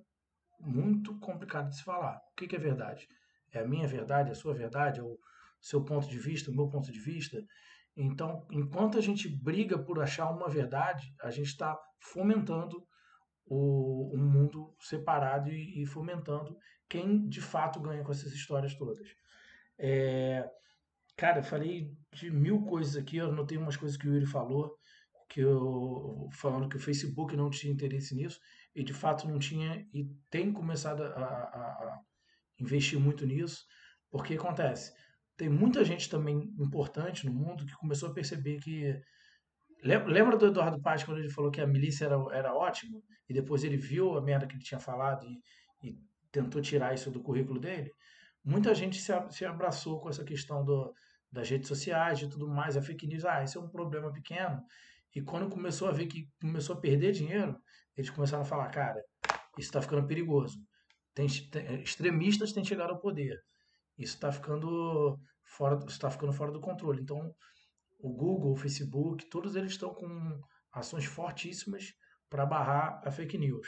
muito 0.58 1.16
complicada 1.20 1.68
de 1.68 1.76
se 1.76 1.84
falar. 1.84 2.16
O 2.16 2.34
que, 2.36 2.48
que 2.48 2.56
é 2.56 2.58
verdade? 2.58 3.06
É 3.52 3.60
a 3.60 3.68
minha 3.68 3.86
verdade, 3.86 4.32
a 4.32 4.34
sua 4.34 4.54
verdade, 4.54 4.98
é 4.98 5.04
o 5.04 5.16
seu 5.60 5.84
ponto 5.84 6.08
de 6.08 6.18
vista, 6.18 6.50
o 6.50 6.54
meu 6.54 6.68
ponto 6.68 6.90
de 6.90 6.98
vista. 6.98 7.40
Então, 7.96 8.44
enquanto 8.50 8.98
a 8.98 9.00
gente 9.00 9.28
briga 9.28 9.78
por 9.78 10.02
achar 10.02 10.28
uma 10.30 10.48
verdade, 10.48 11.14
a 11.22 11.30
gente 11.30 11.46
está 11.46 11.78
fomentando 12.00 12.84
o, 13.46 14.16
mundo 14.16 14.74
separado 14.80 15.50
e, 15.50 15.82
e, 15.82 15.86
fomentando 15.86 16.56
quem 16.88 17.28
de 17.28 17.40
fato 17.40 17.80
ganha 17.80 18.02
com 18.02 18.12
essas 18.12 18.32
histórias 18.32 18.74
todas. 18.74 19.08
É, 19.78 20.48
cara, 21.16 21.42
falei 21.42 21.92
de 22.12 22.30
mil 22.30 22.62
coisas 22.62 22.96
aqui, 22.96 23.18
eu 23.18 23.28
anotei 23.28 23.58
umas 23.58 23.76
coisas 23.76 23.96
que 23.96 24.08
o 24.08 24.14
Yuri 24.14 24.26
falou, 24.26 24.76
que 25.28 25.40
eu, 25.40 26.28
falando 26.32 26.68
que 26.68 26.76
o 26.76 26.80
Facebook 26.80 27.36
não 27.36 27.50
tinha 27.50 27.72
interesse 27.72 28.14
nisso, 28.14 28.40
e 28.74 28.82
de 28.82 28.92
fato 28.92 29.28
não 29.28 29.38
tinha, 29.38 29.86
e 29.92 30.04
tem 30.30 30.52
começado 30.52 31.02
a, 31.02 31.06
a, 31.06 31.22
a 31.22 32.00
investir 32.58 32.98
muito 32.98 33.26
nisso, 33.26 33.64
porque 34.10 34.34
acontece, 34.34 34.92
tem 35.36 35.48
muita 35.48 35.84
gente 35.84 36.08
também 36.08 36.52
importante 36.58 37.26
no 37.26 37.32
mundo 37.32 37.66
que 37.66 37.74
começou 37.74 38.10
a 38.10 38.14
perceber 38.14 38.60
que 38.60 39.00
Lembra 39.82 40.36
do 40.36 40.46
Eduardo 40.46 40.80
Paz 40.80 41.04
quando 41.04 41.18
ele 41.18 41.30
falou 41.30 41.50
que 41.50 41.60
a 41.60 41.66
milícia 41.66 42.06
era, 42.06 42.16
era 42.32 42.54
ótimo? 42.54 43.02
E 43.28 43.34
depois 43.34 43.64
ele 43.64 43.76
viu 43.76 44.16
a 44.16 44.22
merda 44.22 44.46
que 44.46 44.54
ele 44.54 44.62
tinha 44.62 44.80
falado 44.80 45.26
e, 45.26 45.42
e 45.82 45.98
tentou 46.30 46.60
tirar 46.62 46.94
isso 46.94 47.10
do 47.10 47.22
currículo 47.22 47.60
dele? 47.60 47.90
Muita 48.42 48.74
gente 48.74 48.98
se, 48.98 49.12
se 49.30 49.44
abraçou 49.44 50.00
com 50.00 50.08
essa 50.08 50.24
questão 50.24 50.64
do, 50.64 50.92
das 51.30 51.48
redes 51.50 51.68
sociais 51.68 52.20
e 52.20 52.28
tudo 52.28 52.48
mais, 52.48 52.76
a 52.76 52.82
fake 52.82 53.06
news. 53.06 53.24
Ah, 53.24 53.42
isso 53.42 53.58
é 53.58 53.60
um 53.60 53.68
problema 53.68 54.12
pequeno. 54.12 54.62
E 55.14 55.20
quando 55.20 55.50
começou 55.50 55.88
a 55.88 55.92
ver 55.92 56.06
que 56.06 56.28
começou 56.40 56.76
a 56.76 56.80
perder 56.80 57.12
dinheiro, 57.12 57.56
eles 57.96 58.10
começaram 58.10 58.42
a 58.42 58.46
falar: 58.46 58.68
cara, 58.70 59.02
isso 59.58 59.68
está 59.68 59.80
ficando 59.80 60.06
perigoso. 60.06 60.58
Tem, 61.14 61.26
tem, 61.50 61.82
extremistas 61.82 62.52
têm 62.52 62.64
chegado 62.64 62.90
ao 62.90 63.00
poder. 63.00 63.40
Isso 63.96 64.14
está 64.14 64.32
ficando 64.32 65.18
fora, 65.44 65.78
está 65.86 66.10
ficando 66.10 66.32
fora 66.32 66.50
do 66.50 66.60
controle. 66.60 67.00
Então, 67.00 67.34
o 68.04 68.12
Google, 68.12 68.52
o 68.52 68.56
Facebook, 68.56 69.24
todos 69.30 69.56
eles 69.56 69.72
estão 69.72 69.94
com 69.94 70.38
ações 70.70 71.06
fortíssimas 71.06 71.94
para 72.28 72.44
barrar 72.44 73.00
a 73.02 73.10
fake 73.10 73.38
news. 73.38 73.66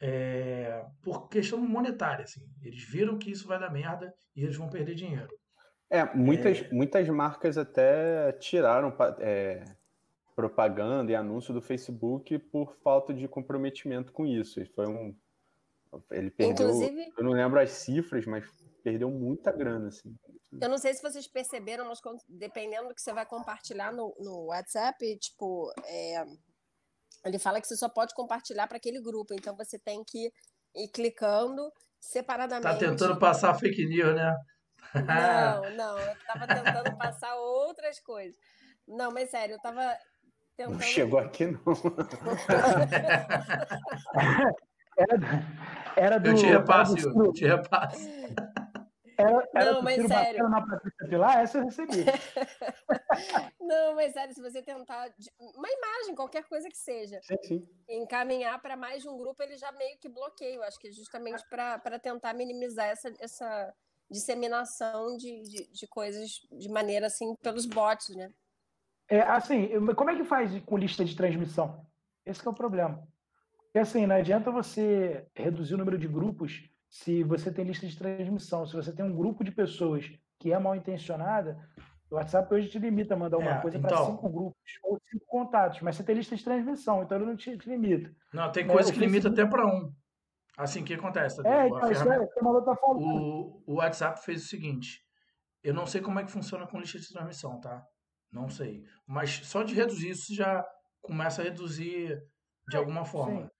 É, 0.00 0.84
por 1.02 1.28
questão 1.28 1.60
monetária, 1.60 2.24
assim. 2.24 2.40
Eles 2.62 2.82
viram 2.82 3.18
que 3.18 3.30
isso 3.30 3.46
vai 3.46 3.60
dar 3.60 3.70
merda 3.70 4.12
e 4.34 4.42
eles 4.42 4.56
vão 4.56 4.70
perder 4.70 4.94
dinheiro. 4.94 5.28
É, 5.90 6.02
muitas, 6.14 6.62
é... 6.62 6.72
muitas 6.72 7.06
marcas 7.10 7.58
até 7.58 8.32
tiraram 8.32 8.96
é, 9.18 9.62
propaganda 10.34 11.12
e 11.12 11.14
anúncio 11.14 11.52
do 11.52 11.60
Facebook 11.60 12.38
por 12.38 12.74
falta 12.82 13.12
de 13.12 13.28
comprometimento 13.28 14.12
com 14.12 14.26
isso. 14.26 14.64
Foi 14.74 14.88
um. 14.88 15.14
Ele 16.10 16.30
perdeu. 16.30 16.68
Inclusive... 16.68 17.12
Eu 17.18 17.22
não 17.22 17.32
lembro 17.32 17.60
as 17.60 17.70
cifras, 17.70 18.24
mas 18.24 18.46
perdeu 18.82 19.10
muita 19.10 19.50
grana, 19.52 19.88
assim. 19.88 20.14
Eu 20.60 20.68
não 20.68 20.78
sei 20.78 20.92
se 20.92 21.02
vocês 21.02 21.26
perceberam, 21.26 21.86
mas 21.86 21.98
dependendo 22.28 22.88
do 22.88 22.94
que 22.94 23.00
você 23.00 23.12
vai 23.12 23.24
compartilhar 23.24 23.92
no, 23.92 24.14
no 24.18 24.46
WhatsApp, 24.46 25.18
tipo, 25.18 25.72
é, 25.86 26.24
ele 27.24 27.38
fala 27.38 27.60
que 27.60 27.66
você 27.66 27.76
só 27.76 27.88
pode 27.88 28.14
compartilhar 28.14 28.66
para 28.66 28.76
aquele 28.76 29.00
grupo, 29.00 29.32
então 29.34 29.56
você 29.56 29.78
tem 29.78 30.02
que 30.04 30.30
ir 30.74 30.88
clicando 30.88 31.72
separadamente. 32.00 32.64
Tá 32.64 32.76
tentando 32.76 33.18
passar 33.18 33.54
fake 33.54 33.86
news, 33.86 34.14
né? 34.14 34.36
Não, 34.94 35.70
não, 35.76 35.98
eu 35.98 36.16
tava 36.26 36.46
tentando 36.46 36.96
passar 36.96 37.34
outras 37.36 38.00
coisas. 38.00 38.36
Não, 38.86 39.12
mas 39.12 39.30
sério, 39.30 39.54
eu 39.54 39.60
tava 39.60 39.96
tentando. 40.56 40.74
Não 40.74 40.80
chegou 40.80 41.18
aqui, 41.18 41.46
não. 41.46 41.60
era, 44.96 45.46
era 45.96 46.18
do. 46.18 46.30
Eu 46.30 46.34
te 46.34 46.46
repasso, 46.46 46.96
eu 46.98 47.32
te 47.32 47.46
repasso. 47.46 47.98
Era, 49.22 49.48
era 49.54 49.72
não, 49.72 49.82
mas 49.82 50.06
sério. 50.06 50.48
na 50.48 50.66
Patrícia 50.66 51.08
Pilar, 51.08 51.40
essa 51.40 51.58
eu 51.58 51.64
recebi. 51.64 52.04
não, 53.60 53.94
mas 53.94 54.12
sério, 54.12 54.34
se 54.34 54.40
você 54.40 54.62
tentar 54.62 55.12
uma 55.40 55.68
imagem, 55.68 56.14
qualquer 56.14 56.44
coisa 56.44 56.68
que 56.68 56.76
seja, 56.76 57.20
sim, 57.22 57.36
sim. 57.42 57.68
encaminhar 57.88 58.60
para 58.60 58.76
mais 58.76 59.02
de 59.02 59.08
um 59.08 59.16
grupo, 59.16 59.42
ele 59.42 59.56
já 59.56 59.70
meio 59.72 59.98
que 59.98 60.08
bloqueia. 60.08 60.56
Eu 60.56 60.62
acho 60.62 60.78
que 60.78 60.88
é 60.88 60.92
justamente 60.92 61.42
para 61.48 61.98
tentar 61.98 62.34
minimizar 62.34 62.86
essa, 62.86 63.12
essa 63.18 63.74
disseminação 64.10 65.16
de, 65.16 65.42
de, 65.42 65.72
de, 65.72 65.86
coisas 65.86 66.40
de 66.52 66.68
maneira 66.68 67.06
assim 67.06 67.34
pelos 67.36 67.66
bots, 67.66 68.14
né? 68.14 68.32
É, 69.08 69.20
assim, 69.20 69.68
como 69.94 70.10
é 70.10 70.16
que 70.16 70.24
faz 70.24 70.58
com 70.64 70.78
lista 70.78 71.04
de 71.04 71.16
transmissão? 71.16 71.86
Esse 72.24 72.46
é 72.46 72.50
o 72.50 72.54
problema. 72.54 73.06
Porque 73.64 73.78
assim, 73.78 74.06
não 74.06 74.16
adianta 74.16 74.50
você 74.50 75.26
reduzir 75.34 75.74
o 75.74 75.78
número 75.78 75.98
de 75.98 76.06
grupos 76.06 76.71
se 76.92 77.24
você 77.24 77.50
tem 77.50 77.64
lista 77.64 77.86
de 77.86 77.96
transmissão, 77.96 78.66
se 78.66 78.76
você 78.76 78.92
tem 78.92 79.02
um 79.02 79.16
grupo 79.16 79.42
de 79.42 79.50
pessoas 79.50 80.12
que 80.38 80.52
é 80.52 80.58
mal 80.58 80.76
intencionada, 80.76 81.58
o 82.10 82.16
WhatsApp 82.16 82.52
hoje 82.52 82.68
te 82.68 82.78
limita 82.78 83.14
a 83.14 83.16
mandar 83.16 83.38
uma 83.38 83.52
é, 83.52 83.62
coisa 83.62 83.78
então, 83.78 83.88
para 83.88 84.04
cinco 84.04 84.28
grupos 84.28 84.60
ou 84.84 85.00
cinco 85.10 85.24
contatos, 85.26 85.80
mas 85.80 85.96
você 85.96 86.04
tem 86.04 86.16
lista 86.16 86.36
de 86.36 86.44
transmissão, 86.44 87.02
então 87.02 87.16
ele 87.16 87.24
não 87.24 87.34
te, 87.34 87.56
te 87.56 87.66
limita. 87.66 88.14
Não, 88.30 88.52
tem 88.52 88.66
coisa 88.66 88.92
que 88.92 88.98
limita 88.98 89.28
até 89.28 89.46
para 89.46 89.66
um. 89.66 89.90
Assim, 90.54 90.82
o 90.82 90.84
que 90.84 90.92
acontece? 90.92 91.42
Tá 91.42 91.48
é, 91.48 91.66
então, 91.66 91.90
isso 91.90 92.12
é, 92.12 92.26
tá 92.26 92.76
falando. 92.76 93.00
O, 93.00 93.62
o 93.66 93.74
WhatsApp 93.76 94.22
fez 94.22 94.44
o 94.44 94.48
seguinte, 94.48 95.00
eu 95.64 95.72
não 95.72 95.86
sei 95.86 96.02
como 96.02 96.20
é 96.20 96.24
que 96.24 96.30
funciona 96.30 96.66
com 96.66 96.78
lista 96.78 96.98
de 96.98 97.08
transmissão, 97.08 97.58
tá? 97.58 97.82
Não 98.30 98.50
sei. 98.50 98.84
Mas 99.06 99.30
só 99.46 99.62
de 99.62 99.74
reduzir 99.74 100.10
isso 100.10 100.34
já 100.34 100.62
começa 101.00 101.40
a 101.40 101.44
reduzir 101.44 102.22
de 102.68 102.76
alguma 102.76 103.06
forma. 103.06 103.50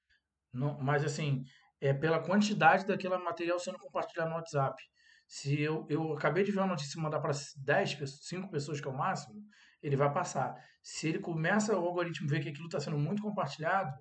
Não, 0.52 0.78
mas 0.78 1.02
assim, 1.02 1.44
é 1.82 1.92
pela 1.92 2.20
quantidade 2.20 2.86
daquele 2.86 3.18
material 3.18 3.58
sendo 3.58 3.76
compartilhado 3.76 4.30
no 4.30 4.36
WhatsApp. 4.36 4.80
Se 5.26 5.60
eu, 5.60 5.84
eu 5.90 6.12
acabei 6.12 6.44
de 6.44 6.52
ver 6.52 6.60
uma 6.60 6.68
notícia 6.68 7.00
mandar 7.02 7.18
para 7.18 7.32
10, 7.56 7.98
5 8.24 8.50
pessoas, 8.50 8.80
que 8.80 8.86
é 8.86 8.90
o 8.90 8.96
máximo, 8.96 9.34
ele 9.82 9.96
vai 9.96 10.12
passar. 10.12 10.54
Se 10.80 11.08
ele 11.08 11.18
começa 11.18 11.76
o 11.76 11.84
algoritmo 11.84 12.28
ver 12.28 12.40
que 12.40 12.48
aquilo 12.48 12.66
está 12.66 12.78
sendo 12.78 12.96
muito 12.96 13.20
compartilhado, 13.20 13.92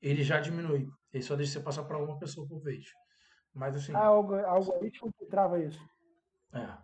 ele 0.00 0.22
já 0.22 0.38
diminui. 0.38 0.86
Ele 1.12 1.22
só 1.22 1.34
deixa 1.34 1.54
você 1.54 1.60
passar 1.60 1.82
para 1.82 1.98
uma 1.98 2.16
pessoa 2.16 2.46
por 2.46 2.62
vez. 2.62 2.84
Mas 3.52 3.74
assim. 3.74 3.92
Ah, 3.92 4.12
o 4.12 4.32
algoritmo 4.46 5.12
que 5.18 5.26
trava 5.26 5.58
isso. 5.58 5.80
É. 6.54 6.78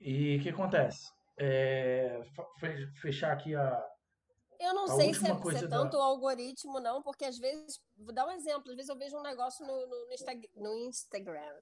E 0.00 0.38
o 0.38 0.42
que 0.42 0.48
acontece? 0.48 1.04
É, 1.38 2.22
fechar 3.02 3.32
aqui 3.32 3.54
a, 3.54 3.84
eu 4.60 4.74
não 4.74 4.88
sei 4.88 5.14
se 5.14 5.24
é, 5.26 5.34
se 5.34 5.64
é 5.64 5.68
tanto 5.68 5.96
o 5.96 6.00
algoritmo, 6.00 6.80
não, 6.80 7.02
porque 7.02 7.24
às 7.24 7.38
vezes, 7.38 7.80
vou 7.96 8.12
dar 8.12 8.26
um 8.26 8.32
exemplo, 8.32 8.70
às 8.70 8.76
vezes 8.76 8.88
eu 8.88 8.96
vejo 8.96 9.16
um 9.16 9.22
negócio 9.22 9.66
no, 9.66 9.86
no, 9.86 10.06
no, 10.06 10.12
Insta, 10.12 10.32
no 10.54 10.78
Instagram. 10.78 11.54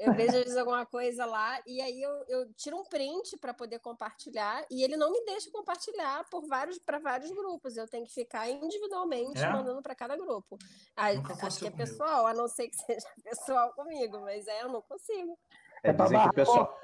Eu 0.00 0.14
vejo 0.14 0.30
às 0.30 0.44
vezes 0.44 0.56
alguma 0.56 0.86
coisa 0.86 1.26
lá 1.26 1.60
e 1.66 1.80
aí 1.80 2.00
eu, 2.00 2.24
eu 2.28 2.54
tiro 2.54 2.78
um 2.78 2.84
print 2.84 3.36
para 3.38 3.52
poder 3.52 3.78
compartilhar 3.80 4.64
e 4.70 4.82
ele 4.82 4.96
não 4.96 5.12
me 5.12 5.22
deixa 5.24 5.50
compartilhar 5.50 6.24
por 6.30 6.46
vários 6.46 6.78
para 6.78 6.98
vários 6.98 7.30
grupos. 7.30 7.76
Eu 7.76 7.88
tenho 7.88 8.06
que 8.06 8.12
ficar 8.12 8.48
individualmente 8.48 9.42
é? 9.42 9.52
mandando 9.52 9.82
para 9.82 9.94
cada 9.94 10.16
grupo. 10.16 10.56
Aí, 10.96 11.20
acho 11.42 11.58
que 11.58 11.66
é 11.66 11.70
pessoal, 11.70 12.26
a 12.26 12.32
não 12.32 12.48
ser 12.48 12.68
que 12.68 12.76
seja 12.86 13.06
pessoal 13.22 13.72
comigo, 13.74 14.20
mas 14.20 14.46
é, 14.46 14.62
eu 14.62 14.68
não 14.68 14.82
consigo. 14.82 15.38
É, 15.82 15.92
dizem 15.92 16.22
que 16.22 16.28
o 16.28 16.32
pessoal 16.32 16.80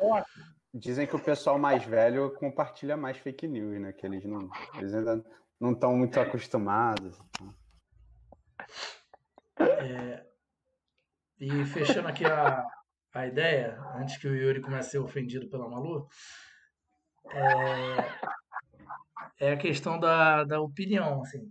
Dizem 0.72 1.06
que 1.06 1.16
o 1.16 1.22
pessoal 1.22 1.58
mais 1.58 1.84
velho 1.84 2.34
compartilha 2.34 2.96
mais 2.96 3.16
fake 3.16 3.48
news, 3.48 3.80
né? 3.80 3.92
Que 3.92 4.06
eles 4.06 4.24
não, 4.24 4.48
eles 4.76 4.94
ainda 4.94 5.24
não 5.58 5.72
estão 5.72 5.96
muito 5.96 6.20
acostumados. 6.20 7.18
É, 9.58 10.24
e 11.40 11.64
fechando 11.64 12.08
aqui 12.08 12.24
a, 12.24 12.64
a 13.14 13.26
ideia, 13.26 13.78
antes 13.96 14.18
que 14.18 14.28
o 14.28 14.34
Yuri 14.34 14.60
comece 14.60 14.88
a 14.88 14.90
ser 14.92 14.98
ofendido 14.98 15.48
pela 15.48 15.68
Malu, 15.68 16.06
é, 17.30 17.96
é 19.48 19.52
a 19.52 19.56
questão 19.56 19.98
da, 19.98 20.44
da 20.44 20.60
opinião. 20.60 21.22
Assim. 21.22 21.50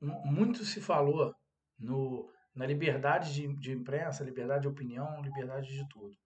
Muito 0.00 0.64
se 0.64 0.80
falou 0.80 1.34
no, 1.78 2.30
na 2.54 2.66
liberdade 2.66 3.32
de, 3.32 3.56
de 3.56 3.72
imprensa, 3.72 4.24
liberdade 4.24 4.62
de 4.62 4.68
opinião, 4.68 5.22
liberdade 5.22 5.68
de 5.68 5.88
tudo. 5.88 6.16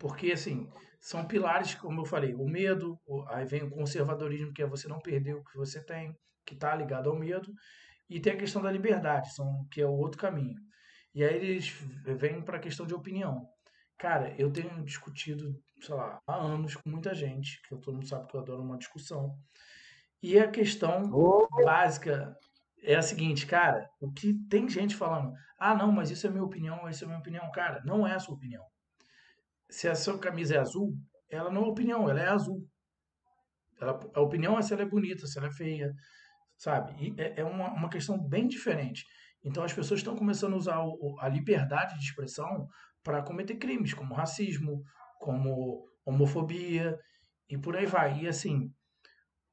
Porque, 0.00 0.32
assim, 0.32 0.66
são 0.98 1.26
pilares, 1.26 1.74
como 1.74 2.00
eu 2.00 2.06
falei, 2.06 2.34
o 2.34 2.48
medo, 2.48 2.98
aí 3.28 3.44
vem 3.44 3.62
o 3.62 3.70
conservadorismo, 3.70 4.52
que 4.52 4.62
é 4.62 4.66
você 4.66 4.88
não 4.88 4.98
perder 4.98 5.34
o 5.34 5.44
que 5.44 5.56
você 5.56 5.84
tem, 5.84 6.16
que 6.46 6.54
está 6.54 6.74
ligado 6.74 7.10
ao 7.10 7.18
medo, 7.18 7.52
e 8.08 8.18
tem 8.18 8.32
a 8.32 8.38
questão 8.38 8.62
da 8.62 8.72
liberdade, 8.72 9.32
são, 9.34 9.66
que 9.70 9.80
é 9.80 9.86
o 9.86 9.92
outro 9.92 10.18
caminho. 10.18 10.56
E 11.14 11.22
aí 11.22 11.36
eles 11.36 11.68
vêm 12.16 12.42
para 12.42 12.56
a 12.56 12.60
questão 12.60 12.86
de 12.86 12.94
opinião. 12.94 13.46
Cara, 13.98 14.34
eu 14.38 14.50
tenho 14.50 14.82
discutido, 14.82 15.54
sei 15.82 15.94
lá, 15.94 16.18
há 16.26 16.34
anos 16.34 16.74
com 16.74 16.88
muita 16.88 17.14
gente, 17.14 17.60
que 17.68 17.76
todo 17.76 17.94
mundo 17.94 18.08
sabe 18.08 18.26
que 18.26 18.34
eu 18.34 18.40
adoro 18.40 18.62
uma 18.62 18.78
discussão. 18.78 19.36
E 20.22 20.38
a 20.38 20.50
questão 20.50 21.10
oh. 21.12 21.46
básica 21.62 22.34
é 22.82 22.94
a 22.96 23.02
seguinte, 23.02 23.46
cara, 23.46 23.86
o 24.00 24.10
que 24.10 24.32
tem 24.48 24.66
gente 24.66 24.96
falando, 24.96 25.34
ah, 25.58 25.74
não, 25.74 25.92
mas 25.92 26.10
isso 26.10 26.26
é 26.26 26.30
minha 26.30 26.44
opinião, 26.44 26.88
isso 26.88 27.04
é 27.04 27.06
minha 27.06 27.18
opinião, 27.18 27.50
cara, 27.52 27.82
não 27.84 28.06
é 28.06 28.14
a 28.14 28.18
sua 28.18 28.34
opinião. 28.34 28.64
Se 29.70 29.88
a 29.88 29.94
sua 29.94 30.18
camisa 30.18 30.56
é 30.56 30.58
azul, 30.58 30.94
ela 31.30 31.50
não 31.50 31.64
é 31.64 31.68
opinião, 31.68 32.08
ela 32.08 32.20
é 32.20 32.28
azul. 32.28 32.66
Ela, 33.80 33.98
a 34.14 34.20
opinião 34.20 34.58
é 34.58 34.62
se 34.62 34.72
ela 34.72 34.82
é 34.82 34.88
bonita, 34.88 35.26
se 35.26 35.38
ela 35.38 35.48
é 35.48 35.52
feia, 35.52 35.92
sabe? 36.58 37.14
É, 37.16 37.40
é 37.40 37.44
uma, 37.44 37.72
uma 37.72 37.88
questão 37.88 38.18
bem 38.18 38.46
diferente. 38.46 39.04
Então 39.42 39.62
as 39.62 39.72
pessoas 39.72 40.00
estão 40.00 40.16
começando 40.16 40.54
a 40.54 40.56
usar 40.56 40.80
o, 40.80 41.16
a 41.20 41.28
liberdade 41.28 41.98
de 41.98 42.04
expressão 42.04 42.68
para 43.02 43.22
cometer 43.22 43.56
crimes, 43.56 43.94
como 43.94 44.14
racismo, 44.14 44.82
como 45.18 45.86
homofobia 46.04 46.98
e 47.48 47.56
por 47.56 47.76
aí 47.76 47.86
vai. 47.86 48.20
E 48.20 48.28
assim, 48.28 48.70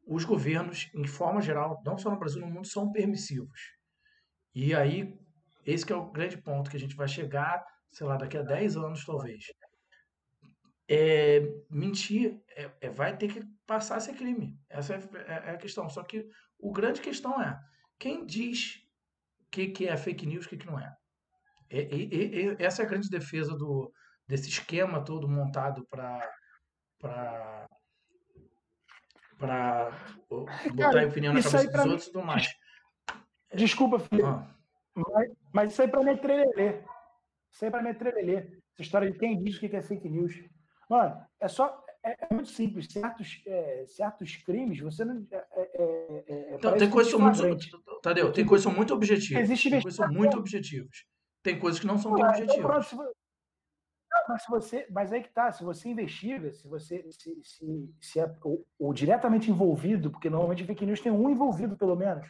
os 0.06 0.26
governos, 0.26 0.90
em 0.94 1.06
forma 1.06 1.42
geral, 1.42 1.82
não 1.86 1.98
só 1.98 2.10
no 2.10 2.20
Brasil, 2.20 2.42
no 2.42 2.52
mundo, 2.52 2.68
são 2.68 2.92
permissivos. 2.92 3.60
E 4.54 4.74
aí, 4.74 5.14
esse 5.66 5.92
é 5.92 5.96
o 5.96 6.12
grande 6.12 6.38
ponto 6.38 6.70
que 6.70 6.78
a 6.78 6.80
gente 6.80 6.96
vai 6.96 7.08
chegar, 7.08 7.64
sei 7.92 8.08
lá, 8.08 8.18
daqui 8.18 8.38
a 8.38 8.42
10 8.42 8.78
anos, 8.78 9.06
talvez. 9.06 9.46
É, 10.90 11.42
mentir 11.70 12.42
é, 12.50 12.72
é, 12.82 12.90
vai 12.90 13.16
ter 13.18 13.34
que 13.34 13.44
passar 13.66 13.98
a 13.98 14.00
ser 14.00 14.14
crime. 14.14 14.58
Essa 14.70 14.96
é, 14.96 14.98
é, 14.98 15.50
é, 15.50 15.52
a 15.52 15.58
questão. 15.58 15.90
Só 15.90 16.04
que 16.04 16.30
o 16.60 16.72
grande 16.72 17.02
questão 17.02 17.42
é 17.42 17.60
quem 18.00 18.26
diz 18.26 18.76
o 19.42 19.50
que, 19.52 19.68
que 19.68 19.88
é 19.88 19.98
fake 19.98 20.26
news 20.26 20.46
e 20.46 20.48
o 20.48 20.50
que, 20.50 20.58
que 20.58 20.68
não 20.68 20.80
é. 20.80 20.96
E, 21.70 22.56
essa 22.60 22.82
é 22.82 22.86
a 22.86 22.88
grande 22.88 23.10
defesa 23.10 23.54
do, 23.56 23.92
desse 24.26 24.48
esquema 24.50 25.04
todo 25.04 25.28
montado 25.28 25.86
para 25.90 26.30
para 29.38 29.92
botar 30.30 30.92
Cara, 30.92 31.08
opinião 31.08 31.34
na 31.34 31.44
cabeça 31.44 31.68
dos 31.68 31.86
outros 31.86 32.08
e 32.08 32.12
tudo 32.12 32.26
mais. 32.26 32.48
Desculpa, 33.54 34.00
Felipe. 34.00 34.28
Ah. 34.28 34.48
Mas, 34.96 35.32
mas, 35.54 35.72
isso 35.72 35.82
aí 35.84 35.88
para 35.88 36.04
me 36.04 36.18
trelelê. 36.18 36.84
Isso 37.52 37.66
aí 37.66 37.70
para 37.70 37.84
me 37.84 37.94
trelelê. 37.94 38.38
Essa 38.74 38.82
história 38.82 39.12
de 39.12 39.18
quem 39.18 39.38
diz 39.38 39.58
o 39.58 39.60
que 39.60 39.76
é 39.76 39.82
fake 39.82 40.10
news. 40.10 40.34
Mano, 40.90 41.26
é 41.40 41.48
só. 41.48 41.84
É, 42.04 42.26
é 42.30 42.34
muito 42.34 42.50
simples. 42.50 42.88
Certos, 42.92 43.42
é, 43.46 43.86
certos 43.88 44.36
crimes, 44.38 44.80
você 44.80 45.04
não. 45.04 45.16
Não, 46.64 46.78
tem 46.78 46.90
coisas 46.90 47.14
muito. 47.14 47.82
Tadeu, 48.02 48.32
tem 48.32 48.46
coisas 48.46 48.72
muito 48.74 48.94
objetivas. 48.94 49.44
Existe 49.44 49.70
tem 49.70 49.82
coisas 49.82 50.10
muito 50.10 50.38
objetivas. 50.38 51.06
Tem 51.44 51.60
coisas 51.60 51.80
que 51.80 51.88
não 51.88 51.98
são 51.98 52.16
tão 52.16 52.20
então 52.20 52.30
objetivas. 52.30 52.94
Então, 52.94 53.14
mas 54.28 54.44
se 54.44 54.50
você, 54.50 54.88
mas 54.90 55.12
aí 55.12 55.22
que 55.22 55.30
tá, 55.30 55.52
se 55.52 55.64
você 55.64 55.90
investiga, 55.90 56.52
se 56.54 56.68
você 56.68 57.10
se, 57.12 57.40
se, 57.44 57.96
se 58.02 58.20
é 58.20 58.34
o, 58.44 58.64
o, 58.80 58.94
diretamente 58.94 59.52
envolvido, 59.52 60.10
porque 60.10 60.30
normalmente 60.30 60.66
fake 60.66 60.86
news 60.86 61.02
tem 61.02 61.12
um 61.12 61.30
envolvido 61.30 61.76
pelo 61.78 61.96
menos, 61.96 62.28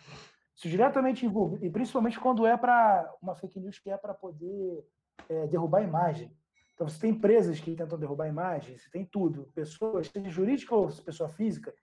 se 0.56 0.70
diretamente 0.70 1.26
envolvido, 1.26 1.66
e 1.66 1.70
principalmente 1.70 2.20
quando 2.20 2.46
é 2.46 2.58
para 2.58 3.12
uma 3.22 3.36
fake 3.36 3.60
news 3.60 3.80
que 3.80 3.90
é 3.90 3.98
para 3.98 4.14
poder 4.14 4.86
é, 5.30 5.48
derrubar 5.48 5.80
a 5.80 5.84
imagem. 5.84 6.32
Então 6.78 6.88
você 6.88 7.00
tem 7.00 7.10
empresas 7.10 7.60
que 7.60 7.76
tentam 7.76 7.98
derrubar 7.98 8.26
a 8.26 8.30
imagem, 8.30 8.78
você 8.78 8.88
tem 8.92 9.04
tudo, 9.04 9.52
pessoas, 9.56 10.10
seja 10.10 10.30
jurídica 10.30 10.76
ou 10.76 10.92
pessoa 10.92 11.28
física, 11.28 11.74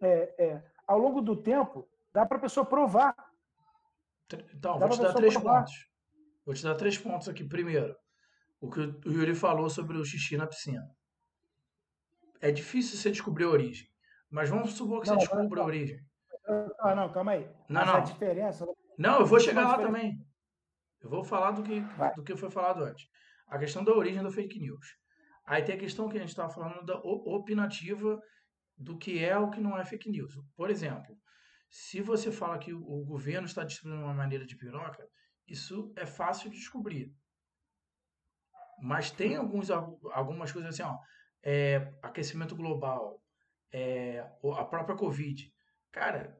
é, 0.00 0.34
é, 0.36 0.62
ao 0.84 0.98
longo 0.98 1.20
do 1.20 1.36
tempo 1.36 1.88
dá 2.12 2.26
para 2.26 2.38
a 2.38 2.40
pessoa 2.40 2.66
provar. 2.66 3.14
Então, 4.52 4.80
dá 4.80 4.86
vou 4.88 4.96
te 4.96 5.00
dar 5.00 5.14
três 5.14 5.34
provar. 5.34 5.60
pontos. 5.60 5.88
Vou 6.44 6.54
te 6.56 6.62
dar 6.64 6.74
três 6.74 6.98
pontos 6.98 7.28
aqui. 7.28 7.44
Primeiro, 7.44 7.94
o 8.60 8.68
que 8.68 8.80
o 8.80 9.12
Yuri 9.12 9.36
falou 9.36 9.70
sobre 9.70 9.96
o 9.96 10.04
xixi 10.04 10.36
na 10.36 10.48
piscina. 10.48 10.90
É 12.40 12.50
difícil 12.50 12.98
você 12.98 13.12
descobrir 13.12 13.44
a 13.44 13.48
origem. 13.48 13.86
Mas 14.28 14.48
vamos 14.48 14.72
supor 14.72 15.02
que 15.02 15.08
não, 15.08 15.20
você 15.20 15.26
descubra 15.28 15.60
a 15.60 15.66
origem. 15.66 16.00
Ah, 16.80 16.96
não, 16.96 17.12
calma 17.12 17.32
aí. 17.32 17.48
Não, 17.68 17.80
mas 17.80 17.86
não. 17.86 17.94
A 17.94 18.00
diferença. 18.00 18.66
Não, 18.98 19.20
eu 19.20 19.26
vou 19.26 19.38
chegar 19.38 19.68
lá 19.68 19.78
também. 19.78 20.26
Eu 21.00 21.08
vou 21.08 21.22
falar 21.22 21.52
do 21.52 21.62
que, 21.62 21.80
do 22.16 22.24
que 22.24 22.34
foi 22.34 22.50
falado 22.50 22.82
antes. 22.82 23.08
A 23.52 23.58
questão 23.58 23.84
da 23.84 23.92
origem 23.92 24.22
da 24.22 24.30
fake 24.30 24.58
news. 24.58 24.86
Aí 25.44 25.62
tem 25.62 25.74
a 25.74 25.78
questão 25.78 26.08
que 26.08 26.16
a 26.16 26.20
gente 26.20 26.30
estava 26.30 26.50
falando 26.50 26.86
da 26.86 26.96
opinativa 26.96 28.18
do 28.78 28.96
que 28.96 29.22
é 29.22 29.36
o 29.36 29.50
que 29.50 29.60
não 29.60 29.78
é 29.78 29.84
fake 29.84 30.10
news. 30.10 30.32
Por 30.56 30.70
exemplo, 30.70 31.14
se 31.68 32.00
você 32.00 32.32
fala 32.32 32.58
que 32.58 32.72
o 32.72 33.04
governo 33.04 33.46
está 33.46 33.62
distribuindo 33.62 34.04
uma 34.04 34.14
maneira 34.14 34.46
de 34.46 34.56
piroca, 34.56 35.06
isso 35.46 35.92
é 35.96 36.06
fácil 36.06 36.48
de 36.48 36.56
descobrir. 36.56 37.14
Mas 38.80 39.10
tem 39.10 39.36
alguns, 39.36 39.70
algumas 39.70 40.50
coisas 40.50 40.70
assim, 40.70 40.82
ó, 40.82 40.96
é, 41.42 41.92
aquecimento 42.02 42.56
global, 42.56 43.22
é, 43.70 44.20
a 44.56 44.64
própria 44.64 44.96
Covid. 44.96 45.52
Cara, 45.90 46.34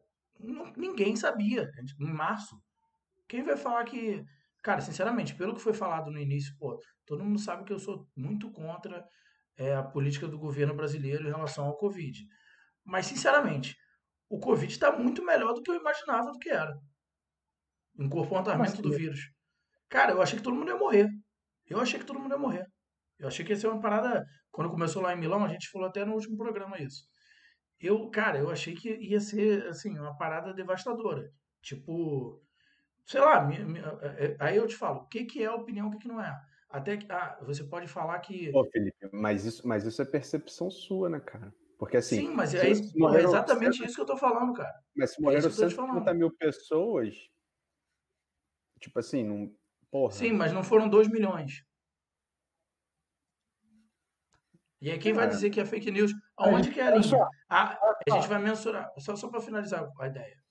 ninguém 0.77 1.15
sabia 1.15 1.71
em 2.01 2.13
março. 2.13 2.57
Quem 3.29 3.43
vai 3.43 3.59
falar 3.59 3.85
que. 3.85 4.25
Cara, 4.63 4.81
sinceramente, 4.81 5.35
pelo 5.35 5.55
que 5.55 5.61
foi 5.61 5.75
falado 5.75 6.11
no 6.11 6.21
início, 6.21 6.55
pô, 6.57 6.79
todo 7.05 7.25
mundo 7.25 7.39
sabe 7.39 7.65
que 7.65 7.73
eu 7.73 7.79
sou 7.79 8.07
muito 8.17 8.51
contra 8.53 9.05
é, 9.57 9.75
a 9.75 9.83
política 9.83 10.29
do 10.29 10.39
governo 10.39 10.75
brasileiro 10.75 11.27
em 11.27 11.31
relação 11.31 11.67
ao 11.67 11.77
Covid. 11.77 12.25
Mas, 12.85 13.07
sinceramente, 13.07 13.77
o 14.29 14.39
Covid 14.39 14.73
está 14.73 14.97
muito 14.97 15.25
melhor 15.25 15.53
do 15.53 15.63
que 15.63 15.71
eu 15.71 15.75
imaginava 15.75 16.31
do 16.31 16.39
que 16.39 16.49
era. 16.49 16.73
Em 17.99 18.09
comportamento 18.09 18.81
do 18.81 18.93
vírus. 18.93 19.21
Cara, 19.89 20.13
eu 20.13 20.23
achei 20.23 20.39
que 20.39 20.45
todo 20.45 20.57
mundo 20.57 20.71
ia 20.71 20.79
morrer. 20.79 21.09
Eu 21.69 21.81
achei 21.81 21.99
que 21.99 22.07
todo 22.07 22.19
mundo 22.19 22.33
ia 22.33 22.39
morrer. 22.39 22.67
Eu 23.19 23.29
achei 23.29 23.45
que 23.45 23.53
ia 23.53 23.57
ser 23.57 23.67
uma 23.67 23.81
parada. 23.81 24.25
Quando 24.51 24.71
começou 24.71 25.03
lá 25.03 25.13
em 25.13 25.19
Milão, 25.19 25.45
a 25.45 25.49
gente 25.49 25.69
falou 25.71 25.89
até 25.89 26.05
no 26.05 26.15
último 26.15 26.37
programa 26.37 26.81
isso. 26.81 27.05
Eu, 27.79 28.09
cara, 28.11 28.39
eu 28.39 28.51
achei 28.51 28.75
que 28.75 28.97
ia 28.97 29.21
ser, 29.21 29.67
assim, 29.67 29.99
uma 29.99 30.17
parada 30.17 30.55
devastadora. 30.55 31.29
Tipo, 31.61 32.41
sei 33.07 33.21
lá, 33.21 33.49
é, 34.03 34.25
é, 34.25 34.37
aí 34.39 34.57
eu 34.57 34.67
te 34.67 34.77
falo, 34.77 35.01
o 35.01 35.07
que, 35.07 35.25
que 35.25 35.43
é 35.43 35.51
opinião, 35.51 35.89
o 35.89 35.91
que, 35.91 35.99
que 35.99 36.09
não 36.09 36.21
é. 36.21 36.41
Até 36.69 36.97
que, 36.97 37.11
ah, 37.13 37.39
você 37.43 37.65
pode 37.65 37.87
falar 37.87 38.19
que. 38.21 38.51
Pô, 38.51 38.65
Felipe, 38.65 39.09
mas 39.13 39.45
isso, 39.45 39.67
mas 39.67 39.85
isso 39.85 40.01
é 40.01 40.05
percepção 40.05 40.71
sua, 40.71 41.11
né, 41.11 41.21
cara? 41.21 41.55
Porque 41.79 41.99
assim. 41.99 42.21
Sim, 42.21 42.35
mas 42.35 42.55
é, 42.55 42.67
é 42.67 42.71
exatamente 42.71 43.85
isso 43.85 43.95
que 43.95 44.01
eu 44.01 44.07
tô 44.07 44.17
falando, 44.17 44.55
cara. 44.55 44.75
Mas 44.97 45.15
se 45.15 45.21
morreram 45.21 45.49
é 45.49 45.51
150 45.51 46.15
mil 46.15 46.31
pessoas, 46.31 47.15
tipo 48.81 48.99
assim, 48.99 49.23
não, 49.23 49.55
Porra. 49.93 50.13
Sim, 50.13 50.33
mas 50.33 50.53
não 50.55 50.65
foram 50.65 50.89
2 50.89 51.07
milhões. 51.09 51.63
E 54.81 54.91
aí 54.91 54.99
quem 54.99 55.13
vai 55.13 55.29
dizer 55.29 55.51
que 55.51 55.61
é 55.61 55.67
fake 55.67 55.91
news? 55.91 56.13
Aonde 56.37 56.73
que 56.73 56.81
é 56.81 56.85
a 56.85 56.97
linha? 56.97 57.29
A, 57.49 57.79
a 57.79 58.11
gente 58.11 58.27
vai 58.27 58.39
mensurar, 58.41 58.91
só, 58.99 59.15
só 59.15 59.29
para 59.29 59.41
finalizar 59.41 59.87
a 60.01 60.07
ideia. 60.07 60.43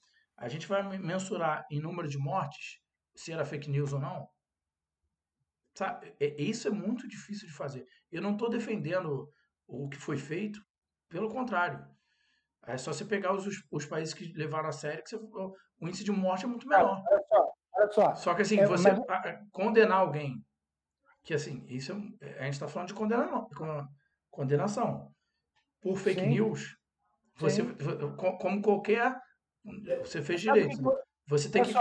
A 0.41 0.49
gente 0.49 0.67
vai 0.67 0.81
mensurar 0.97 1.65
em 1.69 1.79
número 1.79 2.07
de 2.07 2.17
mortes 2.17 2.79
se 3.15 3.31
era 3.31 3.45
fake 3.45 3.69
news 3.69 3.93
ou 3.93 3.99
não. 3.99 4.27
Sabe? 5.75 6.15
Isso 6.19 6.67
é 6.67 6.71
muito 6.71 7.07
difícil 7.07 7.47
de 7.47 7.53
fazer. 7.53 7.85
Eu 8.11 8.23
não 8.23 8.33
estou 8.33 8.49
defendendo 8.49 9.31
o 9.67 9.87
que 9.87 9.97
foi 9.97 10.17
feito, 10.17 10.59
pelo 11.07 11.29
contrário. 11.29 11.85
É 12.65 12.75
só 12.75 12.91
você 12.91 13.05
pegar 13.05 13.33
os, 13.33 13.45
os 13.71 13.85
países 13.85 14.15
que 14.15 14.33
levaram 14.33 14.69
a 14.69 14.71
sério 14.71 15.03
que 15.03 15.11
você, 15.11 15.15
o 15.15 15.87
índice 15.87 16.03
de 16.03 16.11
morte 16.11 16.45
é 16.45 16.47
muito 16.47 16.67
menor. 16.67 17.03
Olha 17.07 17.23
só, 17.27 17.53
Olha 17.73 17.91
só. 17.91 18.15
Só 18.15 18.33
que 18.33 18.41
assim, 18.41 18.59
é, 18.59 18.65
você 18.65 18.91
mas... 18.91 19.39
condenar 19.51 19.99
alguém, 19.99 20.43
que 21.23 21.35
assim, 21.35 21.63
isso 21.67 21.93
é, 22.19 22.39
a 22.39 22.43
gente 22.45 22.53
está 22.53 22.67
falando 22.67 22.87
de 22.87 22.93
condenação, 22.95 23.47
condenação. 24.31 25.11
Por 25.79 25.97
fake 25.97 26.21
Sim. 26.21 26.27
news, 26.29 26.75
você, 27.35 27.63
Sim. 27.63 27.75
como 28.17 28.61
qualquer. 28.61 29.15
Você 29.99 30.22
fez 30.22 30.41
direito. 30.41 30.82
Você 31.28 31.49
tem 31.49 31.64
que. 31.64 31.74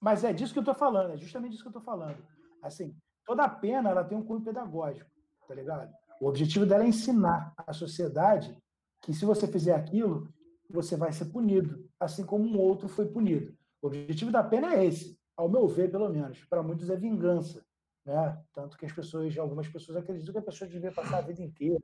Mas 0.00 0.24
é 0.24 0.32
disso 0.32 0.52
que 0.52 0.58
eu 0.58 0.62
estou 0.62 0.74
falando, 0.74 1.12
é 1.12 1.16
justamente 1.16 1.52
disso 1.52 1.62
que 1.62 1.68
eu 1.68 1.78
estou 1.78 1.82
falando. 1.82 2.16
Assim, 2.60 2.94
toda 3.24 3.48
pena 3.48 3.90
ela 3.90 4.04
tem 4.04 4.18
um 4.18 4.24
cunho 4.24 4.40
pedagógico, 4.40 5.08
tá 5.46 5.54
ligado? 5.54 5.92
O 6.20 6.26
objetivo 6.26 6.66
dela 6.66 6.84
é 6.84 6.88
ensinar 6.88 7.52
a 7.56 7.72
sociedade 7.72 8.56
que 9.00 9.12
se 9.12 9.24
você 9.24 9.46
fizer 9.46 9.74
aquilo, 9.74 10.32
você 10.70 10.96
vai 10.96 11.12
ser 11.12 11.26
punido, 11.26 11.88
assim 12.00 12.24
como 12.24 12.44
um 12.44 12.58
outro 12.58 12.88
foi 12.88 13.06
punido. 13.06 13.56
O 13.80 13.88
objetivo 13.88 14.30
da 14.30 14.42
pena 14.42 14.74
é 14.74 14.84
esse, 14.84 15.18
ao 15.36 15.48
meu 15.48 15.66
ver, 15.68 15.90
pelo 15.90 16.08
menos. 16.08 16.44
Para 16.46 16.62
muitos 16.62 16.88
é 16.90 16.96
vingança. 16.96 17.64
Né? 18.04 18.42
Tanto 18.52 18.76
que 18.76 18.86
as 18.86 18.92
pessoas, 18.92 19.36
algumas 19.38 19.68
pessoas 19.68 19.98
acreditam 19.98 20.32
que 20.32 20.38
a 20.38 20.42
pessoa 20.42 20.68
devia 20.68 20.92
passar 20.92 21.18
a 21.18 21.22
vida 21.22 21.42
inteira 21.42 21.80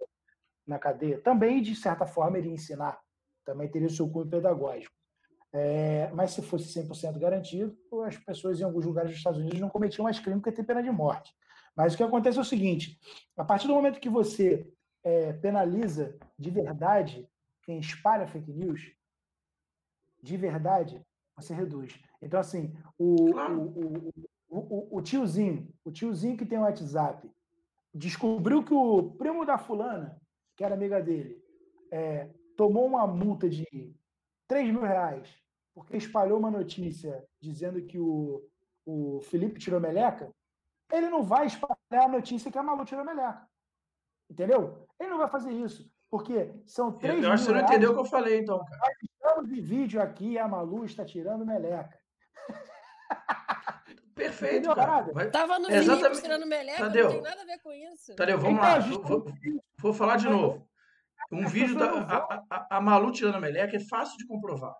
na 0.66 0.78
cadeia. 0.78 1.20
Também, 1.20 1.62
de 1.62 1.74
certa 1.74 2.06
forma, 2.06 2.38
iria 2.38 2.52
ensinar. 2.52 2.98
Também 3.48 3.66
teria 3.66 3.88
o 3.88 3.90
seu 3.90 4.06
cunho 4.06 4.28
pedagógico. 4.28 4.94
É, 5.54 6.10
mas 6.12 6.32
se 6.32 6.42
fosse 6.42 6.66
100% 6.78 7.18
garantido, 7.18 7.74
as 8.04 8.14
pessoas 8.18 8.60
em 8.60 8.64
alguns 8.64 8.84
lugares 8.84 9.10
dos 9.10 9.16
Estados 9.16 9.40
Unidos 9.40 9.58
não 9.58 9.70
cometiam 9.70 10.04
mais 10.04 10.20
crime 10.20 10.38
porque 10.38 10.52
tem 10.52 10.62
pena 10.62 10.82
de 10.82 10.90
morte. 10.90 11.34
Mas 11.74 11.94
o 11.94 11.96
que 11.96 12.02
acontece 12.02 12.36
é 12.36 12.42
o 12.42 12.44
seguinte: 12.44 13.00
a 13.38 13.42
partir 13.42 13.66
do 13.66 13.72
momento 13.72 14.00
que 14.00 14.10
você 14.10 14.70
é, 15.02 15.32
penaliza 15.32 16.14
de 16.38 16.50
verdade 16.50 17.26
quem 17.62 17.78
espalha 17.78 18.26
fake 18.26 18.52
news, 18.52 18.92
de 20.22 20.36
verdade, 20.36 21.02
você 21.34 21.54
reduz. 21.54 21.98
Então, 22.20 22.38
assim, 22.38 22.76
o, 22.98 23.30
o, 23.30 24.12
o, 24.50 24.98
o 24.98 25.00
tiozinho, 25.00 25.72
o 25.82 25.90
tiozinho 25.90 26.36
que 26.36 26.44
tem 26.44 26.58
o 26.58 26.62
WhatsApp, 26.62 27.26
descobriu 27.94 28.62
que 28.62 28.74
o 28.74 29.12
primo 29.12 29.46
da 29.46 29.56
fulana, 29.56 30.20
que 30.54 30.62
era 30.62 30.74
amiga 30.74 31.00
dele, 31.00 31.42
é, 31.90 32.28
tomou 32.58 32.84
uma 32.86 33.06
multa 33.06 33.48
de 33.48 33.64
3 34.48 34.70
mil 34.72 34.82
reais 34.82 35.28
porque 35.72 35.96
espalhou 35.96 36.40
uma 36.40 36.50
notícia 36.50 37.24
dizendo 37.40 37.80
que 37.80 37.96
o, 38.00 38.44
o 38.84 39.20
Felipe 39.22 39.60
tirou 39.60 39.80
meleca, 39.80 40.28
ele 40.92 41.08
não 41.08 41.22
vai 41.22 41.46
espalhar 41.46 41.76
a 41.92 42.08
notícia 42.08 42.50
que 42.50 42.58
a 42.58 42.62
Malu 42.64 42.84
tirou 42.84 43.04
meleca. 43.04 43.48
Entendeu? 44.28 44.88
Ele 44.98 45.10
não 45.10 45.18
vai 45.18 45.28
fazer 45.28 45.52
isso. 45.52 45.88
Porque 46.10 46.52
são 46.66 46.90
3 46.90 47.22
Eu, 47.22 47.30
acho 47.30 47.44
que 47.44 47.50
você 47.52 47.54
não 47.56 47.64
entendeu 47.64 47.90
o 47.92 47.94
que 47.94 48.00
eu 48.00 48.04
falei, 48.06 48.40
então, 48.40 48.58
cara. 48.64 48.92
estamos 49.02 49.48
de 49.48 49.60
vídeo 49.60 50.02
aqui 50.02 50.30
e 50.32 50.38
a 50.38 50.48
Malu 50.48 50.84
está 50.84 51.04
tirando 51.04 51.46
meleca. 51.46 51.96
Perfeito, 54.16 54.74
cara. 54.74 55.12
Vai- 55.12 55.30
Tava 55.30 55.58
no 55.60 55.70
Exatamente. 55.70 56.02
Felipe 56.02 56.22
tirando 56.22 56.46
meleca, 56.46 56.78
Tadeu. 56.78 57.04
não 57.04 57.12
tem 57.12 57.22
nada 57.22 57.42
a 57.42 57.44
ver 57.44 57.58
com 57.60 57.72
isso. 57.72 58.16
Tadeu, 58.16 58.38
vamos 58.38 58.58
Então, 58.58 58.68
lá. 58.68 58.78
Vou, 58.80 58.90
gente 58.90 59.06
vou- 59.08 59.22
tem- 59.22 59.62
vou 59.78 59.94
falar 59.94 60.16
de 60.16 60.28
novo. 60.28 60.68
Um 61.30 61.44
As 61.44 61.52
vídeo 61.52 61.76
da 61.76 61.86
a, 61.90 62.44
a- 62.50 62.66
a 62.76 62.80
Malu 62.80 63.12
tirando 63.12 63.34
a 63.36 63.40
meleca 63.40 63.76
é 63.76 63.80
fácil 63.80 64.16
de 64.16 64.26
comprovar. 64.26 64.74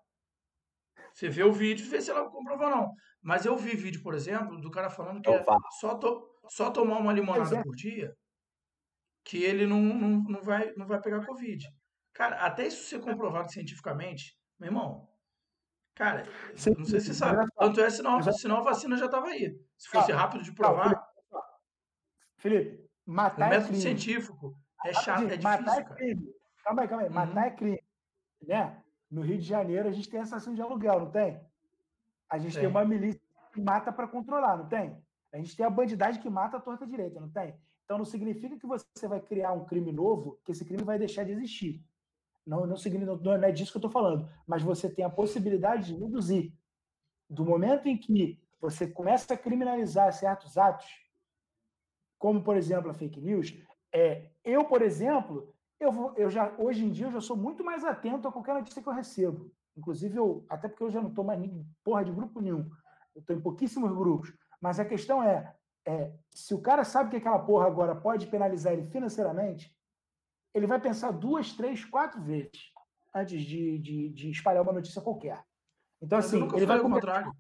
Você 1.13 1.29
vê 1.29 1.43
o 1.43 1.53
vídeo 1.53 1.85
e 1.85 1.89
vê 1.89 2.01
se 2.01 2.11
ela 2.11 2.31
comprovou 2.31 2.67
ou 2.67 2.71
não. 2.71 2.93
Mas 3.21 3.45
eu 3.45 3.57
vi 3.57 3.77
vídeo, 3.77 4.03
por 4.03 4.15
exemplo, 4.15 4.61
do 4.61 4.71
cara 4.71 4.89
falando 4.89 5.21
que 5.21 5.29
Eu 5.29 5.35
é 5.35 5.45
só, 5.81 5.95
to- 5.97 6.27
só 6.49 6.71
tomar 6.71 6.99
uma 6.99 7.13
limonada 7.13 7.57
é. 7.57 7.63
por 7.63 7.75
dia 7.75 8.15
que 9.25 9.43
ele 9.43 9.67
não, 9.67 9.81
não, 9.81 10.23
não, 10.23 10.43
vai, 10.43 10.73
não 10.75 10.87
vai 10.87 11.01
pegar 11.03 11.27
Covid. 11.27 11.67
Cara, 12.15 12.37
até 12.47 12.67
isso 12.67 12.85
ser 12.85 13.01
comprovado 13.01 13.53
cientificamente, 13.53 14.35
meu 14.59 14.69
irmão, 14.69 15.07
cara, 15.95 16.25
Sim, 16.57 16.71
não 16.79 16.85
sei 16.87 16.99
se 17.01 17.09
você 17.09 17.15
sabe. 17.15 17.43
só, 17.45 17.49
Tanto 17.67 17.81
é, 17.81 17.91
senão, 17.91 18.23
senão 18.33 18.57
a 18.57 18.63
vacina 18.63 18.97
já 18.97 19.05
estava 19.05 19.27
aí. 19.29 19.55
Se 19.77 19.89
fosse 19.91 20.07
Calma, 20.09 20.23
rápido 20.23 20.43
de 20.45 20.53
calma, 20.55 20.81
provar, 20.83 21.07
Felipe, 22.39 22.89
o 23.07 23.13
matar 23.13 23.47
é 23.47 23.51
método 23.51 23.69
crime. 23.69 23.83
científico 23.83 24.55
é 24.87 24.93
chato, 24.95 25.09
é 25.09 25.37
Rapidinho, 25.37 25.43
matar 25.43 25.63
difícil, 25.63 25.81
é 25.81 25.85
cara. 25.85 25.95
crime. 25.97 26.35
Calma 26.69 26.83
aí, 26.83 26.89
calma 26.89 27.05
aí. 27.05 27.09
Uhum. 27.09 27.15
Matar 27.15 27.47
é 27.47 27.51
crime. 27.51 27.83
Né? 28.47 28.83
No 29.11 29.23
Rio 29.23 29.39
de 29.39 29.47
Janeiro, 29.47 29.89
a 29.89 29.93
gente 29.93 30.11
tem 30.11 30.21
assassino 30.21 30.55
de 30.55 30.61
aluguel, 30.61 31.01
não 31.01 31.11
tem? 31.11 31.41
A 32.29 32.37
gente 32.37 32.53
tem, 32.53 32.61
Tem. 32.65 32.71
uma 32.71 32.85
milícia 32.85 33.21
que 33.55 33.61
mata 33.61 33.91
para 33.91 34.07
controlar, 34.07 34.59
não 34.59 34.69
tem? 34.69 35.03
A 35.33 35.39
gente 35.39 35.57
tem 35.57 35.65
a 35.65 35.71
bandidagem 35.71 36.21
que 36.21 36.29
mata 36.29 36.59
a 36.59 36.61
torta 36.61 36.87
direita, 36.87 37.19
não 37.19 37.31
tem? 37.31 37.59
Então 37.85 37.97
não 37.97 38.05
significa 38.05 38.59
que 38.59 38.67
você 38.67 39.09
vai 39.09 39.19
criar 39.19 39.53
um 39.53 39.65
crime 39.65 39.91
novo, 39.91 40.39
que 40.45 40.53
esse 40.53 40.63
crime 40.63 40.83
vai 40.85 40.99
deixar 40.99 41.25
de 41.25 41.33
existir. 41.33 41.83
Não, 42.47 42.67
não, 42.67 42.77
significa, 42.77 43.17
não 43.17 43.33
é 43.43 43.51
disso 43.51 43.73
que 43.73 43.79
eu 43.79 43.81
estou 43.81 43.91
falando. 43.91 44.29
Mas 44.47 44.63
você 44.63 44.91
tem 44.91 45.07
a 45.07 45.11
possibilidade 45.11 45.87
de 45.87 45.99
reduzir. 45.99 46.55
Do 47.31 47.47
momento 47.47 47.89
em 47.89 47.97
que 47.97 48.39
você 48.61 48.87
começa 48.87 49.33
a 49.33 49.39
criminalizar 49.39 50.13
certos 50.13 50.59
atos, 50.59 50.87
como 52.19 52.43
por 52.43 52.59
exemplo 52.59 52.91
a 52.91 52.95
fake 52.95 53.23
news, 53.23 53.57
é, 53.91 54.31
eu, 54.45 54.67
por 54.67 54.83
exemplo, 54.83 55.55
eu, 55.81 55.93
vou, 55.93 56.15
eu 56.17 56.31
já 56.31 56.55
hoje 56.59 56.85
em 56.85 56.91
dia 56.91 57.07
eu 57.07 57.13
já 57.13 57.21
sou 57.21 57.37
muito 57.37 57.65
mais 57.65 57.85
atento 57.85 58.27
a 58.27 58.33
qualquer 58.33 58.55
notícia 58.55 58.83
que 58.83 58.89
eu 58.89 58.93
recebo. 58.93 59.51
Inclusive, 59.77 60.17
eu, 60.17 60.45
até 60.49 60.69
porque 60.69 60.83
eu 60.83 60.91
já 60.91 61.01
não 61.01 61.11
estou 61.11 61.25
mais 61.25 61.41
em 61.41 61.65
porra 61.85 62.05
de 62.05 62.11
grupo 62.11 62.41
nenhum. 62.41 62.69
Eu 63.15 63.21
estou 63.21 63.37
em 63.37 63.41
pouquíssimos 63.41 63.93
grupos. 63.93 64.33
Mas 64.61 64.81
a 64.81 64.85
questão 64.85 65.23
é, 65.23 65.55
é, 65.87 66.13
se 66.31 66.53
o 66.53 66.61
cara 66.61 66.83
sabe 66.85 67.11
que 67.11 67.17
aquela 67.17 67.39
porra 67.39 67.67
agora 67.67 67.95
pode 67.95 68.27
penalizar 68.27 68.73
ele 68.73 68.91
financeiramente, 68.91 69.73
ele 70.53 70.67
vai 70.67 70.81
pensar 70.81 71.13
duas, 71.13 71.53
três, 71.53 71.85
quatro 71.85 72.21
vezes 72.21 72.73
antes 73.15 73.43
de, 73.43 73.79
de, 73.79 74.09
de 74.11 74.31
espalhar 74.31 74.63
uma 74.63 74.73
notícia 74.73 75.01
qualquer. 75.01 75.45
Então, 76.03 76.19
Mas 76.19 76.27
assim, 76.27 76.49
ele 76.55 76.67
vai 76.67 76.81
contrário. 76.81 77.33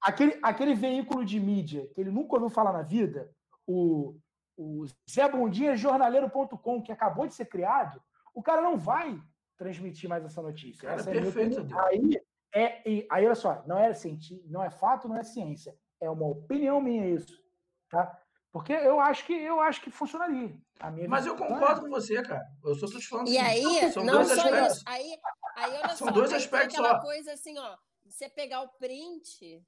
aquele, 0.00 0.38
aquele 0.42 0.74
veículo 0.74 1.24
de 1.24 1.38
mídia 1.38 1.88
que 1.94 2.00
ele 2.00 2.10
nunca 2.10 2.34
ouviu 2.34 2.48
falar 2.48 2.72
na 2.72 2.82
vida, 2.82 3.30
o, 3.66 4.16
o 4.56 4.84
Zé 5.10 5.28
Bondinha 5.28 5.76
Jornaleiro.com, 5.76 6.82
que 6.82 6.92
acabou 6.92 7.26
de 7.26 7.34
ser 7.34 7.46
criado, 7.46 8.02
o 8.34 8.42
cara 8.42 8.60
não 8.62 8.76
vai 8.76 9.20
transmitir 9.56 10.08
mais 10.08 10.24
essa 10.24 10.42
notícia. 10.42 10.88
Cara, 10.88 11.00
essa 11.00 11.10
é 11.10 11.16
a 11.16 11.20
minha 11.20 11.32
perfeito, 11.32 11.78
aí, 11.78 12.20
é, 12.54 12.88
e- 12.88 13.06
aí, 13.10 13.24
olha 13.26 13.34
só, 13.34 13.62
não 13.66 13.78
é, 13.78 13.92
cienti, 13.94 14.42
não 14.46 14.62
é 14.62 14.70
fato, 14.70 15.08
não 15.08 15.16
é 15.16 15.22
ciência. 15.22 15.76
É 16.00 16.08
uma 16.10 16.26
opinião 16.26 16.80
minha 16.80 17.06
isso. 17.08 17.42
Tá? 17.88 18.20
Porque 18.52 18.72
eu 18.72 19.00
acho 19.00 19.24
que 19.26 19.32
eu 19.32 19.60
acho 19.60 19.80
que 19.80 19.90
funcionaria. 19.90 20.56
A 20.80 20.90
minha 20.90 21.08
Mas 21.08 21.26
eu 21.26 21.34
é 21.34 21.38
concordo 21.38 21.80
com 21.82 21.88
você, 21.88 22.22
cara. 22.22 22.44
Eu 22.64 22.74
só 22.76 22.86
tô 22.86 22.98
te 22.98 23.08
falando 23.08 23.28
E 23.28 23.36
assim, 23.38 23.80
aí, 23.80 23.92
são 23.92 24.04
não 24.04 24.14
dois 24.14 24.28
só 24.28 24.34
aspectos. 24.42 24.76
isso. 24.76 24.84
Aí, 24.86 25.18
aí 25.56 25.70
olha 25.72 25.88
São 25.96 26.06
só, 26.08 26.12
dois 26.12 26.32
aspectos 26.32 26.74
aquela 26.78 27.00
só. 27.00 27.06
coisa 27.06 27.32
assim, 27.32 27.58
ó. 27.58 27.76
Você 28.06 28.28
pegar 28.28 28.60
o 28.62 28.68
print, 28.78 29.64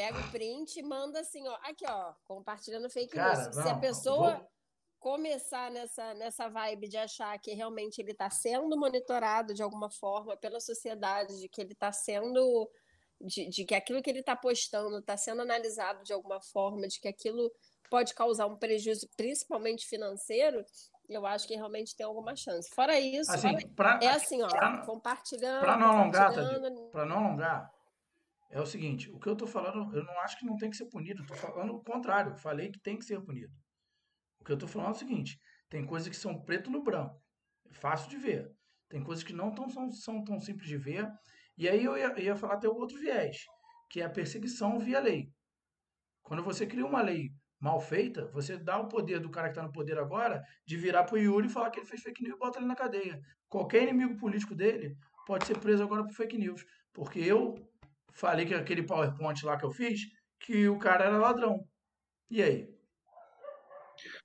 pega 0.00 0.18
o 0.18 0.30
print 0.30 0.78
e 0.78 0.82
manda 0.82 1.20
assim, 1.20 1.46
ó. 1.46 1.54
Aqui, 1.62 1.84
ó, 1.86 2.12
compartilhando 2.24 2.88
fake 2.88 3.14
Cara, 3.14 3.42
news. 3.42 3.54
Se 3.54 3.60
a 3.68 3.72
não, 3.74 3.80
pessoa 3.80 4.34
vou- 4.36 4.48
começar 4.98 5.70
nessa, 5.70 6.14
nessa 6.14 6.48
vibe 6.48 6.88
de 6.88 6.96
achar 6.96 7.38
que 7.38 7.52
realmente 7.52 7.98
ele 8.00 8.12
está 8.12 8.30
sendo 8.30 8.78
monitorado 8.78 9.52
de 9.54 9.62
alguma 9.62 9.90
forma 9.90 10.36
pela 10.36 10.60
sociedade, 10.60 11.38
de 11.40 11.48
que 11.48 11.60
ele 11.60 11.72
está 11.72 11.92
sendo. 11.92 12.70
De, 13.22 13.46
de 13.50 13.66
que 13.66 13.74
aquilo 13.74 14.00
que 14.00 14.08
ele 14.08 14.20
está 14.20 14.34
postando 14.34 14.98
está 14.98 15.14
sendo 15.14 15.42
analisado 15.42 16.02
de 16.02 16.10
alguma 16.10 16.40
forma, 16.40 16.88
de 16.88 16.98
que 16.98 17.06
aquilo 17.06 17.52
pode 17.90 18.14
causar 18.14 18.46
um 18.46 18.56
prejuízo, 18.56 19.06
principalmente 19.14 19.86
financeiro, 19.86 20.64
eu 21.06 21.26
acho 21.26 21.46
que 21.46 21.54
realmente 21.54 21.94
tem 21.94 22.06
alguma 22.06 22.34
chance. 22.34 22.70
Fora 22.74 22.98
isso, 22.98 23.30
Assim, 23.30 23.68
pra, 23.76 23.98
é 24.02 24.08
assim, 24.08 24.40
ó, 24.40 24.48
pra- 24.48 24.86
compartilhando, 24.86 25.60
pra 25.60 25.76
não 25.76 25.88
alongar. 25.88 26.32
Para 26.92 27.04
não 27.04 27.18
alongar, 27.18 27.70
é 28.50 28.60
o 28.60 28.66
seguinte: 28.66 29.10
o 29.10 29.18
que 29.18 29.28
eu 29.28 29.36
tô 29.36 29.46
falando, 29.46 29.96
eu 29.96 30.04
não 30.04 30.20
acho 30.20 30.38
que 30.38 30.44
não 30.44 30.56
tem 30.56 30.70
que 30.70 30.76
ser 30.76 30.86
punido. 30.86 31.24
Tô 31.24 31.34
falando 31.34 31.74
o 31.74 31.82
contrário. 31.82 32.36
Falei 32.36 32.70
que 32.70 32.80
tem 32.80 32.98
que 32.98 33.04
ser 33.04 33.20
punido. 33.20 33.52
O 34.40 34.44
que 34.44 34.52
eu 34.52 34.58
tô 34.58 34.66
falando 34.66 34.88
é 34.88 34.96
o 34.96 34.98
seguinte: 34.98 35.38
tem 35.68 35.86
coisas 35.86 36.08
que 36.08 36.16
são 36.16 36.42
preto 36.42 36.70
no 36.70 36.82
branco, 36.82 37.22
é 37.70 37.72
fácil 37.74 38.10
de 38.10 38.16
ver. 38.16 38.50
Tem 38.88 39.02
coisas 39.02 39.22
que 39.22 39.32
não 39.32 39.54
tão, 39.54 39.68
são, 39.70 39.90
são 39.92 40.24
tão 40.24 40.40
simples 40.40 40.68
de 40.68 40.76
ver. 40.76 41.08
E 41.56 41.68
aí 41.68 41.84
eu 41.84 41.96
ia, 41.96 42.18
ia 42.20 42.36
falar 42.36 42.54
até 42.54 42.68
o 42.68 42.74
outro 42.74 42.98
viés, 42.98 43.36
que 43.88 44.00
é 44.00 44.04
a 44.04 44.10
perseguição 44.10 44.80
via 44.80 44.98
lei. 44.98 45.30
Quando 46.22 46.42
você 46.42 46.66
cria 46.66 46.84
uma 46.84 47.00
lei 47.00 47.30
mal 47.60 47.78
feita, 47.80 48.26
você 48.32 48.56
dá 48.56 48.78
o 48.78 48.88
poder 48.88 49.20
do 49.20 49.30
cara 49.30 49.48
que 49.48 49.52
está 49.52 49.62
no 49.62 49.72
poder 49.72 49.98
agora 49.98 50.42
de 50.66 50.76
virar 50.76 51.04
pro 51.04 51.18
Yuri 51.18 51.46
e 51.46 51.50
falar 51.50 51.70
que 51.70 51.78
ele 51.78 51.86
fez 51.86 52.02
fake 52.02 52.22
news 52.22 52.34
e 52.34 52.38
bota 52.38 52.58
ele 52.58 52.66
na 52.66 52.74
cadeia. 52.74 53.20
Qualquer 53.48 53.82
inimigo 53.82 54.16
político 54.16 54.54
dele 54.54 54.96
pode 55.26 55.46
ser 55.46 55.58
preso 55.58 55.82
agora 55.82 56.02
por 56.02 56.14
fake 56.14 56.38
news. 56.38 56.64
Porque 56.92 57.20
eu 57.20 57.54
falei 58.12 58.46
que 58.46 58.54
aquele 58.54 58.82
PowerPoint 58.82 59.44
lá 59.44 59.56
que 59.56 59.64
eu 59.64 59.70
fiz, 59.70 60.00
que 60.38 60.68
o 60.68 60.78
cara 60.78 61.04
era 61.06 61.18
ladrão. 61.18 61.64
E 62.30 62.42
aí? 62.42 62.80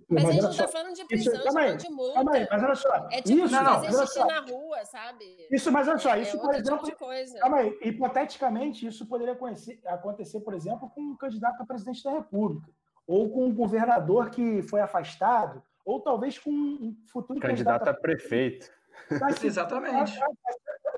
Mas 0.08 0.24
a 0.24 0.32
gente 0.32 0.42
não 0.44 0.54
só, 0.54 0.64
tá 0.64 0.70
falando 0.70 0.94
de 0.94 1.02
isso- 1.02 1.08
prisão, 1.08 1.34
a 1.34 1.38
tá 1.38 1.44
calma 1.44 1.76
de 1.76 1.90
multa. 1.90 2.14
calma 2.14 2.32
aí, 2.36 2.48
mas 2.50 2.64
olha 2.64 2.76
só. 2.76 2.96
É 3.12 3.22
tipo 3.22 3.46
isso, 3.46 3.54
Não, 3.56 3.64
não, 3.64 3.74
fazer 3.84 3.98
mas 3.98 4.10
xixi 4.10 4.20
na 4.28 4.40
rua, 4.40 4.86
sabe? 4.86 5.48
isso, 5.52 5.72
mas 5.72 5.88
olha 5.88 5.98
só, 5.98 6.16
é, 6.16 6.22
isso, 6.22 6.38
é 6.38 6.40
por 6.40 6.46
outro 6.46 6.62
exemplo, 6.62 6.78
tipo 6.86 6.92
de 6.92 6.96
coisa. 6.96 7.40
Calma 7.40 7.58
aí. 7.58 7.80
Hipoteticamente, 7.82 8.88
isso 8.88 9.06
poderia 9.08 9.34
acontecer, 9.34 9.82
acontecer, 9.86 10.40
por 10.42 10.54
exemplo, 10.54 10.90
com 10.92 11.02
um 11.02 11.18
candidato 11.18 11.62
a 11.62 11.66
presidente 11.66 12.02
da 12.04 12.12
República, 12.12 12.72
ou 13.06 13.30
com 13.30 13.46
um 13.48 13.54
governador 13.54 14.30
que 14.30 14.62
foi 14.64 14.80
afastado, 14.80 15.62
ou 15.84 16.00
talvez 16.00 16.40
com 16.40 16.52
um 16.52 16.96
futuro 17.12 17.40
Candidato 17.40 17.82
a 17.82 17.86
candidato. 17.86 18.02
prefeito. 18.02 18.72
Mas, 19.20 19.22
assim, 19.44 19.48
Exatamente. 19.48 20.18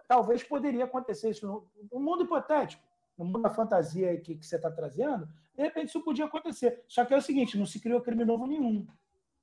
Talvez 0.08 0.44
poderia 0.44 0.86
acontecer 0.86 1.32
isso 1.32 1.46
no, 1.92 2.00
mundo 2.00 2.24
hipotético, 2.24 2.84
no 3.18 3.26
mundo 3.26 3.42
da 3.42 3.50
fantasia 3.50 4.20
que, 4.20 4.36
que 4.36 4.46
você 4.46 4.56
está 4.56 4.72
trazendo, 4.72 5.28
de 5.56 5.64
repente 5.64 5.90
isso 5.90 6.02
podia 6.02 6.26
acontecer. 6.26 6.84
Só 6.88 7.04
que 7.04 7.14
é 7.14 7.18
o 7.18 7.22
seguinte, 7.22 7.58
não 7.58 7.66
se 7.66 7.80
criou 7.80 8.02
crime 8.02 8.24
novo 8.24 8.46
nenhum. 8.46 8.88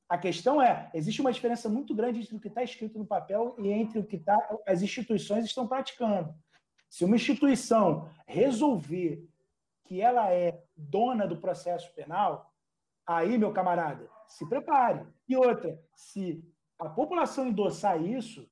A 0.09 0.19
questão 0.19 0.61
é, 0.61 0.91
existe 0.95 1.21
uma 1.21 1.33
diferença 1.33 1.69
muito 1.69 1.95
grande 1.95 2.21
entre 2.21 2.37
o 2.37 2.41
que 2.41 2.49
está 2.49 2.63
escrito 2.63 2.99
no 2.99 3.07
papel 3.07 3.55
e 3.59 3.69
entre 3.69 3.99
o 3.99 4.05
que 4.05 4.19
tá, 4.19 4.39
as 4.67 4.83
instituições 4.83 5.45
estão 5.45 5.67
praticando. 5.67 6.35
Se 6.89 7.05
uma 7.05 7.17
instituição 7.17 8.09
resolver 8.27 9.27
que 9.85 10.01
ela 10.01 10.31
é 10.33 10.63
dona 10.77 11.27
do 11.27 11.37
processo 11.37 11.93
penal, 11.95 12.53
aí, 13.07 13.37
meu 13.37 13.53
camarada, 13.53 14.09
se 14.27 14.49
prepare. 14.49 15.07
E 15.29 15.37
outra, 15.37 15.81
se 15.95 16.45
a 16.79 16.89
população 16.89 17.49
endossar 17.49 18.01
isso, 18.03 18.49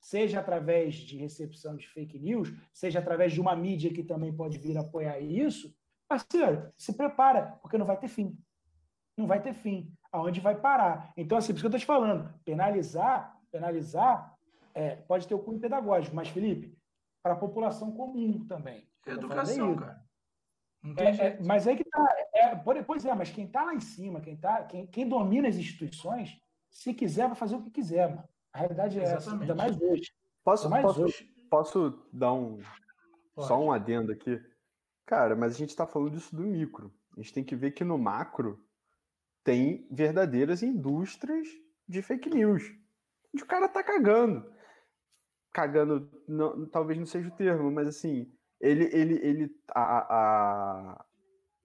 seja 0.00 0.40
através 0.40 0.94
de 0.94 1.16
recepção 1.16 1.76
de 1.76 1.86
fake 1.88 2.18
news, 2.18 2.52
seja 2.72 2.98
através 2.98 3.32
de 3.32 3.40
uma 3.40 3.54
mídia 3.54 3.92
que 3.92 4.02
também 4.02 4.34
pode 4.34 4.58
vir 4.58 4.76
apoiar 4.76 5.20
isso, 5.20 5.72
parceiro, 6.08 6.72
se 6.76 6.92
prepara, 6.94 7.58
porque 7.62 7.78
não 7.78 7.86
vai 7.86 7.98
ter 7.98 8.08
fim. 8.08 8.36
Não 9.16 9.26
vai 9.26 9.40
ter 9.40 9.52
fim. 9.52 9.92
Aonde 10.10 10.40
vai 10.40 10.58
parar? 10.58 11.12
Então, 11.16 11.38
assim, 11.38 11.52
por 11.52 11.58
isso 11.58 11.62
que 11.62 11.66
eu 11.66 11.68
estou 11.68 11.80
te 11.80 11.86
falando, 11.86 12.34
penalizar, 12.44 13.38
penalizar, 13.52 14.34
é, 14.74 14.96
pode 14.96 15.28
ter 15.28 15.34
o 15.34 15.38
cunho 15.38 15.60
pedagógico, 15.60 16.16
mas, 16.16 16.28
Felipe, 16.28 16.76
para 17.22 17.34
a 17.34 17.36
população 17.36 17.92
comum 17.92 18.44
também. 18.46 18.88
Educação, 19.06 19.76
cara. 19.76 20.02
É, 20.96 21.26
é, 21.26 21.40
mas 21.42 21.68
aí 21.68 21.76
que 21.76 21.84
tá. 21.84 22.16
é, 22.32 22.56
pois 22.82 23.04
é, 23.04 23.14
mas 23.14 23.30
quem 23.30 23.44
está 23.44 23.64
lá 23.64 23.74
em 23.74 23.80
cima, 23.80 24.20
quem, 24.20 24.36
tá, 24.36 24.64
quem, 24.64 24.86
quem 24.86 25.06
domina 25.06 25.46
as 25.46 25.56
instituições, 25.56 26.40
se 26.70 26.94
quiser, 26.94 27.26
vai 27.26 27.36
fazer 27.36 27.56
o 27.56 27.62
que 27.62 27.70
quiser, 27.70 28.08
mano. 28.08 28.28
A 28.52 28.58
realidade 28.58 28.98
é 28.98 29.02
essa, 29.02 29.16
Exatamente. 29.16 29.42
ainda 29.50 29.54
mais 29.54 29.80
hoje. 29.80 30.12
Posso, 30.44 30.68
Mas 30.70 30.82
posso, 30.82 31.02
hoje- 31.04 31.24
posso 31.50 32.08
dar 32.12 32.32
um, 32.32 32.60
Pode. 33.34 33.48
Só 33.48 33.62
um 33.62 33.70
adendo 33.72 34.12
aqui. 34.12 34.40
Cara, 35.06 35.34
mas 35.36 35.54
a 35.54 35.58
gente 35.58 35.70
está 35.70 35.86
falando 35.86 36.12
disso 36.12 36.34
do 36.34 36.42
micro. 36.42 36.92
A 37.16 37.20
gente 37.20 37.32
tem 37.32 37.44
que 37.44 37.56
ver 37.56 37.70
que 37.72 37.84
no 37.84 37.98
macro 37.98 38.62
tem 39.44 39.86
verdadeiras 39.90 40.62
indústrias 40.62 41.48
de 41.88 42.02
fake 42.02 42.28
news. 42.30 42.62
Onde 43.34 43.42
o 43.42 43.46
cara 43.46 43.68
tá 43.68 43.82
cagando. 43.82 44.52
Cagando, 45.52 46.10
não, 46.28 46.66
talvez 46.66 46.98
não 46.98 47.06
seja 47.06 47.28
o 47.28 47.36
termo, 47.36 47.70
mas 47.70 47.88
assim, 47.88 48.32
ele, 48.60 48.84
ele, 48.92 49.14
ele 49.26 49.56
a, 49.74 49.82
a, 50.14 51.06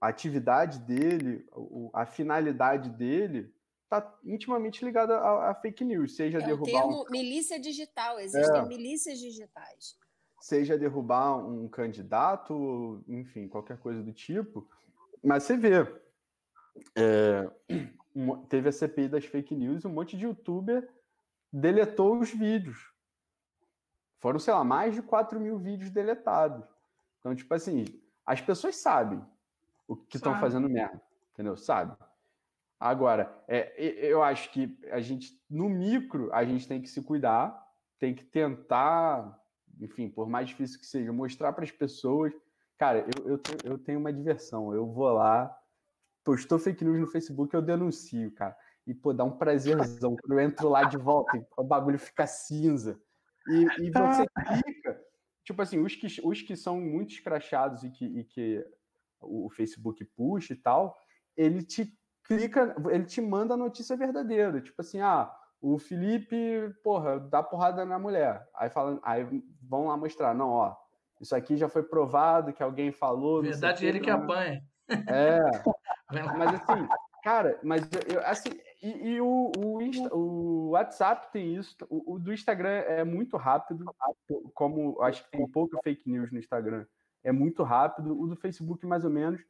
a 0.00 0.08
atividade 0.08 0.80
dele, 0.80 1.46
a 1.94 2.04
finalidade 2.06 2.90
dele 2.90 3.54
está 3.86 4.18
intimamente 4.24 4.84
ligada 4.84 5.16
a, 5.16 5.50
a, 5.50 5.54
fake 5.54 5.84
news, 5.84 6.16
seja 6.16 6.38
é 6.38 6.44
derrubar. 6.44 6.70
O 6.70 6.72
termo 6.72 7.04
um... 7.04 7.10
milícia 7.10 7.58
digital, 7.58 8.18
existem 8.18 8.60
é. 8.60 8.66
milícias 8.66 9.18
digitais. 9.18 9.96
Seja 10.40 10.78
derrubar 10.78 11.36
um 11.36 11.68
candidato, 11.68 13.02
enfim, 13.08 13.48
qualquer 13.48 13.78
coisa 13.78 14.02
do 14.02 14.12
tipo. 14.12 14.68
Mas 15.24 15.44
você 15.44 15.56
vê, 15.56 15.86
é, 16.94 17.50
teve 18.48 18.68
a 18.68 18.72
CPI 18.72 19.08
das 19.08 19.24
fake 19.24 19.54
news, 19.54 19.84
um 19.84 19.90
monte 19.90 20.16
de 20.16 20.24
youtuber 20.24 20.88
deletou 21.52 22.18
os 22.18 22.30
vídeos. 22.30 22.92
Foram, 24.18 24.38
sei 24.38 24.52
lá, 24.52 24.64
mais 24.64 24.94
de 24.94 25.02
4 25.02 25.38
mil 25.40 25.58
vídeos 25.58 25.90
deletados. 25.90 26.64
Então, 27.20 27.34
tipo 27.34 27.52
assim, 27.54 27.84
as 28.24 28.40
pessoas 28.40 28.76
sabem 28.76 29.24
o 29.86 29.96
que 29.96 30.16
estão 30.16 30.38
fazendo 30.40 30.68
merda, 30.68 31.00
entendeu? 31.32 31.56
Sabe? 31.56 31.96
Agora, 32.78 33.42
é, 33.48 33.74
eu 33.78 34.22
acho 34.22 34.50
que 34.52 34.78
a 34.90 35.00
gente, 35.00 35.32
no 35.48 35.68
micro, 35.68 36.32
a 36.32 36.44
gente 36.44 36.68
tem 36.68 36.80
que 36.80 36.88
se 36.88 37.02
cuidar, 37.02 37.56
tem 37.98 38.14
que 38.14 38.24
tentar, 38.24 39.38
enfim, 39.80 40.08
por 40.08 40.28
mais 40.28 40.48
difícil 40.48 40.78
que 40.78 40.86
seja, 40.86 41.12
mostrar 41.12 41.52
para 41.52 41.64
as 41.64 41.70
pessoas. 41.70 42.32
Cara, 42.76 43.06
eu, 43.16 43.26
eu, 43.32 43.40
eu 43.64 43.78
tenho 43.78 43.98
uma 43.98 44.12
diversão, 44.12 44.74
eu 44.74 44.86
vou 44.86 45.10
lá, 45.10 45.56
postou 46.22 46.58
fake 46.58 46.84
news 46.84 47.00
no 47.00 47.06
Facebook, 47.06 47.54
eu 47.54 47.62
denuncio, 47.62 48.30
cara. 48.32 48.54
E, 48.86 48.94
pô, 48.94 49.12
dá 49.12 49.24
um 49.24 49.36
prazerzão. 49.36 50.16
Quando 50.16 50.32
eu 50.32 50.40
entro 50.40 50.68
lá 50.68 50.84
de 50.84 50.96
volta, 50.96 51.44
o 51.56 51.64
bagulho 51.64 51.98
fica 51.98 52.26
cinza. 52.26 53.00
E, 53.48 53.86
e 53.86 53.90
você 53.90 54.26
clica. 54.46 55.00
Tipo 55.44 55.62
assim, 55.62 55.78
os 55.78 55.94
que, 55.94 56.06
os 56.22 56.42
que 56.42 56.56
são 56.56 56.80
muito 56.80 57.12
escrachados 57.12 57.84
e 57.84 57.90
que, 57.90 58.04
e 58.04 58.24
que 58.24 58.64
o 59.20 59.48
Facebook 59.50 60.04
puxa 60.04 60.52
e 60.52 60.56
tal, 60.56 60.96
ele 61.36 61.62
te 61.62 61.96
clica, 62.26 62.74
ele 62.90 63.04
te 63.04 63.20
manda 63.20 63.54
a 63.54 63.56
notícia 63.56 63.96
verdadeira. 63.96 64.60
Tipo 64.60 64.80
assim, 64.80 65.00
ah, 65.00 65.32
o 65.60 65.78
Felipe, 65.78 66.74
porra, 66.82 67.18
dá 67.18 67.42
porrada 67.42 67.84
na 67.84 67.98
mulher. 67.98 68.48
Aí, 68.54 68.68
fala, 68.68 68.98
aí 69.02 69.26
vão 69.62 69.88
lá 69.88 69.96
mostrar, 69.96 70.34
não, 70.34 70.50
ó, 70.50 70.76
isso 71.20 71.34
aqui 71.34 71.56
já 71.56 71.68
foi 71.68 71.82
provado 71.82 72.52
que 72.52 72.62
alguém 72.62 72.92
falou. 72.92 73.42
Verdade, 73.42 73.86
ele 73.86 73.98
que, 73.98 74.04
que 74.04 74.10
apanha. 74.10 74.62
É. 74.88 75.40
mas 76.36 76.54
assim, 76.54 76.88
cara, 77.22 77.58
mas 77.62 77.88
eu, 78.12 78.20
assim, 78.24 78.50
e, 78.82 79.14
e 79.14 79.20
o, 79.20 79.50
o, 79.56 79.82
Insta, 79.82 80.14
o, 80.14 80.70
WhatsApp 80.70 81.32
tem 81.32 81.54
isso, 81.54 81.74
o, 81.88 82.14
o, 82.14 82.18
do 82.18 82.32
Instagram 82.32 82.68
é 82.68 83.02
muito 83.02 83.36
rápido, 83.36 83.84
como 84.54 85.00
acho 85.02 85.24
que 85.24 85.30
tem 85.30 85.48
pouca 85.48 85.78
fake 85.82 86.08
news 86.08 86.30
no 86.30 86.38
Instagram, 86.38 86.86
é 87.24 87.32
muito 87.32 87.62
rápido, 87.62 88.18
o 88.18 88.26
do 88.28 88.36
Facebook 88.36 88.86
mais 88.86 89.04
ou 89.04 89.10
menos. 89.10 89.40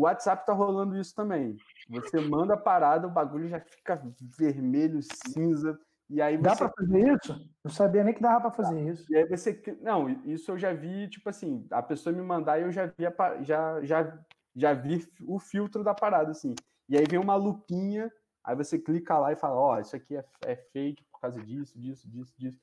O 0.00 0.04
WhatsApp 0.04 0.46
tá 0.46 0.54
rolando 0.54 0.96
isso 0.96 1.14
também. 1.14 1.58
Você 1.90 2.18
manda 2.20 2.54
a 2.54 2.56
parada, 2.56 3.06
o 3.06 3.10
bagulho 3.10 3.46
já 3.46 3.60
fica 3.60 4.02
vermelho, 4.38 4.98
cinza. 5.02 5.78
E 6.08 6.22
aí 6.22 6.38
você... 6.38 6.42
Dá 6.42 6.56
para 6.56 6.70
fazer 6.70 7.12
isso? 7.12 7.50
Eu 7.62 7.70
sabia 7.70 8.02
nem 8.02 8.14
que 8.14 8.22
dava 8.22 8.40
para 8.40 8.50
fazer 8.50 8.80
isso. 8.88 9.04
E 9.12 9.16
aí 9.18 9.28
você. 9.28 9.62
Não, 9.82 10.08
isso 10.24 10.52
eu 10.52 10.58
já 10.58 10.72
vi, 10.72 11.06
tipo 11.08 11.28
assim, 11.28 11.66
a 11.70 11.82
pessoa 11.82 12.16
me 12.16 12.22
mandar 12.22 12.58
e 12.58 12.62
eu 12.62 12.72
já 12.72 12.86
vi, 12.86 13.04
a... 13.04 13.42
já, 13.42 13.82
já, 13.82 14.18
já 14.56 14.72
vi 14.72 15.06
o 15.28 15.38
filtro 15.38 15.84
da 15.84 15.92
parada, 15.92 16.30
assim. 16.30 16.54
E 16.88 16.96
aí 16.96 17.04
vem 17.06 17.20
uma 17.20 17.36
lupinha, 17.36 18.10
aí 18.42 18.56
você 18.56 18.78
clica 18.78 19.18
lá 19.18 19.32
e 19.32 19.36
fala: 19.36 19.54
Ó, 19.54 19.76
oh, 19.76 19.80
isso 19.80 19.94
aqui 19.94 20.16
é, 20.16 20.24
é 20.46 20.56
fake 20.56 21.04
por 21.12 21.20
causa 21.20 21.42
disso, 21.42 21.78
disso, 21.78 22.08
disso, 22.08 22.34
disso. 22.38 22.58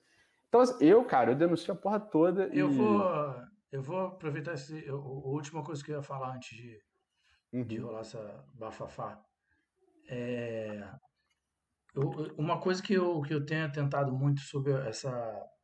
Então, 0.49 0.61
assim, 0.61 0.83
eu, 0.83 1.05
cara, 1.05 1.33
eu 1.33 1.35
denuncio 1.35 1.71
a 1.71 1.77
porra 1.77 1.99
toda. 1.99 2.47
Eu, 2.47 2.71
e... 2.71 2.75
vou, 2.75 3.35
eu 3.71 3.83
vou 3.83 4.07
aproveitar 4.07 4.55
esse, 4.55 4.89
a 4.89 4.95
última 4.95 5.63
coisa 5.63 5.83
que 5.83 5.91
eu 5.91 5.97
ia 5.97 6.01
falar 6.01 6.35
antes 6.35 6.57
de, 6.57 6.86
uhum. 7.52 7.64
de 7.64 7.78
rolar 7.78 8.02
essa 8.02 8.45
bafafá. 8.54 9.22
É, 10.10 10.89
eu, 11.93 12.10
uma 12.38 12.60
coisa 12.60 12.82
que 12.82 12.93
eu, 12.93 13.22
que 13.22 13.34
eu 13.34 13.45
tenho 13.45 13.72
tentado 13.72 14.12
muito 14.12 14.41
sobre 14.41 14.72
essa 14.88 15.12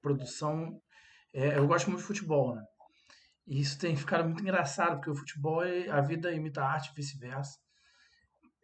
produção, 0.01 0.81
é, 1.33 1.57
eu 1.57 1.67
gosto 1.67 1.89
muito 1.89 2.01
de 2.01 2.07
futebol, 2.07 2.55
né? 2.55 2.63
E 3.45 3.59
isso 3.59 3.77
tem 3.77 3.95
ficado 3.95 4.23
muito 4.25 4.41
engraçado, 4.41 4.95
porque 4.95 5.09
o 5.09 5.15
futebol, 5.15 5.63
é, 5.63 5.89
a 5.89 6.01
vida 6.01 6.31
imita 6.31 6.61
a 6.61 6.71
arte 6.71 6.91
e 6.91 6.95
vice-versa. 6.95 7.57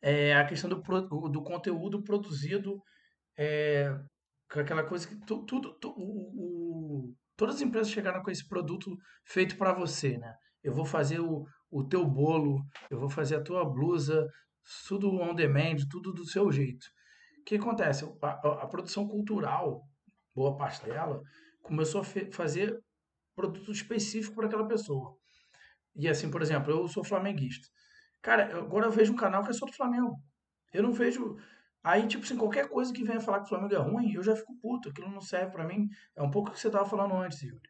É 0.01 0.33
a 0.35 0.45
questão 0.45 0.69
do, 0.69 0.79
do 1.29 1.43
conteúdo 1.43 2.01
produzido, 2.01 2.81
é, 3.37 3.93
aquela 4.49 4.83
coisa 4.83 5.07
que 5.07 5.15
tu, 5.25 5.45
tudo, 5.45 5.77
tu, 5.79 5.89
o, 5.89 7.09
o, 7.09 7.15
todas 7.35 7.55
as 7.55 7.61
empresas 7.61 7.91
chegaram 7.91 8.23
com 8.23 8.31
esse 8.31 8.47
produto 8.47 8.97
feito 9.25 9.57
para 9.57 9.73
você, 9.73 10.17
né? 10.17 10.33
Eu 10.63 10.73
vou 10.73 10.85
fazer 10.85 11.19
o, 11.19 11.45
o 11.71 11.83
teu 11.83 12.05
bolo, 12.05 12.63
eu 12.89 12.99
vou 12.99 13.09
fazer 13.09 13.35
a 13.35 13.43
tua 13.43 13.63
blusa, 13.63 14.27
tudo 14.87 15.13
on 15.13 15.33
demand, 15.33 15.77
tudo 15.89 16.13
do 16.13 16.25
seu 16.25 16.51
jeito. 16.51 16.85
O 17.41 17.43
que 17.45 17.55
acontece? 17.55 18.05
A, 18.21 18.29
a 18.63 18.67
produção 18.67 19.07
cultural, 19.07 19.83
boa 20.35 20.55
parte 20.55 20.83
dela, 20.85 21.21
começou 21.61 22.01
a 22.01 22.03
fazer 22.31 22.77
produto 23.35 23.71
específico 23.71 24.35
para 24.35 24.47
aquela 24.47 24.67
pessoa. 24.67 25.15
E 25.95 26.07
assim, 26.07 26.29
por 26.29 26.41
exemplo, 26.41 26.71
eu 26.71 26.87
sou 26.87 27.03
flamenguista. 27.03 27.67
Cara, 28.21 28.57
agora 28.57 28.87
eu 28.87 28.91
vejo 28.91 29.13
um 29.13 29.15
canal 29.15 29.43
que 29.43 29.49
é 29.49 29.53
só 29.53 29.65
do 29.65 29.73
Flamengo. 29.73 30.15
Eu 30.73 30.83
não 30.83 30.91
vejo. 30.91 31.37
Aí, 31.83 32.07
tipo 32.07 32.23
assim, 32.23 32.37
qualquer 32.37 32.67
coisa 32.67 32.93
que 32.93 33.03
venha 33.03 33.21
falar 33.21 33.39
que 33.39 33.45
o 33.45 33.49
Flamengo 33.49 33.73
é 33.73 33.77
ruim, 33.77 34.13
eu 34.13 34.21
já 34.21 34.35
fico 34.35 34.57
puto. 34.61 34.89
Aquilo 34.89 35.09
não 35.09 35.21
serve 35.21 35.51
para 35.51 35.65
mim. 35.65 35.87
É 36.15 36.21
um 36.21 36.29
pouco 36.29 36.49
o 36.49 36.51
que 36.53 36.59
você 36.59 36.69
tava 36.69 36.85
falando 36.87 37.15
antes, 37.15 37.41
Yuri. 37.41 37.61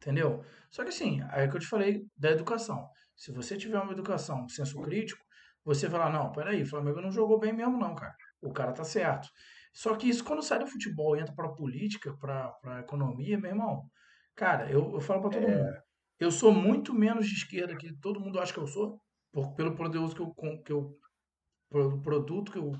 Entendeu? 0.00 0.44
Só 0.70 0.82
que 0.82 0.88
assim, 0.88 1.20
é 1.32 1.46
que 1.46 1.56
eu 1.56 1.60
te 1.60 1.66
falei 1.66 2.04
da 2.16 2.32
educação. 2.32 2.88
Se 3.16 3.32
você 3.32 3.56
tiver 3.56 3.78
uma 3.78 3.92
educação, 3.92 4.44
um 4.44 4.48
senso 4.48 4.80
crítico, 4.82 5.22
você 5.64 5.88
vai 5.88 6.00
lá, 6.00 6.10
não, 6.10 6.32
peraí, 6.32 6.62
o 6.62 6.66
Flamengo 6.66 7.00
não 7.00 7.10
jogou 7.10 7.38
bem 7.38 7.52
mesmo, 7.52 7.78
não, 7.78 7.94
cara. 7.94 8.14
O 8.40 8.52
cara 8.52 8.72
tá 8.72 8.84
certo. 8.84 9.28
Só 9.72 9.96
que 9.96 10.08
isso 10.08 10.24
quando 10.24 10.42
sai 10.42 10.58
do 10.58 10.66
futebol 10.66 11.16
e 11.16 11.20
entra 11.20 11.34
pra 11.34 11.48
política, 11.48 12.14
pra, 12.18 12.48
pra 12.60 12.80
economia, 12.80 13.38
meu 13.38 13.50
irmão, 13.50 13.88
cara, 14.34 14.70
eu, 14.70 14.94
eu 14.94 15.00
falo 15.00 15.22
pra 15.22 15.30
todo 15.30 15.46
é... 15.46 15.56
mundo. 15.56 15.76
Eu 16.18 16.30
sou 16.30 16.52
muito 16.52 16.94
menos 16.94 17.26
de 17.26 17.34
esquerda 17.34 17.76
que 17.76 17.92
todo 17.98 18.20
mundo 18.20 18.38
acha 18.38 18.52
que 18.52 18.60
eu 18.60 18.66
sou, 18.66 19.00
por, 19.32 19.54
pelo 19.54 19.74
produto 19.74 20.14
que 20.14 20.22
eu, 20.22 20.62
que 20.62 20.72
eu 20.72 20.98
produto 22.02 22.52
que 22.52 22.58
eu 22.58 22.72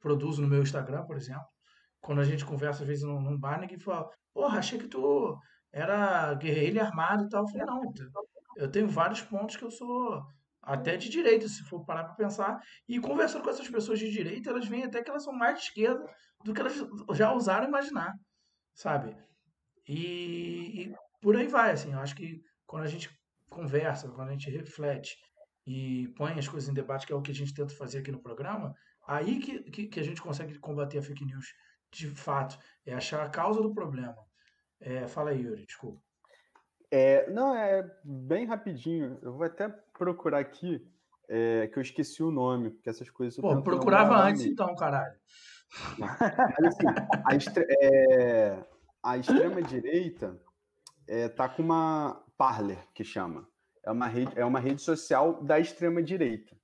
produzo 0.00 0.42
no 0.42 0.48
meu 0.48 0.62
Instagram, 0.62 1.04
por 1.04 1.16
exemplo. 1.16 1.46
Quando 2.00 2.20
a 2.20 2.24
gente 2.24 2.44
conversa, 2.44 2.82
às 2.82 2.88
vezes, 2.88 3.04
num, 3.04 3.20
num 3.20 3.38
bar, 3.38 3.60
ninguém 3.60 3.78
fala, 3.78 4.08
porra, 4.32 4.58
achei 4.58 4.78
que 4.78 4.86
tu 4.86 5.36
era 5.72 6.34
guerrilha 6.34 6.84
armado 6.84 7.24
e 7.24 7.28
tal. 7.28 7.42
Eu 7.42 7.48
falei, 7.48 7.66
não, 7.66 7.92
eu 8.58 8.70
tenho 8.70 8.88
vários 8.88 9.22
pontos 9.22 9.56
que 9.56 9.64
eu 9.64 9.70
sou 9.70 10.22
até 10.60 10.96
de 10.96 11.08
direita, 11.08 11.48
se 11.48 11.62
for 11.62 11.84
parar 11.84 12.04
para 12.04 12.14
pensar. 12.14 12.60
E 12.86 13.00
conversando 13.00 13.44
com 13.44 13.50
essas 13.50 13.68
pessoas 13.68 13.98
de 13.98 14.10
direita, 14.10 14.50
elas 14.50 14.66
veem 14.66 14.84
até 14.84 15.02
que 15.02 15.08
elas 15.08 15.22
são 15.22 15.32
mais 15.32 15.58
de 15.58 15.64
esquerda 15.66 16.04
do 16.44 16.52
que 16.52 16.60
elas 16.60 16.74
já 17.14 17.32
ousaram 17.32 17.68
imaginar, 17.68 18.12
sabe? 18.74 19.16
E, 19.86 20.82
e 20.82 20.94
por 21.22 21.36
aí 21.36 21.46
vai, 21.46 21.70
assim. 21.70 21.92
Eu 21.92 22.00
acho 22.00 22.14
que 22.14 22.42
quando 22.66 22.82
a 22.84 22.88
gente 22.88 23.08
conversa, 23.48 24.08
quando 24.10 24.28
a 24.28 24.32
gente 24.32 24.50
reflete 24.50 25.16
e 25.66 26.08
põe 26.16 26.38
as 26.38 26.48
coisas 26.48 26.68
em 26.68 26.74
debate, 26.74 27.06
que 27.06 27.12
é 27.12 27.16
o 27.16 27.22
que 27.22 27.30
a 27.30 27.34
gente 27.34 27.54
tenta 27.54 27.74
fazer 27.74 27.98
aqui 28.00 28.10
no 28.10 28.20
programa, 28.20 28.74
aí 29.06 29.38
que, 29.38 29.62
que, 29.70 29.86
que 29.86 30.00
a 30.00 30.02
gente 30.02 30.20
consegue 30.20 30.58
combater 30.58 30.98
a 30.98 31.02
fake 31.02 31.24
news 31.24 31.46
de 31.92 32.08
fato, 32.08 32.58
é 32.84 32.92
achar 32.92 33.24
a 33.24 33.30
causa 33.30 33.62
do 33.62 33.72
problema. 33.72 34.16
É, 34.80 35.08
fala 35.08 35.30
aí, 35.30 35.40
Yuri, 35.40 35.64
desculpa. 35.64 36.02
É, 36.90 37.30
não, 37.30 37.54
é 37.54 37.90
bem 38.02 38.46
rapidinho. 38.46 39.18
Eu 39.22 39.32
vou 39.32 39.44
até 39.44 39.68
procurar 39.68 40.38
aqui, 40.38 40.86
é, 41.28 41.66
que 41.66 41.78
eu 41.78 41.82
esqueci 41.82 42.22
o 42.22 42.30
nome, 42.30 42.70
porque 42.70 42.88
essas 42.88 43.10
coisas. 43.10 43.38
Pô, 43.38 43.60
procurava 43.62 44.16
antes 44.16 44.44
então, 44.44 44.74
caralho. 44.74 45.14
Assim, 46.66 46.86
a, 47.24 47.36
estre 47.36 47.66
é, 47.68 48.64
a 49.02 49.18
extrema-direita 49.18 50.40
é, 51.06 51.28
tá 51.28 51.46
com 51.48 51.62
uma 51.62 52.24
Parler, 52.38 52.78
que 52.94 53.04
chama. 53.04 53.46
É 53.84 53.90
uma 53.90 54.06
rede, 54.06 54.32
é 54.36 54.44
uma 54.44 54.60
rede 54.60 54.80
social 54.80 55.42
da 55.42 55.58
extrema-direita. 55.58 56.56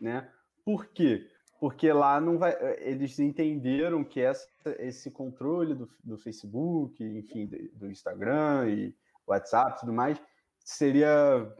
Né? 0.00 0.28
Por 0.64 0.86
quê? 0.86 1.28
Porque 1.60 1.92
lá 1.92 2.20
não 2.20 2.38
vai. 2.38 2.56
Eles 2.80 3.18
entenderam 3.18 4.04
que 4.04 4.20
essa, 4.20 4.48
esse 4.78 5.10
controle 5.10 5.74
do, 5.74 5.88
do 6.02 6.18
Facebook, 6.18 7.02
enfim, 7.02 7.46
do 7.74 7.90
Instagram 7.90 8.70
e 8.70 8.94
WhatsApp 9.32 9.76
e 9.76 9.80
tudo 9.80 9.92
mais, 9.92 10.20
seria 10.64 11.50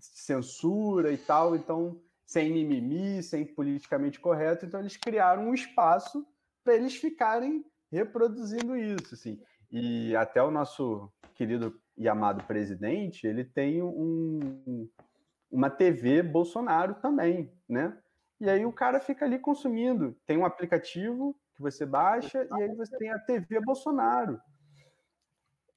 censura 0.00 1.12
e 1.12 1.18
tal, 1.18 1.56
então 1.56 2.00
sem 2.26 2.52
mimimi, 2.52 3.22
sem 3.22 3.44
politicamente 3.44 4.20
correto, 4.20 4.66
então 4.66 4.80
eles 4.80 4.96
criaram 4.96 5.48
um 5.48 5.54
espaço 5.54 6.26
para 6.62 6.74
eles 6.74 6.94
ficarem 6.96 7.64
reproduzindo 7.90 8.76
isso, 8.76 9.14
assim. 9.14 9.40
E 9.70 10.14
até 10.14 10.42
o 10.42 10.50
nosso 10.50 11.10
querido 11.34 11.80
e 11.96 12.08
amado 12.08 12.44
presidente, 12.44 13.26
ele 13.26 13.44
tem 13.44 13.82
um, 13.82 14.88
uma 15.50 15.70
TV 15.70 16.22
Bolsonaro 16.22 16.94
também, 16.96 17.52
né? 17.68 17.96
E 18.40 18.48
aí 18.48 18.64
o 18.64 18.72
cara 18.72 19.00
fica 19.00 19.24
ali 19.24 19.38
consumindo. 19.38 20.16
Tem 20.26 20.36
um 20.36 20.44
aplicativo 20.44 21.34
que 21.54 21.62
você 21.62 21.84
baixa 21.84 22.46
e 22.56 22.62
aí 22.62 22.74
você 22.74 22.96
tem 22.98 23.10
a 23.10 23.18
TV 23.18 23.60
Bolsonaro. 23.60 24.40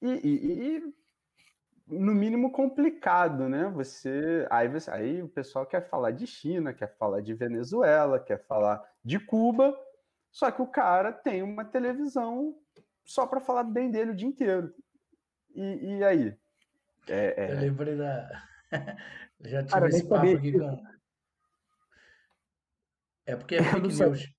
E, 0.00 0.08
e, 0.08 0.76
e 0.76 0.94
no 1.92 2.14
mínimo 2.14 2.50
complicado, 2.50 3.48
né? 3.48 3.70
Você 3.74 4.46
aí, 4.50 4.68
você 4.68 4.90
aí 4.90 5.22
o 5.22 5.28
pessoal 5.28 5.66
quer 5.66 5.88
falar 5.88 6.10
de 6.10 6.26
China, 6.26 6.72
quer 6.72 6.96
falar 6.96 7.20
de 7.20 7.34
Venezuela, 7.34 8.18
quer 8.18 8.44
falar 8.46 8.82
de 9.04 9.20
Cuba, 9.20 9.78
só 10.30 10.50
que 10.50 10.62
o 10.62 10.66
cara 10.66 11.12
tem 11.12 11.42
uma 11.42 11.64
televisão 11.64 12.56
só 13.04 13.26
para 13.26 13.40
falar 13.40 13.64
bem 13.64 13.90
dele 13.90 14.12
o 14.12 14.16
dia 14.16 14.28
inteiro. 14.28 14.74
E, 15.54 15.98
e 15.98 16.04
aí? 16.04 16.34
É, 17.08 17.44
é... 17.44 17.52
Eu 17.52 17.60
lembrei 17.60 17.96
da. 17.96 18.28
Já 19.40 19.60
tive 19.60 19.72
cara, 19.72 19.88
esse 19.88 20.08
papo 20.08 20.34
aqui 20.34 20.52
com. 20.52 20.82
É 23.26 23.36
porque 23.36 23.56
é 23.56 23.62
fake 23.70 23.88
news. 23.88 24.34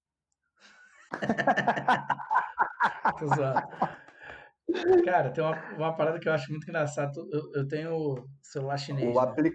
Tô 3.19 3.27
zoando. 3.27 3.61
Cara, 5.03 5.31
tem 5.31 5.43
uma, 5.43 5.75
uma 5.75 5.95
parada 5.95 6.19
que 6.19 6.27
eu 6.27 6.33
acho 6.33 6.49
muito 6.51 6.67
engraçada. 6.67 7.11
Eu, 7.31 7.51
eu 7.53 7.67
tenho 7.67 8.15
celular 8.41 8.77
chinês. 8.77 9.15
O, 9.15 9.21
né? 9.21 9.29
apli 9.29 9.51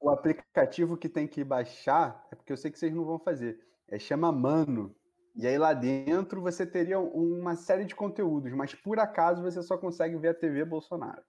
o 0.00 0.08
aplicativo 0.08 0.96
que 0.96 1.08
tem 1.08 1.28
que 1.28 1.44
baixar, 1.44 2.26
é 2.32 2.34
porque 2.34 2.52
eu 2.52 2.56
sei 2.56 2.70
que 2.70 2.78
vocês 2.78 2.94
não 2.94 3.04
vão 3.04 3.18
fazer. 3.18 3.58
É 3.88 3.98
chama 3.98 4.32
Mano. 4.32 4.94
E 5.36 5.46
aí 5.46 5.58
lá 5.58 5.72
dentro 5.72 6.40
você 6.40 6.66
teria 6.66 6.98
uma 6.98 7.54
série 7.54 7.84
de 7.84 7.94
conteúdos, 7.94 8.52
mas 8.52 8.74
por 8.74 8.98
acaso 8.98 9.42
você 9.42 9.62
só 9.62 9.78
consegue 9.78 10.16
ver 10.16 10.28
a 10.28 10.34
TV 10.34 10.64
Bolsonaro. 10.64 11.22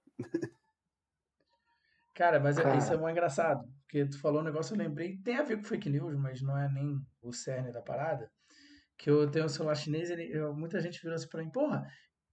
Cara, 2.13 2.39
mas 2.39 2.57
Cara. 2.57 2.75
isso 2.77 2.93
é 2.93 2.97
muito 2.97 3.11
engraçado, 3.11 3.63
porque 3.83 4.05
tu 4.05 4.19
falou 4.19 4.41
um 4.41 4.43
negócio, 4.43 4.73
eu 4.73 4.77
lembrei, 4.77 5.17
tem 5.23 5.37
a 5.37 5.43
ver 5.43 5.57
com 5.57 5.63
fake 5.63 5.89
news, 5.89 6.15
mas 6.17 6.41
não 6.41 6.57
é 6.57 6.67
nem 6.69 6.99
o 7.21 7.31
cerne 7.31 7.71
da 7.71 7.81
parada, 7.81 8.29
que 8.97 9.09
eu 9.09 9.29
tenho 9.31 9.45
um 9.45 9.49
celular 9.49 9.75
chinês, 9.75 10.09
ele, 10.09 10.29
eu, 10.29 10.53
muita 10.53 10.79
gente 10.81 11.01
virou 11.01 11.15
assim 11.15 11.29
pra 11.29 11.41
mim, 11.41 11.49
porra, 11.49 11.87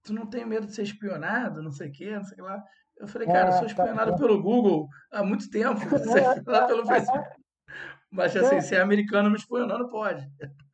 tu 0.09 0.13
não 0.13 0.25
tem 0.25 0.45
medo 0.45 0.65
de 0.65 0.73
ser 0.73 0.83
espionado, 0.83 1.61
não 1.61 1.71
sei 1.71 1.89
o 1.89 1.91
quê, 1.91 2.15
não 2.15 2.23
sei 2.23 2.33
o 2.33 2.35
que 2.35 2.41
lá. 2.41 2.63
Eu 2.97 3.07
falei, 3.07 3.27
cara, 3.27 3.49
eu 3.49 3.51
sou 3.53 3.57
é, 3.57 3.61
tá, 3.61 3.67
espionado 3.67 4.11
tá, 4.11 4.17
pelo 4.17 4.41
Google 4.41 4.87
há 5.11 5.23
muito 5.23 5.49
tempo, 5.49 5.79
você 5.89 6.19
lá 6.45 6.67
pelo 6.67 6.85
Facebook. 6.85 7.29
Mas 8.11 8.35
assim, 8.35 8.55
é. 8.55 8.61
se 8.61 8.75
é 8.75 8.81
americano 8.81 9.29
me 9.29 9.37
espionando, 9.37 9.87
pode. 9.89 10.27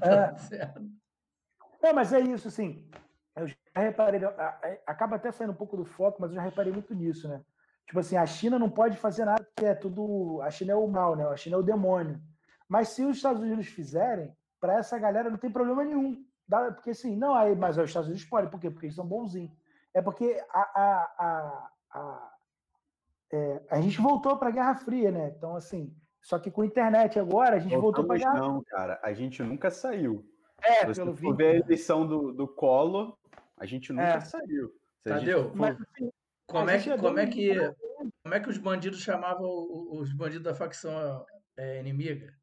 Tá 0.00 0.36
é. 0.52 1.88
é, 1.88 1.92
mas 1.92 2.12
é 2.12 2.20
isso, 2.20 2.46
assim. 2.46 2.88
Eu 3.34 3.48
já 3.48 3.56
reparei, 3.74 4.20
acaba 4.86 5.16
até 5.16 5.32
saindo 5.32 5.52
um 5.52 5.56
pouco 5.56 5.76
do 5.76 5.84
foco, 5.84 6.18
mas 6.20 6.30
eu 6.30 6.36
já 6.36 6.42
reparei 6.42 6.72
muito 6.72 6.94
nisso, 6.94 7.28
né? 7.28 7.42
Tipo 7.84 7.98
assim, 7.98 8.16
a 8.16 8.24
China 8.24 8.56
não 8.56 8.70
pode 8.70 8.96
fazer 8.96 9.24
nada 9.24 9.42
porque 9.42 9.66
é 9.66 9.74
tudo. 9.74 10.40
A 10.42 10.50
China 10.50 10.72
é 10.72 10.76
o 10.76 10.86
mal, 10.86 11.16
né? 11.16 11.26
A 11.26 11.36
China 11.36 11.56
é 11.56 11.58
o 11.58 11.62
demônio. 11.62 12.20
Mas 12.68 12.90
se 12.90 13.04
os 13.04 13.16
Estados 13.16 13.42
Unidos 13.42 13.66
fizerem, 13.66 14.32
para 14.60 14.74
essa 14.74 14.96
galera 14.96 15.28
não 15.28 15.38
tem 15.38 15.50
problema 15.50 15.84
nenhum. 15.84 16.24
Porque 16.74 16.90
assim, 16.90 17.16
não, 17.16 17.34
aí, 17.34 17.54
mas 17.54 17.78
os 17.78 17.84
Estados 17.84 18.08
Unidos 18.08 18.26
podem, 18.26 18.50
por 18.50 18.60
quê? 18.60 18.70
Porque 18.70 18.86
eles 18.86 18.96
são 18.96 19.06
bonzinhos. 19.06 19.52
É 19.94 20.02
porque 20.02 20.40
a, 20.50 20.60
a, 20.60 21.14
a, 21.18 21.70
a, 21.92 22.32
é, 23.32 23.62
a 23.70 23.80
gente 23.80 24.00
voltou 24.00 24.36
para 24.36 24.48
a 24.48 24.52
Guerra 24.52 24.74
Fria, 24.76 25.10
né? 25.10 25.32
Então, 25.36 25.56
assim, 25.56 25.94
só 26.22 26.38
que 26.38 26.50
com 26.50 26.62
a 26.62 26.66
internet 26.66 27.18
agora, 27.18 27.56
a 27.56 27.58
gente 27.58 27.76
voltou 27.76 28.04
para 28.04 28.28
a 28.28 28.34
Não, 28.34 28.62
cara, 28.64 29.00
a 29.02 29.12
gente 29.12 29.42
nunca 29.42 29.70
saiu. 29.70 30.24
É, 30.62 30.86
Se 30.92 31.00
pelo 31.00 31.16
for 31.16 31.34
ver 31.34 31.48
a 31.48 31.66
eleição 31.66 32.06
do, 32.06 32.32
do 32.32 32.46
Collor, 32.46 33.16
a 33.56 33.64
gente 33.64 33.92
nunca 33.92 34.04
é. 34.04 34.20
saiu. 34.20 34.72
Tadeu, 35.02 35.48
for... 35.48 35.56
mas, 35.56 35.80
assim, 35.80 36.10
como, 36.46 36.68
é 36.68 36.78
que, 36.78 36.98
como, 36.98 37.18
é 37.18 37.26
que, 37.26 37.54
como 38.22 38.34
é 38.34 38.40
que 38.40 38.50
os 38.50 38.58
bandidos 38.58 39.00
chamavam 39.00 39.48
os 39.92 40.12
bandidos 40.12 40.44
da 40.44 40.54
facção 40.54 41.24
é, 41.56 41.80
inimiga? 41.80 42.34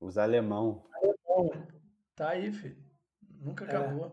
Os 0.00 0.18
alemão. 0.18 0.84
Tá 2.14 2.30
aí, 2.30 2.52
filho. 2.52 2.76
Nunca 3.40 3.64
é. 3.64 3.68
acabou. 3.68 4.12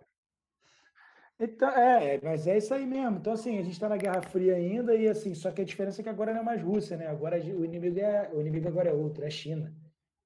Então, 1.40 1.70
é, 1.70 2.20
mas 2.22 2.46
é 2.46 2.58
isso 2.58 2.72
aí 2.74 2.86
mesmo. 2.86 3.18
Então, 3.18 3.34
assim, 3.34 3.58
a 3.58 3.64
gente 3.64 3.74
está 3.74 3.90
na 3.90 3.98
Guerra 3.98 4.22
Fria 4.22 4.56
ainda, 4.56 4.94
e 4.96 5.08
assim, 5.08 5.34
só 5.34 5.52
que 5.52 5.62
a 5.62 5.66
diferença 5.66 6.00
é 6.00 6.04
que 6.04 6.10
agora 6.10 6.34
não 6.34 6.42
é 6.42 6.44
mais 6.44 6.62
Rússia, 6.62 6.96
né? 6.96 7.08
Agora 7.08 7.38
o 7.38 7.66
inimigo 7.66 8.00
é. 8.00 8.30
O 8.32 8.42
inimigo 8.42 8.68
agora 8.68 8.90
é 8.90 8.94
outro, 8.94 9.24
é 9.24 9.30
China. 9.30 9.74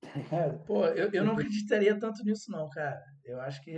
Tá 0.29 0.49
Pô, 0.65 0.85
eu, 0.87 1.09
eu 1.11 1.23
não 1.23 1.33
acreditaria 1.33 1.97
tanto 1.97 2.23
nisso, 2.23 2.51
não, 2.51 2.69
cara. 2.69 3.01
Eu 3.23 3.39
acho 3.41 3.61
que 3.61 3.77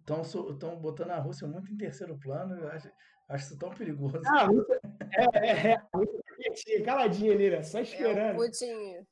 estão 0.00 0.76
botando 0.80 1.10
a 1.10 1.18
Rússia 1.18 1.46
muito 1.46 1.70
em 1.72 1.76
terceiro 1.76 2.18
plano. 2.18 2.54
Eu 2.54 2.68
acho, 2.68 2.90
acho 3.28 3.44
isso 3.44 3.58
tão 3.58 3.70
perigoso. 3.70 4.20
Ah, 4.26 4.42
a 4.42 4.44
Rússia, 4.46 4.80
é, 5.12 5.38
é, 5.38 5.70
é, 5.72 5.74
a 5.76 5.96
Rússia 5.96 6.84
caladinha 6.84 7.32
ali, 7.32 7.50
né? 7.50 7.62
Só 7.62 7.80
esperando. 7.80 8.18
É, 8.18 8.32
o 8.32 8.36
Putin 8.36 9.04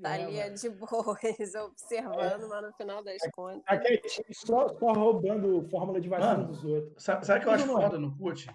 Tá 0.00 0.12
ali 0.12 0.38
é, 0.38 0.48
de 0.48 0.70
boas, 0.70 1.18
observando, 1.54 2.44
é. 2.44 2.48
mas 2.48 2.62
no 2.62 2.72
final 2.72 3.04
das 3.04 3.20
contas. 3.32 3.62
Aquele 3.66 3.98
time 3.98 4.34
só, 4.34 4.68
só 4.68 4.92
roubando 4.92 5.62
fórmula 5.68 6.00
de 6.00 6.08
vacina 6.08 6.38
Mano, 6.38 6.46
dos 6.48 6.64
outros. 6.64 7.02
Sabe, 7.02 7.26
sabe 7.26 7.40
o 7.40 7.42
que 7.42 7.48
eu 7.48 7.52
acho 7.52 7.64
é. 7.64 7.82
foda 7.82 7.98
no 7.98 8.16
Putin? 8.16 8.50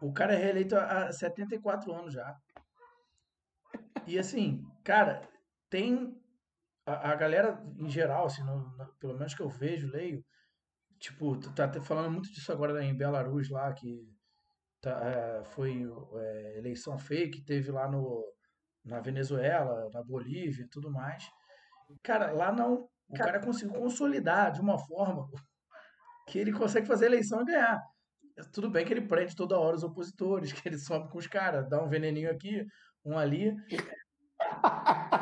O 0.00 0.12
cara 0.12 0.32
é 0.32 0.36
reeleito 0.36 0.76
há 0.76 1.12
74 1.12 1.92
anos 1.92 2.14
já. 2.14 2.34
E 4.06 4.18
assim, 4.18 4.64
cara, 4.82 5.28
tem. 5.68 6.16
A, 6.86 7.10
a 7.10 7.14
galera 7.14 7.62
em 7.78 7.90
geral, 7.90 8.26
assim, 8.26 8.42
no, 8.42 8.70
no, 8.76 8.86
pelo 8.98 9.14
menos 9.14 9.34
que 9.34 9.42
eu 9.42 9.50
vejo, 9.50 9.90
leio, 9.90 10.24
tipo, 10.98 11.36
tá 11.52 11.70
falando 11.82 12.10
muito 12.10 12.32
disso 12.32 12.50
agora 12.50 12.82
em 12.82 12.96
Belarus 12.96 13.50
lá, 13.50 13.70
que 13.74 14.08
tá, 14.80 14.98
é, 15.04 15.44
foi 15.44 15.86
é, 16.14 16.58
eleição 16.58 16.98
fake, 16.98 17.44
teve 17.44 17.70
lá 17.70 17.86
no 17.86 18.24
na 18.84 19.00
Venezuela, 19.00 19.90
na 19.92 20.02
Bolívia 20.02 20.64
e 20.64 20.68
tudo 20.68 20.90
mais. 20.90 21.28
Cara, 22.02 22.32
lá 22.32 22.52
não. 22.52 22.88
O 23.08 23.14
cara 23.14 23.40
conseguiu 23.40 23.74
consolidar 23.74 24.52
de 24.52 24.60
uma 24.60 24.78
forma 24.78 25.28
que 26.28 26.38
ele 26.38 26.52
consegue 26.52 26.86
fazer 26.86 27.06
eleição 27.06 27.42
e 27.42 27.46
ganhar. 27.46 27.82
Tudo 28.52 28.70
bem 28.70 28.84
que 28.84 28.92
ele 28.92 29.08
prende 29.08 29.34
toda 29.34 29.58
hora 29.58 29.76
os 29.76 29.82
opositores, 29.82 30.52
que 30.52 30.68
ele 30.68 30.78
sobe 30.78 31.10
com 31.10 31.18
os 31.18 31.26
caras, 31.26 31.68
dá 31.68 31.82
um 31.82 31.88
veneninho 31.88 32.30
aqui, 32.30 32.66
um 33.04 33.18
ali. 33.18 33.54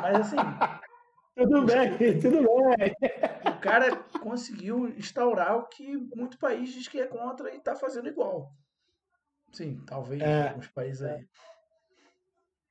Mas 0.01 0.19
assim. 0.19 0.37
Tudo 1.35 1.65
bem, 1.65 1.91
tudo 2.19 2.41
bem. 2.77 2.95
O 3.45 3.59
cara 3.59 3.95
conseguiu 4.19 4.89
instaurar 4.89 5.55
o 5.55 5.67
que 5.67 5.95
muito 6.15 6.37
país 6.37 6.73
diz 6.73 6.87
que 6.87 6.99
é 6.99 7.07
contra 7.07 7.53
e 7.53 7.57
está 7.57 7.75
fazendo 7.75 8.09
igual. 8.09 8.51
Sim, 9.53 9.81
talvez 9.85 10.21
é. 10.21 10.49
alguns 10.49 10.67
países 10.67 11.01
aí. 11.03 11.27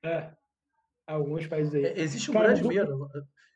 É 0.04 0.30
alguns 1.06 1.46
países 1.46 1.74
aí. 1.74 1.86
É, 1.86 2.00
existe 2.00 2.30
um 2.30 2.34
Cara, 2.34 2.48
grande 2.48 2.66
medo 2.66 3.08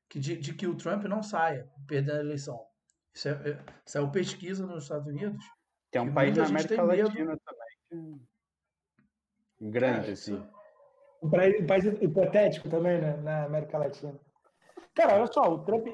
que 0.09 0.19
de, 0.19 0.37
de, 0.37 0.55
que 0.55 0.67
o 0.67 0.77
Trump 0.77 1.05
não 1.05 1.23
saia 1.23 1.69
perdendo 1.87 2.19
a 2.19 2.21
eleição. 2.21 2.61
Isso 3.15 3.29
é, 3.29 3.33
é, 3.33 3.59
saiu 3.85 4.07
é 4.07 4.11
pesquisa 4.11 4.67
nos 4.67 4.85
Estados 4.85 5.07
Unidos. 5.07 5.45
É 5.93 6.01
um 6.01 6.13
país 6.13 6.37
na 6.37 6.47
América 6.47 6.83
Latina 6.83 7.39
também. 7.45 8.21
Grande, 9.61 10.13
assim. 10.13 10.43
Um 11.23 11.29
país, 11.29 11.61
um 11.61 11.67
país 11.67 11.85
hipotético 11.85 12.69
também, 12.69 13.01
né, 13.01 13.17
na 13.19 13.45
América 13.45 13.79
Latina. 13.79 14.19
Cara, 14.95 15.17
olha 15.17 15.33
só, 15.33 15.43
o 15.53 15.65
Trump. 15.65 15.89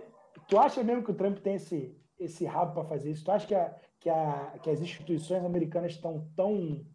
Tu 0.48 0.58
acha 0.58 0.84
mesmo 0.84 1.02
que 1.02 1.10
o 1.10 1.14
Trump 1.14 1.38
tem 1.38 1.54
esse, 1.54 1.98
esse 2.18 2.44
rabo 2.44 2.74
para 2.74 2.88
fazer 2.88 3.10
isso? 3.10 3.24
Tu 3.24 3.32
acha 3.32 3.46
que, 3.46 3.54
a, 3.54 3.74
que, 3.98 4.08
a, 4.08 4.58
que 4.62 4.70
as 4.70 4.80
instituições 4.80 5.44
americanas 5.44 5.92
estão 5.92 6.30
tão 6.36 6.86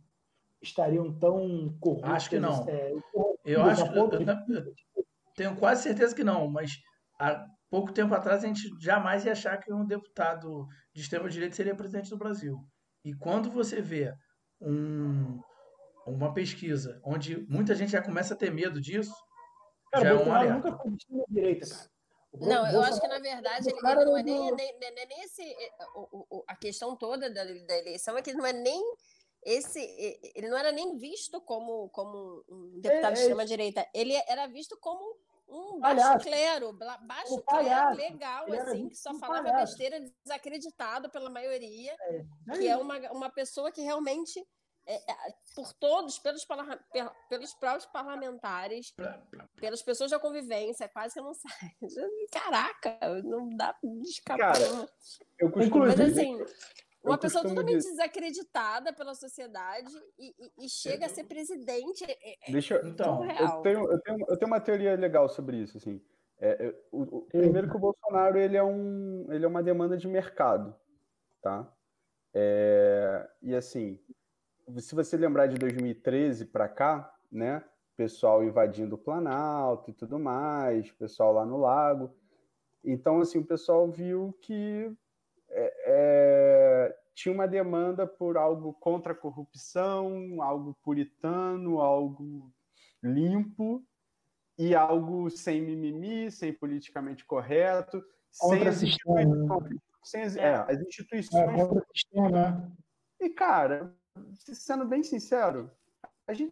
estariam 0.61 1.11
tão 1.19 1.75
corruptas? 1.79 2.11
Acho 2.11 2.29
que 2.29 2.39
não. 2.39 2.67
É, 2.69 2.93
eu 3.45 3.63
acho 3.63 3.85
eu, 3.87 4.11
eu, 4.11 4.21
eu, 4.21 4.73
tenho 5.35 5.55
quase 5.55 5.83
certeza 5.83 6.15
que 6.15 6.23
não, 6.23 6.49
mas 6.49 6.71
há 7.19 7.45
pouco 7.69 7.93
tempo 7.93 8.13
atrás 8.13 8.43
a 8.43 8.47
gente 8.47 8.69
jamais 8.79 9.25
ia 9.25 9.31
achar 9.31 9.57
que 9.57 9.73
um 9.73 9.85
deputado 9.85 10.67
de 10.93 11.01
extrema 11.01 11.29
direita 11.29 11.55
seria 11.55 11.75
presidente 11.75 12.09
do 12.09 12.17
Brasil. 12.17 12.57
E 13.03 13.13
quando 13.15 13.49
você 13.49 13.81
vê 13.81 14.13
um, 14.61 15.39
uma 16.05 16.33
pesquisa 16.33 16.99
onde 17.03 17.45
muita 17.47 17.73
gente 17.73 17.91
já 17.91 18.01
começa 18.01 18.33
a 18.33 18.37
ter 18.37 18.51
medo 18.51 18.79
disso, 18.79 19.13
cara, 19.91 20.05
já 20.05 20.11
é 20.11 20.25
um 20.25 20.33
alerta. 20.33 20.53
nunca 20.53 20.77
foi 20.77 20.91
de 20.91 20.97
extrema 20.97 21.25
direita, 21.29 21.67
cara. 21.67 21.91
Não, 22.33 22.71
eu 22.71 22.81
acho 22.81 23.01
que 23.01 23.07
na 23.09 23.19
verdade 23.19 23.69
ele, 23.69 23.77
ele 23.77 24.05
não 24.05 24.17
é 24.17 24.23
nem, 24.23 24.55
nem, 24.55 24.79
nem, 24.79 24.95
nem 24.95 25.23
esse. 25.23 25.43
A 26.47 26.55
questão 26.55 26.95
toda 26.95 27.29
da, 27.29 27.43
da 27.43 27.77
eleição 27.77 28.17
é 28.17 28.21
que 28.21 28.33
não 28.33 28.45
é 28.45 28.53
nem 28.53 28.81
esse 29.43 29.79
ele 30.35 30.49
não 30.49 30.57
era 30.57 30.71
nem 30.71 30.97
visto 30.97 31.41
como, 31.41 31.89
como 31.89 32.43
um 32.47 32.79
deputado 32.79 33.11
é, 33.11 33.13
de 33.13 33.19
é 33.19 33.21
extrema-direita, 33.23 33.87
ele 33.93 34.13
era 34.27 34.47
visto 34.47 34.77
como 34.77 35.17
um 35.51 35.79
baixo 35.79 36.01
palhaço. 36.01 36.25
clero, 36.25 36.73
baixo 37.01 37.35
um 37.35 37.41
clero 37.41 37.95
legal, 37.95 38.45
assim, 38.53 38.89
que 38.89 38.95
só 38.95 39.13
falava 39.15 39.43
palhaço. 39.43 39.77
besteira, 39.77 39.99
desacreditado 40.23 41.09
pela 41.09 41.29
maioria, 41.29 41.95
é, 41.99 42.25
é 42.49 42.57
que 42.57 42.67
é 42.67 42.77
uma, 42.77 42.97
uma 43.11 43.29
pessoa 43.29 43.71
que 43.71 43.81
realmente, 43.81 44.39
é, 44.85 44.95
é 44.95 45.15
por 45.53 45.73
todos, 45.73 46.17
pelos, 46.19 46.47
pelos 47.27 47.53
próprios 47.53 47.85
parlamentares, 47.87 48.93
pelas 49.59 49.81
pessoas 49.81 50.11
da 50.11 50.19
convivência, 50.19 50.87
quase 50.87 51.15
que 51.15 51.21
não 51.21 51.33
sai. 51.33 51.71
Caraca, 52.31 52.97
não 53.23 53.49
dá 53.49 53.75
de 53.83 54.09
escapar. 54.09 54.53
Cara, 54.53 54.89
eu 55.37 55.51
costumo 55.51 55.85
Mas, 55.85 55.99
assim, 55.99 56.37
Uma 57.03 57.17
pessoa 57.17 57.43
totalmente 57.43 57.77
dizer... 57.77 57.89
desacreditada 57.89 58.93
pela 58.93 59.15
sociedade 59.15 59.91
e, 60.19 60.35
e, 60.37 60.65
e 60.65 60.69
chega 60.69 61.07
a 61.07 61.09
ser 61.09 61.23
presidente. 61.23 62.03
É, 62.03 62.47
é 62.47 62.51
Deixa 62.51 62.75
eu, 62.75 62.87
então, 62.87 63.25
eu 63.25 63.61
tenho, 63.61 63.91
eu, 63.91 63.99
tenho, 63.99 64.25
eu 64.29 64.37
tenho 64.37 64.51
uma 64.51 64.59
teoria 64.59 64.95
legal 64.95 65.27
sobre 65.27 65.57
isso. 65.57 65.77
Assim. 65.77 65.99
É, 66.39 66.67
é 66.67 66.75
o, 66.91 67.01
o, 67.01 67.21
primeiro 67.21 67.69
que 67.69 67.75
o 67.75 67.79
Bolsonaro 67.79 68.37
ele 68.37 68.55
é, 68.55 68.63
um, 68.63 69.27
ele 69.31 69.43
é 69.43 69.47
uma 69.47 69.63
demanda 69.63 69.97
de 69.97 70.07
mercado. 70.07 70.75
Tá? 71.41 71.71
É, 72.33 73.27
e 73.41 73.55
assim, 73.55 73.99
se 74.77 74.93
você 74.93 75.17
lembrar 75.17 75.47
de 75.47 75.55
2013 75.57 76.45
para 76.45 76.69
cá, 76.69 77.13
né? 77.31 77.63
Pessoal 77.97 78.43
invadindo 78.43 78.95
o 78.95 78.97
Planalto 78.97 79.89
e 79.89 79.93
tudo 79.93 80.19
mais, 80.19 80.91
pessoal 80.91 81.33
lá 81.33 81.45
no 81.45 81.57
lago. 81.57 82.15
Então, 82.83 83.21
assim, 83.21 83.39
o 83.39 83.45
pessoal 83.45 83.89
viu 83.89 84.35
que 84.41 84.91
é, 85.49 85.73
é, 85.85 86.60
tinha 87.13 87.33
uma 87.33 87.47
demanda 87.47 88.07
por 88.07 88.37
algo 88.37 88.73
contra 88.73 89.13
a 89.13 89.15
corrupção, 89.15 90.41
algo 90.41 90.75
puritano, 90.81 91.79
algo 91.79 92.51
limpo 93.03 93.83
e 94.57 94.75
algo 94.75 95.29
sem 95.29 95.61
mimimi, 95.61 96.31
sem 96.31 96.53
politicamente 96.53 97.25
correto, 97.25 98.03
contra 98.39 98.71
sem, 98.71 98.89
sistema. 98.89 99.59
sem 100.03 100.21
as, 100.23 100.35
é, 100.35 100.55
as 100.55 100.79
instituições. 100.79 101.49
É, 101.49 101.55
contra 101.55 101.79
o 101.79 101.85
sistema. 101.93 102.71
E, 103.19 103.29
cara, 103.29 103.95
sendo 104.35 104.85
bem 104.85 105.03
sincero, 105.03 105.71
gente, 106.31 106.51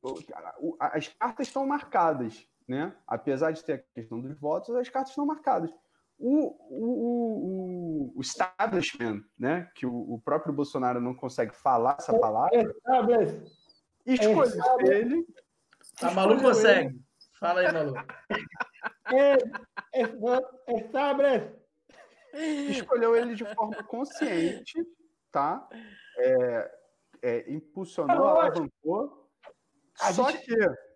as 0.80 1.08
cartas 1.08 1.48
estão 1.48 1.66
marcadas, 1.66 2.48
né? 2.68 2.96
Apesar 3.08 3.52
de 3.52 3.64
ter 3.64 3.74
a 3.74 3.84
questão 3.94 4.20
dos 4.22 4.38
votos, 4.40 4.76
as 4.76 4.90
cartas 4.90 5.12
estão 5.12 5.26
marcadas 5.26 5.72
o, 6.20 6.56
o, 6.70 8.12
o, 8.12 8.18
o 8.18 8.22
establishment, 8.22 9.24
né, 9.38 9.72
que 9.74 9.86
o, 9.86 10.14
o, 10.14 10.20
próprio 10.20 10.54
Bolsonaro 10.54 11.00
não 11.00 11.16
consegue 11.16 11.56
falar 11.56 11.96
essa 11.98 12.18
palavra, 12.20 12.52
escolheu 14.06 14.92
ele. 14.92 15.26
A 16.02 16.12
Malu 16.12 16.42
consegue. 16.42 17.00
Fala 17.40 17.62
aí, 17.62 17.72
Malu. 17.72 17.94
Establishment. 20.68 21.54
Escolheu 22.70 23.16
ele 23.16 23.34
de 23.34 23.46
forma 23.56 23.82
consciente, 23.84 24.86
tá? 25.32 25.68
É, 26.18 26.72
é, 27.22 27.52
impulsionou, 27.52 28.26
alavancou. 28.26 29.30
Só 29.96 30.30
gente... 30.32 30.46
que 30.46 30.89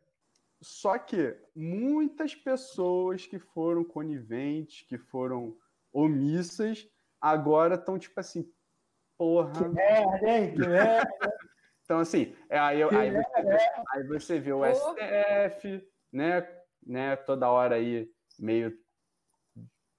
só 0.64 0.98
que 0.98 1.38
muitas 1.54 2.34
pessoas 2.34 3.26
que 3.26 3.38
foram 3.38 3.84
coniventes, 3.84 4.88
que 4.88 4.98
foram 4.98 5.58
omissas, 5.92 6.88
agora 7.20 7.76
estão 7.76 8.00
tipo 8.00 8.18
assim, 8.20 8.50
porra. 9.18 9.52
Que 9.52 9.68
merda, 9.68 10.30
hein? 10.30 10.54
Que 10.54 10.60
merda. 10.60 11.10
então, 11.84 12.00
assim, 12.00 12.34
é, 12.50 12.58
aí, 12.58 12.82
aí, 12.82 13.12
você, 13.12 13.70
aí 13.94 14.08
você 14.08 14.40
vê 14.40 14.54
o 14.54 14.64
STF, 14.66 15.86
né, 16.12 16.48
né, 16.86 17.16
toda 17.18 17.52
hora 17.52 17.76
aí 17.76 18.10
meio 18.40 18.74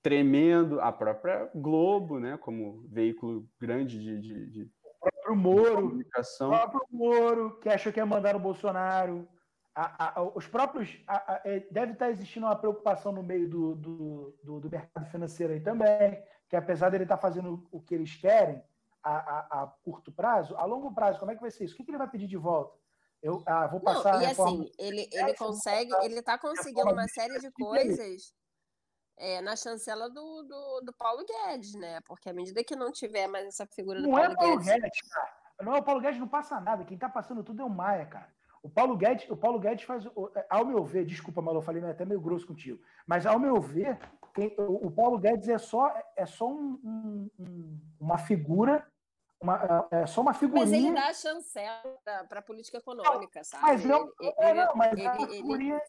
tremendo, 0.03 0.81
a 0.81 0.91
própria 0.91 1.51
Globo, 1.55 2.19
né, 2.19 2.39
como 2.39 2.87
veículo 2.89 3.47
grande 3.61 3.99
de, 3.99 4.21
de, 4.21 4.51
de 4.51 4.63
o 4.63 5.11
próprio 5.11 5.37
Moro, 5.37 5.99
o 5.99 6.49
próprio 6.49 6.87
Moro, 6.91 7.61
que 7.61 7.69
achou 7.69 7.93
que 7.93 8.01
ia 8.01 8.07
mandar 8.07 8.35
o 8.35 8.41
Bolsonaro 8.41 9.29
a, 9.75 10.21
a, 10.21 10.23
os 10.23 10.47
próprios. 10.47 10.97
A, 11.07 11.41
é, 11.45 11.61
deve 11.71 11.93
estar 11.93 12.11
existindo 12.11 12.47
uma 12.47 12.57
preocupação 12.57 13.13
no 13.13 13.23
meio 13.23 13.49
do, 13.49 13.75
do, 13.75 14.39
do, 14.43 14.61
do, 14.61 14.71
mercado 14.71 15.11
financeiro 15.11 15.53
aí 15.53 15.61
também, 15.61 16.23
que 16.49 16.57
apesar 16.57 16.91
dele 16.91 17.05
estar 17.05 17.19
fazendo 17.19 17.67
o 17.73 17.81
que 17.81 17.95
eles 17.95 18.15
querem 18.15 18.63
a, 19.03 19.63
a, 19.63 19.67
curto 19.85 20.13
prazo, 20.13 20.57
a 20.57 20.65
longo 20.65 20.95
prazo, 20.95 21.19
como 21.19 21.31
é 21.31 21.35
que 21.35 21.41
vai 21.41 21.51
ser 21.51 21.65
isso? 21.65 21.75
O 21.75 21.77
que, 21.77 21.85
que 21.85 21.91
ele 21.91 21.99
vai 21.99 22.09
pedir 22.09 22.27
de 22.27 22.37
volta? 22.37 22.79
Eu 23.21 23.43
ah, 23.47 23.67
vou 23.67 23.81
passar. 23.81 24.15
Não, 24.15 24.23
e 24.23 24.27
assim, 24.27 24.71
ele, 24.79 25.09
ele 25.11 25.35
consegue, 25.35 25.93
ele 26.03 26.19
está 26.19 26.39
conseguindo 26.39 26.91
uma 26.91 27.09
série 27.09 27.39
de 27.39 27.51
coisas. 27.51 28.33
É, 29.17 29.41
na 29.41 29.55
chancela 29.55 30.11
do, 30.11 30.43
do, 30.43 30.81
do, 30.87 30.93
Paulo 30.93 31.25
Guedes, 31.25 31.73
né? 31.77 32.01
Porque 32.01 32.29
à 32.29 32.33
medida 32.33 32.65
que 32.65 32.75
não 32.75 32.91
tiver 32.91 33.29
mais 33.29 33.47
essa 33.47 33.65
figura 33.65 34.01
do 34.01 34.09
não 34.09 34.13
Paulo, 34.13 34.33
é 34.33 34.35
Paulo 34.35 34.57
Guedes. 34.57 34.83
Guedes 34.83 35.09
cara. 35.09 35.37
Não 35.63 35.77
é 35.77 35.79
o 35.79 35.85
Paulo 35.85 36.01
Guedes, 36.01 36.19
não 36.19 36.27
passa 36.27 36.61
nada. 36.61 36.85
Quem 36.85 36.97
está 36.97 37.09
passando 37.09 37.45
tudo 37.45 37.63
é 37.63 37.65
o 37.65 37.71
Maia, 37.71 38.07
cara. 38.07 38.34
O 38.65 38.71
Paulo 38.71 38.97
Guedes, 38.97 39.29
o 39.29 39.37
Paulo 39.37 39.61
Guedes 39.61 39.85
faz, 39.85 40.07
é, 40.07 40.47
ao 40.49 40.65
meu 40.65 40.83
ver, 40.83 41.05
desculpa, 41.05 41.43
Malu, 41.43 41.59
eu 41.59 41.63
falei 41.63 41.85
até 41.85 42.03
meio 42.07 42.19
grosso 42.19 42.47
contigo, 42.47 42.81
mas 43.07 43.27
ao 43.27 43.39
meu 43.39 43.61
ver, 43.61 43.99
quem, 44.35 44.55
o 44.59 44.91
Paulo 44.91 45.19
Guedes 45.19 45.51
é 45.51 45.59
só, 45.59 45.95
é 46.17 46.25
só 46.25 46.49
um, 46.49 47.29
um, 47.39 47.79
uma 48.01 48.17
figura, 48.17 48.91
uma, 49.39 49.87
é, 49.93 50.01
é 50.01 50.07
só 50.07 50.23
uma 50.23 50.33
figurinha. 50.33 50.65
Mas 50.65 50.73
ele 50.73 50.95
dá 50.95 51.09
a 51.09 51.13
chancela 51.13 51.99
para 52.27 52.39
a 52.39 52.43
política 52.43 52.79
econômica, 52.79 53.41
não, 53.41 53.45
sabe? 53.45 53.63
Mas, 53.65 53.85
não, 53.85 54.11
ele, 54.19 54.35
é, 54.39 54.55
não, 54.55 54.75
mas 54.75 54.93
ele, 54.93 55.03
é 55.03 55.13
uma 55.13 55.29
figurinha 55.29 55.75
ele... 55.75 55.85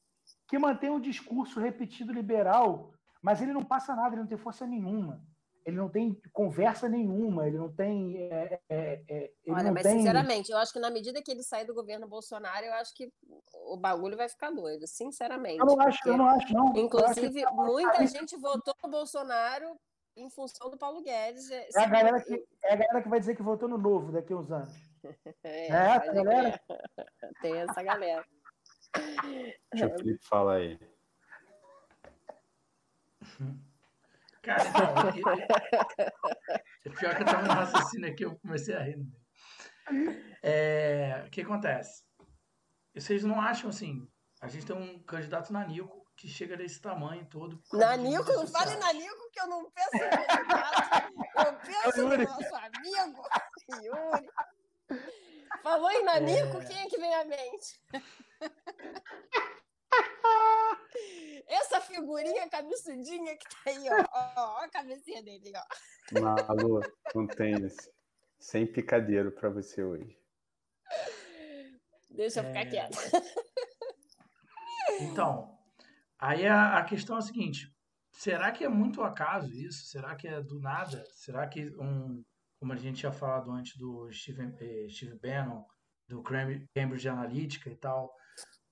que 0.46 0.60
mantém 0.60 0.90
um 0.90 1.00
discurso 1.00 1.62
repetido 1.62 2.12
liberal, 2.12 2.92
mas 3.22 3.42
ele 3.42 3.54
não 3.54 3.64
passa 3.64 3.96
nada, 3.96 4.16
ele 4.16 4.24
não 4.24 4.28
tem 4.28 4.38
força 4.38 4.68
nenhuma 4.68 5.24
ele 5.66 5.78
não 5.78 5.90
tem 5.90 6.14
conversa 6.32 6.88
nenhuma, 6.88 7.48
ele 7.48 7.58
não 7.58 7.72
tem. 7.72 8.18
É, 8.32 8.60
é, 8.70 9.04
é, 9.08 9.32
ele 9.44 9.56
Olha, 9.56 9.64
não 9.64 9.74
mas 9.74 9.84
tem... 9.84 9.98
sinceramente, 9.98 10.52
eu 10.52 10.58
acho 10.60 10.72
que 10.72 10.80
na 10.80 10.92
medida 10.92 11.24
que 11.24 11.32
ele 11.32 11.42
sair 11.42 11.66
do 11.66 11.74
governo 11.74 12.08
Bolsonaro, 12.08 12.64
eu 12.64 12.74
acho 12.76 12.94
que 12.94 13.12
o 13.66 13.76
bagulho 13.76 14.16
vai 14.16 14.30
ficar 14.30 14.52
doido, 14.52 14.86
sinceramente. 14.86 15.60
Eu 15.60 15.66
não 15.66 15.82
acho, 15.82 16.08
eu 16.08 16.18
não 16.18 16.30
acho, 16.30 16.54
não. 16.54 16.78
Inclusive, 16.78 17.44
que... 17.44 17.52
muita 17.52 18.06
gente 18.06 18.38
votou 18.38 18.76
no 18.84 18.92
Bolsonaro 18.92 19.76
em 20.16 20.30
função 20.30 20.70
do 20.70 20.78
Paulo 20.78 21.02
Guedes. 21.02 21.50
É, 21.50 21.68
é 21.76 21.80
a, 21.80 21.88
galera 21.88 22.22
que, 22.22 22.46
é 22.64 22.74
a 22.74 22.76
galera 22.76 23.02
que 23.02 23.10
vai 23.10 23.20
dizer 23.20 23.36
que 23.36 23.42
votou 23.42 23.68
no 23.68 23.80
novo 23.80 24.12
daqui 24.12 24.34
a 24.34 24.38
uns 24.38 24.52
anos. 24.52 24.74
É, 25.44 25.68
é 25.68 25.76
essa 25.76 26.14
galera? 26.14 26.62
Tem 27.40 27.58
essa 27.58 27.84
galera. 27.84 28.26
Deixa 29.72 29.86
o 29.86 29.98
Felipe 30.00 30.26
falar 30.26 30.56
aí. 30.56 30.80
Cara, 34.46 34.64
então. 35.18 35.34
é 36.86 36.90
pior 36.90 37.16
que 37.16 37.24
eu 37.24 37.26
tava 37.26 37.42
no 37.42 37.54
raciocínio 37.54 38.12
aqui, 38.12 38.26
eu 38.26 38.38
comecei 38.38 38.76
a 38.76 38.84
rir. 38.84 39.00
É, 40.44 41.24
o 41.26 41.32
que 41.32 41.42
acontece? 41.42 42.04
Vocês 42.94 43.24
não 43.24 43.42
acham 43.42 43.72
assim? 43.72 44.08
A 44.40 44.48
gente 44.48 44.68
tem 44.68 44.76
um 44.76 45.02
candidato 45.04 45.52
Nanico 45.52 46.06
que 46.16 46.28
chega 46.28 46.56
desse 46.56 46.80
tamanho 46.80 47.26
todo. 47.26 47.60
Nanico, 47.74 48.32
não 48.34 48.46
fale 48.48 48.76
Nanico 48.78 49.32
que 49.32 49.42
eu 49.42 49.48
não 49.48 49.72
penso 49.72 49.94
no 49.94 50.00
candidato. 50.00 51.12
Eu 51.38 51.54
penso 51.60 52.08
no 52.08 52.18
nosso 52.18 52.56
amigo 52.56 53.28
Yuri. 53.82 54.30
Falou 55.64 55.92
em 55.92 56.04
Nanico, 56.04 56.62
é... 56.62 56.66
quem 56.66 56.82
é 56.82 56.88
que 56.88 56.98
vem 56.98 57.16
à 57.16 57.26
mente? 57.26 57.82
Essa 61.48 61.80
figurinha 61.80 62.50
cabeçudinha 62.50 63.38
que 63.38 63.46
tá 63.50 63.58
aí, 63.68 63.90
ó. 63.90 64.04
ó, 64.12 64.58
ó 64.58 64.64
a 64.64 64.70
cabecinha 64.70 65.22
dele, 65.24 65.52
ó. 65.56 66.20
Malu, 66.20 66.82
um 67.16 67.28
tênis. 67.28 67.76
Sem 68.40 68.66
picadeiro 68.68 69.32
para 69.32 69.50
você 69.50 69.84
hoje. 69.84 70.18
Deixa 72.12 72.42
eu 72.42 72.46
ficar 72.46 72.62
é... 72.62 72.66
quieta. 72.66 72.98
Então, 75.02 75.58
aí 76.20 76.48
a, 76.48 76.78
a 76.78 76.84
questão 76.86 77.16
é 77.16 77.20
a 77.20 77.22
seguinte: 77.22 77.74
será 78.12 78.52
que 78.52 78.64
é 78.64 78.70
muito 78.70 79.02
acaso 79.02 79.52
isso? 79.54 79.86
Será 79.88 80.16
que 80.16 80.28
é 80.28 80.42
do 80.42 80.60
nada? 80.60 81.04
Será 81.12 81.48
que 81.48 81.68
um, 81.78 82.24
como 82.60 82.74
a 82.74 82.76
gente 82.76 83.00
tinha 83.00 83.12
falado 83.12 83.52
antes 83.52 83.78
do 83.78 84.10
Steve, 84.12 84.54
eh, 84.60 84.88
Steve 84.90 85.20
Bannon, 85.20 85.66
do 86.08 86.24
Cambridge 86.24 87.10
Analytica 87.10 87.70
e 87.70 87.76
tal, 87.76 88.14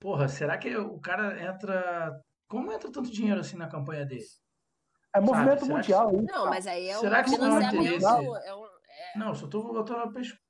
porra, 0.03 0.27
será 0.27 0.57
que 0.57 0.75
o 0.75 0.99
cara 0.99 1.41
entra. 1.41 2.21
Como 2.49 2.71
entra 2.71 2.91
tanto 2.91 3.09
dinheiro 3.09 3.39
assim 3.39 3.55
na 3.55 3.69
campanha 3.69 4.05
dele? 4.05 4.25
É 5.15 5.21
movimento 5.21 5.65
mundial. 5.65 6.11
Que... 6.11 6.21
Não, 6.23 6.45
mas 6.49 6.67
aí 6.67 6.89
é 6.89 6.97
um 6.97 6.99
será 6.99 7.23
financiamento. 7.23 8.05
É 8.05 8.53
um, 8.53 8.65
é... 8.65 9.17
Não, 9.17 9.33
só 9.33 9.47
tô 9.47 9.63
botando 9.63 10.01
a 10.01 10.11
pesquisa. 10.11 10.41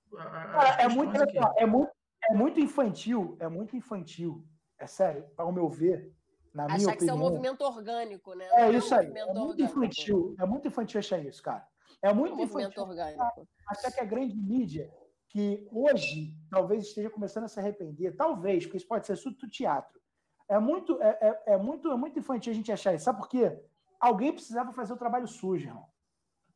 É 0.80 0.88
muito, 0.88 1.16
é, 1.58 1.66
muito, 1.66 1.92
é 2.30 2.34
muito 2.34 2.60
infantil, 2.60 3.38
é 3.40 3.48
muito 3.48 3.78
infantil. 3.78 4.44
É 4.80 4.88
sério, 4.88 5.26
ao 5.38 5.52
meu 5.52 5.70
ver, 5.70 6.12
na 6.54 6.66
achar 6.66 6.78
minha 6.78 6.90
que 6.90 6.96
opinião. 6.96 7.16
isso 7.16 7.24
é 7.24 7.28
um 7.28 7.32
movimento 7.32 7.62
orgânico, 7.62 8.34
né? 8.34 8.48
É, 8.54 8.72
isso 8.72 8.94
aí. 8.94 9.06
É 9.06 9.26
muito 9.26 9.40
orgânico. 9.40 9.62
infantil. 9.62 10.36
É 10.40 10.46
muito 10.46 10.68
infantil 10.68 11.00
achar 11.00 11.20
isso, 11.20 11.42
cara. 11.44 11.66
É 12.02 12.12
muito 12.12 12.36
um 12.36 12.44
infantil. 12.44 12.84
Orgânico. 12.84 13.48
Achar 13.70 13.92
que 13.92 14.00
a 14.02 14.06
grande 14.06 14.36
mídia 14.36 14.92
que 15.34 15.68
hoje 15.72 16.38
talvez 16.48 16.86
esteja 16.86 17.10
começando 17.10 17.46
a 17.46 17.48
se 17.48 17.60
arrepender, 17.60 18.16
talvez, 18.16 18.66
porque 18.66 18.78
isso 18.78 18.88
pode 18.88 19.08
ser 19.08 19.18
tudo 19.18 19.50
teatro. 19.50 20.00
É 20.48 20.60
muito, 20.60 21.02
é, 21.02 21.18
é, 21.20 21.54
é, 21.54 21.58
muito, 21.58 21.92
é 21.92 21.98
muito 21.98 22.20
infantil 22.20 22.52
a 22.52 22.56
gente 22.56 22.72
achar 22.72 22.94
isso. 22.94 23.06
Sabe 23.06 23.18
por 23.18 23.28
quê? 23.28 23.60
Alguém 24.00 24.32
precisava 24.32 24.72
fazer 24.72 24.94
o 24.94 24.98
trabalho 24.98 25.28
sujo, 25.28 25.68
irmão. 25.68 25.88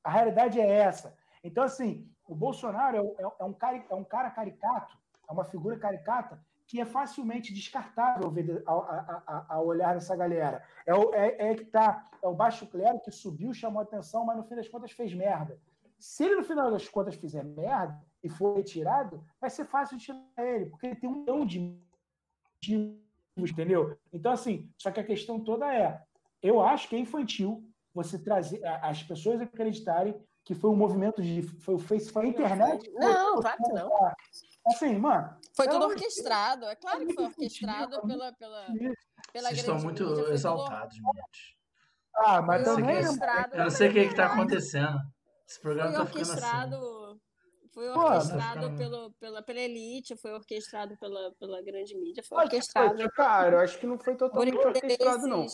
A 0.04 0.12
realidade 0.12 0.62
é 0.62 0.70
essa. 0.70 1.18
Então, 1.44 1.64
assim, 1.64 2.08
o 2.28 2.36
Bolsonaro 2.36 2.98
é, 2.98 3.24
é, 3.24 3.32
é 3.40 3.44
um, 3.44 3.54
cara, 3.54 3.84
é 3.90 3.96
um 3.96 4.04
cara 4.04 4.30
caricato, 4.30 4.96
é 5.28 5.34
uma 5.34 5.46
figura 5.46 5.80
caricata 5.80 6.40
que 6.68 6.80
é 6.80 6.86
facilmente 6.86 7.52
descartável 7.52 8.32
ao, 9.48 9.66
olhar 9.66 9.96
dessa 9.96 10.16
galera. 10.16 10.62
É, 10.86 10.94
o, 10.94 11.16
é, 11.16 11.50
é 11.52 11.56
que 11.56 11.66
tá, 11.66 12.06
é 12.22 12.28
o 12.28 12.36
baixo 12.36 12.68
clero 12.68 13.00
que 13.00 13.10
subiu, 13.10 13.54
chamou 13.56 13.82
atenção, 13.82 14.24
mas 14.24 14.38
no 14.38 14.44
fim 14.44 14.56
das 14.56 14.68
contas 14.68 14.92
fez 14.92 15.14
merda. 15.16 15.60
se 15.98 16.26
ele 16.26 16.36
no 16.36 16.44
final 16.44 16.70
das 16.70 16.88
contas 16.88 17.16
fizer 17.16 17.44
merda 17.44 18.06
e 18.24 18.30
for 18.30 18.56
retirado, 18.56 19.24
vai 19.40 19.50
ser 19.50 19.66
fácil 19.66 19.98
de 19.98 20.06
tirar 20.06 20.22
ele, 20.38 20.68
porque 20.68 20.88
ele 20.88 20.96
tem 20.96 21.10
um 21.10 21.20
milhão 21.20 21.46
de 21.46 21.60
motivos, 22.56 23.52
entendeu? 23.52 23.98
Então, 24.12 24.32
assim, 24.32 24.70
só 24.78 24.92
que 24.92 25.00
a 25.00 25.06
questão 25.06 25.40
toda 25.40 25.74
é: 25.74 26.02
eu 26.42 26.62
acho 26.62 26.90
que 26.90 26.96
é 26.96 27.00
infantil 27.00 27.64
você 27.94 28.20
trazer 28.20 28.64
as 28.66 29.02
pessoas 29.04 29.42
acreditarem 29.42 30.16
que 30.48 30.56
foi 30.56 30.70
um 30.70 30.76
movimento 30.76 31.22
de. 31.22 31.42
Foi, 31.42 31.78
foi, 31.78 32.00
foi 32.00 32.26
a 32.26 32.28
internet. 32.30 32.90
Não, 32.94 33.34
foi, 33.34 33.42
claro 33.42 33.58
que 33.64 33.74
não. 33.74 33.92
Assim, 34.68 34.98
mano. 34.98 35.38
Foi 35.54 35.68
tudo 35.68 35.86
orquestrado. 35.86 36.66
É 36.66 36.76
claro 36.76 37.06
que 37.06 37.14
foi 37.14 37.26
orquestrado 37.26 38.02
pela, 38.08 38.32
pela, 38.34 38.66
pela 39.34 39.50
Vocês 39.50 39.60
estão 39.60 39.78
muito 39.80 40.06
mídia, 40.06 40.34
exaltados, 40.34 40.96
gente. 40.96 41.58
Ah, 42.16 42.42
mas 42.42 42.64
Foi 42.64 42.76
também. 42.76 42.98
orquestrado. 42.98 43.56
Eu 43.56 43.64
não 43.64 43.70
sei 43.70 43.90
o 43.90 43.94
que 43.94 44.00
está 44.00 44.26
acontecendo. 44.28 45.00
Esse 45.48 45.62
programa 45.62 45.92
Foi 45.92 46.00
tá 46.00 46.06
ficando 46.06 46.32
assim. 46.32 47.20
Foi 47.74 47.90
orquestrado 47.90 48.76
pelo, 48.76 49.12
pela, 49.20 49.42
pela 49.42 49.60
elite, 49.60 50.16
foi 50.16 50.32
orquestrado 50.34 50.98
pela, 50.98 51.32
pela 51.40 51.62
grande 51.62 51.96
mídia, 51.96 52.24
foi 52.24 52.38
Acho 52.38 52.46
orquestrado 52.48 53.10
Cara, 53.12 53.56
eu 53.58 53.60
acho 53.60 53.80
que 53.80 53.88
não 53.88 54.00
foi 54.00 54.16
totalmente 54.16 54.56
orquestrado, 54.58 55.28
não. 55.28 55.46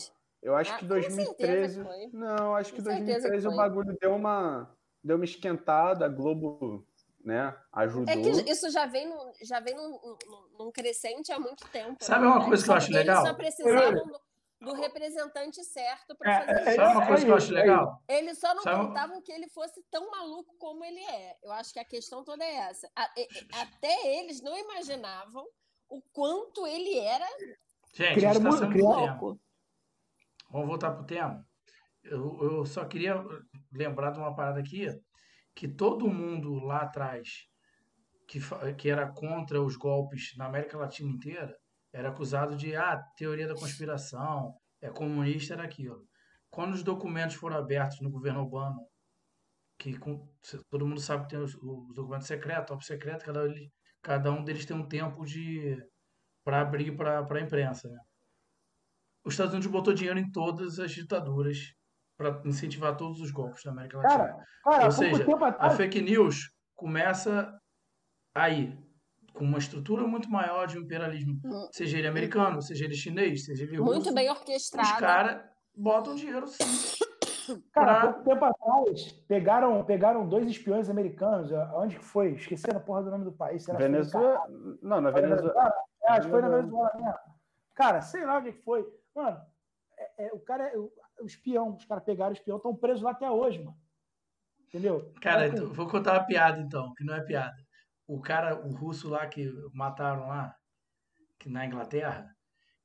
Eu 0.41 0.55
acho 0.55 0.73
Ah, 0.73 0.77
que 0.77 0.87
com 0.87 1.01
certeza 1.01 1.23
2013. 1.37 1.83
foi. 1.83 2.09
Não, 2.11 2.55
acho 2.55 2.73
que 2.73 2.81
Com 2.81 2.89
certeza 2.89 3.29
2013 3.29 3.47
o 3.47 3.51
foi. 3.51 3.57
bagulho 3.57 3.97
deu 3.99 4.13
uma, 4.15 4.75
deu 5.03 5.15
uma 5.15 5.25
esquentada, 5.25 6.05
a 6.05 6.09
Globo, 6.09 6.85
né, 7.23 7.55
ajudou. 7.71 8.13
É 8.13 8.17
que 8.17 8.51
isso 8.51 8.69
já 8.69 8.85
vem, 8.85 9.07
num, 9.07 9.31
já 9.41 9.61
vem 9.61 9.73
num, 9.75 9.89
num- 9.91 10.47
num 10.65 10.71
crescente 10.71 11.31
há 11.31 11.39
muito 11.39 11.65
tempo. 11.69 12.03
Sabe 12.03 12.25
na 12.25 12.31
uma 12.35 12.45
coisa 12.45 12.63
que 12.63 12.69
eu 12.69 12.75
acho 12.75 12.87
eles 12.87 12.97
legal? 12.97 13.25
só 13.25 13.33
precisavam 13.33 14.05
do, 14.07 14.19
do 14.63 14.73
representante 14.73 15.63
certo 15.63 16.15
para 16.15 16.31
É, 16.31 16.45
fazer 16.45 16.51
é, 16.51 16.63
isso. 16.69 16.75
Sabe 16.75 16.95
uma 16.97 17.07
coisa 17.07 17.25
que 17.25 17.31
eu 17.31 17.35
acho 17.35 17.51
é 17.51 17.55
legal? 17.55 18.03
Eles 18.07 18.39
só 18.39 18.53
não 18.55 18.63
Sabe 18.63 18.87
contavam 18.87 19.21
que 19.21 19.31
ele 19.31 19.49
fosse 19.49 19.83
tão 19.91 20.09
maluco 20.11 20.55
como 20.57 20.83
ele 20.83 20.99
é. 21.01 21.37
Eu 21.43 21.51
acho 21.51 21.73
que 21.73 21.79
a 21.79 21.85
questão 21.85 22.23
toda 22.23 22.43
é 22.43 22.55
essa. 22.55 22.89
A- 22.95 23.13
até 23.61 24.19
eles 24.19 24.41
não 24.41 24.57
imaginavam 24.57 25.45
o 25.89 26.01
quanto 26.11 26.65
ele 26.65 26.97
era 26.97 27.27
Gente, 27.93 28.09
a 28.09 28.13
Criaram 28.13 28.41
gente 28.41 28.59
tá 28.59 28.65
muito- 28.67 28.83
louco. 28.83 29.39
Vamos 30.49 30.67
voltar 30.67 30.91
pro 30.91 31.05
tema. 31.05 31.45
Eu, 32.03 32.39
eu 32.41 32.65
só 32.65 32.85
queria 32.85 33.23
lembrar 33.71 34.11
de 34.11 34.19
uma 34.19 34.35
parada 34.35 34.59
aqui, 34.59 34.87
que 35.55 35.67
todo 35.67 36.07
mundo 36.09 36.55
lá 36.65 36.81
atrás 36.81 37.47
que, 38.27 38.39
que 38.77 38.89
era 38.89 39.11
contra 39.11 39.61
os 39.61 39.75
golpes 39.75 40.35
na 40.37 40.45
América 40.45 40.77
Latina 40.77 41.09
inteira 41.09 41.55
era 41.93 42.09
acusado 42.09 42.55
de 42.55 42.75
ah, 42.75 42.97
teoria 43.15 43.47
da 43.47 43.53
conspiração, 43.55 44.55
é 44.81 44.89
comunista, 44.89 45.53
era 45.53 45.63
aquilo. 45.63 46.05
Quando 46.49 46.73
os 46.73 46.83
documentos 46.83 47.35
foram 47.35 47.57
abertos 47.57 48.01
no 48.01 48.09
governo 48.09 48.41
Obama, 48.41 48.79
que 49.79 49.97
com- 49.97 50.27
todo 50.69 50.85
mundo 50.87 50.99
sabe 50.99 51.23
que 51.23 51.29
tem 51.29 51.39
os, 51.39 51.53
os 51.55 51.93
documentos 51.93 52.27
secretos, 52.27 52.67
top 52.67 52.85
secreto, 52.85 53.23
cada, 53.25 53.41
cada 54.01 54.31
um 54.31 54.43
deles 54.43 54.65
tem 54.65 54.75
um 54.75 54.87
tempo 54.87 55.23
de 55.25 55.77
para 56.43 56.59
abrir 56.61 56.95
para 56.97 57.19
a 57.25 57.39
imprensa, 57.41 57.87
né? 57.89 57.97
Os 59.25 59.33
Estados 59.33 59.53
Unidos 59.53 59.71
botou 59.71 59.93
dinheiro 59.93 60.19
em 60.19 60.29
todas 60.29 60.77
as 60.79 60.91
ditaduras 60.91 61.73
para 62.17 62.41
incentivar 62.45 62.97
todos 62.97 63.21
os 63.21 63.31
golpes 63.31 63.63
da 63.63 63.71
América 63.71 63.97
Latina. 63.97 64.17
Cara, 64.17 64.45
cara, 64.63 64.85
Ou 64.85 64.91
seja, 64.91 65.25
tempo 65.25 65.43
a 65.43 65.47
atrás. 65.47 65.77
fake 65.77 66.01
news 66.01 66.51
começa 66.75 67.57
aí, 68.35 68.77
com 69.33 69.43
uma 69.43 69.57
estrutura 69.57 70.05
muito 70.07 70.29
maior 70.29 70.67
de 70.67 70.77
um 70.77 70.81
imperialismo, 70.81 71.39
Hum. 71.43 71.67
seja 71.71 71.97
ele 71.97 72.07
americano, 72.07 72.61
seja 72.61 72.85
ele 72.85 72.95
chinês, 72.95 73.45
seja 73.45 73.63
ele 73.63 73.77
russo. 73.77 73.91
Muito 73.91 74.13
bem 74.13 74.29
Os 74.31 74.37
orquestrado. 74.39 74.99
caras 74.99 75.41
botam 75.75 76.15
dinheiro 76.15 76.45
sim. 76.47 76.63
Cara, 77.73 77.91
há 77.91 77.99
pra- 78.01 78.13
pouco 78.13 78.29
tempo 78.29 78.45
atrás, 78.45 79.11
pegaram, 79.27 79.83
pegaram 79.83 80.27
dois 80.29 80.47
espiões 80.47 80.89
americanos. 80.89 81.51
Onde 81.73 81.97
que 81.97 82.05
foi? 82.05 82.33
Esqueci 82.35 82.69
a 82.71 82.79
porra 82.79 83.03
do 83.03 83.11
nome 83.11 83.25
do 83.25 83.33
país. 83.33 83.63
Será 83.65 83.77
que 83.77 83.83
foi 83.83 83.91
Venezuela. 83.91 84.41
Não, 84.81 85.01
na 85.01 85.11
Venezuela. 85.11 85.73
É, 86.03 86.11
acho 86.13 86.21
que 86.21 86.29
foi 86.29 86.41
na 86.41 86.47
Venezuela. 86.49 86.89
Venezuela 86.89 86.91
mesmo. 86.95 87.33
Cara, 87.75 88.01
sei 88.01 88.25
lá 88.25 88.37
onde 88.37 88.49
é 88.49 88.51
que 88.53 88.61
foi. 88.63 88.85
Mano, 89.13 89.41
é- 89.97 90.27
é, 90.27 90.33
o 90.33 90.39
cara 90.39 90.69
é 90.71 90.77
o, 90.77 90.89
o 91.21 91.25
espião. 91.25 91.75
Os 91.75 91.83
caras 91.83 92.03
pegaram 92.05 92.29
o 92.31 92.33
espião, 92.37 92.55
estão 92.57 92.73
presos 92.75 93.01
lá 93.03 93.11
até 93.11 93.29
hoje, 93.29 93.59
mano. 93.59 93.75
Entendeu? 94.69 95.11
Cara, 95.21 95.47
Então, 95.47 95.65
então, 95.65 95.73
vou 95.73 95.87
contar 95.89 96.13
uma 96.13 96.25
piada 96.25 96.59
então, 96.61 96.93
que 96.95 97.03
não 97.03 97.13
é 97.15 97.21
piada. 97.25 97.55
O 98.07 98.21
cara, 98.21 98.55
o 98.55 98.73
russo 98.73 99.09
lá 99.09 99.27
que 99.27 99.51
mataram 99.73 100.27
lá, 100.27 100.55
que 101.39 101.49
na 101.49 101.65
Inglaterra, 101.65 102.29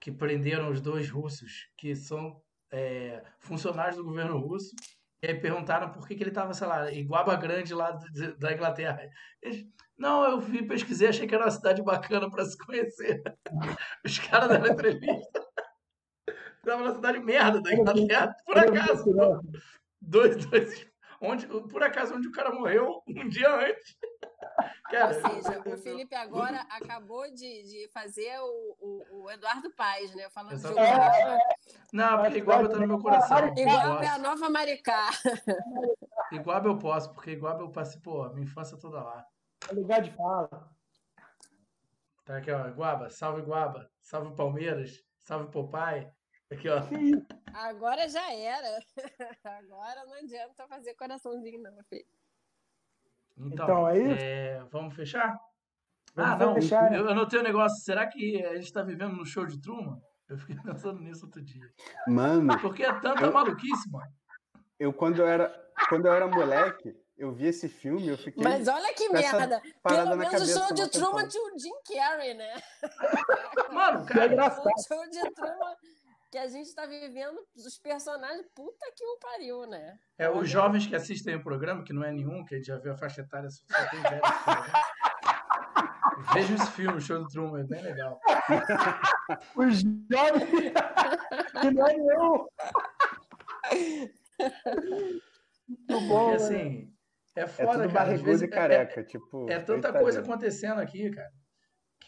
que 0.01 0.13
prenderam 0.13 0.71
os 0.71 0.81
dois 0.81 1.11
russos, 1.11 1.69
que 1.77 1.95
são 1.95 2.41
é, 2.71 3.23
funcionários 3.41 3.97
do 3.97 4.05
governo 4.05 4.39
russo, 4.39 4.75
e 5.23 5.27
aí 5.27 5.35
perguntaram 5.35 5.91
por 5.91 6.07
que, 6.07 6.15
que 6.15 6.23
ele 6.23 6.31
estava, 6.31 6.55
sei 6.55 6.67
lá, 6.67 6.93
em 6.93 7.05
Guaba 7.05 7.35
Grande 7.35 7.75
lá 7.75 7.99
da 8.39 8.53
Inglaterra. 8.53 9.01
Eles, 9.43 9.67
não, 9.97 10.25
eu 10.25 10.41
vi, 10.41 10.65
pesquisei, 10.65 11.09
achei 11.09 11.27
que 11.27 11.35
era 11.35 11.45
uma 11.45 11.51
cidade 11.51 11.83
bacana 11.83 12.31
para 12.31 12.45
se 12.45 12.57
conhecer. 12.57 13.21
Os 14.05 14.19
caras 14.21 14.49
deram 14.49 14.73
entrevista. 14.73 15.45
Estava 16.59 16.85
na 16.85 16.95
cidade 16.95 17.19
merda 17.19 17.61
da 17.61 17.73
Inglaterra, 17.73 18.35
por 18.45 18.59
acaso. 18.59 19.05
Dois, 20.01 20.45
dois. 20.47 20.87
Onde, 21.21 21.47
por 21.47 21.83
acaso, 21.83 22.15
onde 22.15 22.29
o 22.29 22.33
cara 22.33 22.53
morreu 22.53 23.03
um 23.09 23.29
dia 23.29 23.53
antes. 23.53 23.97
Cara, 24.91 25.15
Ou 25.15 25.43
seja, 25.43 25.61
o 25.61 25.77
Felipe 25.79 26.15
agora 26.15 26.61
acabou 26.71 27.31
de, 27.31 27.63
de 27.63 27.89
fazer 27.93 28.39
o, 28.41 28.77
o, 28.81 29.23
o 29.23 29.31
Eduardo 29.31 29.71
Paes, 29.73 30.15
né? 30.15 30.29
Falando 30.31 30.51
de 30.51 30.57
Exatamente. 30.57 31.21
Iguaba. 31.21 31.39
Não, 31.93 32.19
porque 32.19 32.39
Iguaba 32.39 32.69
tá 32.69 32.79
no 32.79 32.87
meu 32.87 32.99
coração. 32.99 33.39
Iguaba 33.57 34.05
é 34.05 34.09
a 34.09 34.19
nova 34.19 34.49
Maricá. 34.49 35.11
Iguaba 36.33 36.69
eu 36.69 36.79
posso, 36.79 37.13
porque 37.13 37.33
Iguaba 37.33 37.63
eu 37.63 37.71
passei, 37.71 38.01
pô, 38.01 38.29
minha 38.31 38.45
infância 38.45 38.77
toda 38.79 39.03
lá. 39.03 39.27
É 39.71 39.73
lugar 39.73 40.03
de 40.03 40.11
fala. 40.13 40.71
Tá 42.25 42.39
aqui, 42.39 42.51
ó. 42.51 42.69
Iguaba, 42.69 43.09
salve 43.11 43.41
Iguaba, 43.41 43.91
salve 44.01 44.35
Palmeiras, 44.35 45.03
salve 45.21 45.51
Popeye. 45.51 46.11
Aqui, 46.51 46.69
ó. 46.69 46.81
Agora 47.55 48.09
já 48.09 48.33
era. 48.33 48.81
Agora 49.45 50.05
não 50.07 50.15
adianta 50.15 50.67
fazer 50.67 50.95
coraçãozinho, 50.95 51.63
não, 51.63 51.83
filho. 51.85 52.07
Então, 53.41 53.65
Então, 53.65 53.89
é 53.89 53.99
isso? 53.99 54.23
é, 54.25 54.65
vamos 54.71 54.95
fechar? 54.95 55.37
Vamos 56.15 56.33
ah, 56.33 56.37
não. 56.47 56.55
fechar, 56.55 56.91
né? 56.91 56.99
Eu 56.99 57.09
anotei 57.09 57.39
um 57.41 57.45
negócio. 57.45 57.83
Será 57.85 58.07
que 58.07 58.45
a 58.45 58.57
gente 58.57 58.73
tá 58.73 58.83
vivendo 58.83 59.15
no 59.15 59.25
show 59.25 59.47
de 59.47 59.61
Truman? 59.61 59.99
Eu 60.29 60.37
fiquei 60.37 60.57
pensando 60.63 61.01
nisso 61.01 61.27
outro 61.27 61.43
dia. 61.43 61.63
Mano, 62.07 62.59
Porque 62.61 62.83
é 62.83 62.93
tanta 63.01 63.25
Eu- 63.25 63.33
maluquice, 63.33 63.91
mano. 63.91 64.11
eu 64.79 64.93
quando 64.93 65.21
eu 65.23 65.27
era, 65.29 65.49
quando 65.89 66.07
eu 66.07 66.13
era 66.13 66.27
moleque, 66.27 66.95
eu 67.17 67.33
vi 67.33 67.47
esse 67.47 67.69
filme, 67.69 68.09
eu 68.09 68.19
fiquei 68.19 68.43
Mas 68.43 68.69
olha 68.69 68.93
que 68.95 69.09
merda. 69.09 69.61
Pelo 69.83 70.17
menos 70.17 70.43
o 70.43 70.59
show 70.59 70.75
de 70.75 70.89
Truman 70.91 71.27
tinha 71.29 71.43
o 71.45 71.59
Jim 71.59 71.73
Carrey, 71.97 72.35
né? 72.35 72.55
Mano, 73.73 74.05
Que 74.07 74.13
é 74.13 74.17
cara, 74.17 74.33
engraçado. 74.33 74.67
O 74.67 74.83
show 74.87 75.11
de 75.11 75.31
Truman 75.35 75.77
que 76.31 76.39
a 76.39 76.47
gente 76.47 76.75
tá 76.75 76.87
vivendo, 76.87 77.39
os 77.57 77.79
personagens, 77.79 78.47
puta 78.55 78.87
que 78.95 79.05
o 79.05 79.19
pariu, 79.19 79.67
né? 79.67 79.99
É, 80.19 80.29
os 80.31 80.49
jovens 80.49 80.87
que 80.87 80.95
assistem 80.95 81.37
o 81.37 81.43
programa, 81.43 81.83
que 81.83 81.93
não 81.93 82.05
é 82.05 82.13
nenhum, 82.13 82.45
que 82.45 82.55
a 82.55 82.59
gente 82.59 82.67
já 82.67 82.79
viu 82.79 82.93
a 82.93 82.97
faixa 82.97 83.23
etária, 83.23 83.49
só 83.51 83.65
tem 83.91 84.01
velho. 84.03 84.21
programa. 84.21 84.67
Vejam 86.35 86.57
esse 86.57 86.71
filme, 86.73 86.97
o 86.99 87.01
show 87.01 87.19
do 87.23 87.29
Truman, 87.29 87.61
é 87.61 87.65
bem 87.65 87.81
legal. 87.81 88.21
Os 89.57 89.81
jovens. 90.11 90.73
que 91.61 91.71
não 91.71 91.87
é 91.87 91.97
nenhum. 91.97 92.47
Muito 95.69 96.09
bom. 96.09 96.31
Porque 96.31 96.31
né? 96.31 96.35
assim, 96.35 96.93
é 97.37 97.41
É 97.43 97.47
foda, 97.47 97.83
tudo 97.85 97.95
cara. 97.95 98.13
Às 98.13 98.21
vezes 98.21 98.43
e 98.43 98.45
é- 98.45 98.49
careca, 98.49 99.05
tipo. 99.05 99.49
É, 99.49 99.55
é 99.55 99.61
tanta 99.61 99.93
coisa 99.93 100.21
acontecendo 100.21 100.81
aqui, 100.81 101.11
cara, 101.11 101.31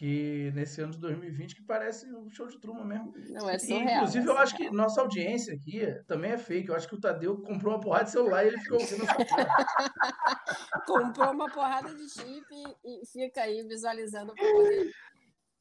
que 0.01 0.51
nesse 0.55 0.81
ano 0.81 0.93
de 0.93 0.97
2020 0.97 1.55
que 1.57 1.61
parece 1.61 2.11
o 2.11 2.27
show 2.31 2.47
de 2.47 2.59
Truman 2.59 2.83
mesmo. 2.85 3.13
Não, 3.29 3.47
é 3.47 3.55
E, 3.55 3.59
surreal. 3.59 3.95
inclusive, 3.97 4.25
é 4.27 4.31
eu 4.31 4.37
acho 4.39 4.57
que 4.57 4.71
nossa 4.71 4.99
audiência 4.99 5.53
aqui 5.53 5.85
também 6.07 6.31
é 6.31 6.39
fake. 6.39 6.69
Eu 6.69 6.75
acho 6.75 6.87
que 6.87 6.95
o 6.95 6.99
Tadeu 6.99 7.37
comprou 7.39 7.75
uma 7.75 7.79
porrada 7.79 8.05
de 8.05 8.09
celular 8.11 8.43
e 8.43 8.47
ele 8.47 8.57
ficou 8.57 8.79
ouvindo 8.79 9.03
essa 9.03 9.13
porra. 9.13 9.47
Comprou 10.87 11.31
uma 11.31 11.47
porrada 11.51 11.93
de 11.93 12.09
chip 12.09 12.45
e, 12.51 13.03
e 13.03 13.05
fica 13.05 13.41
aí 13.43 13.61
visualizando 13.67 14.33
pra 14.33 14.43
poder 14.51 14.91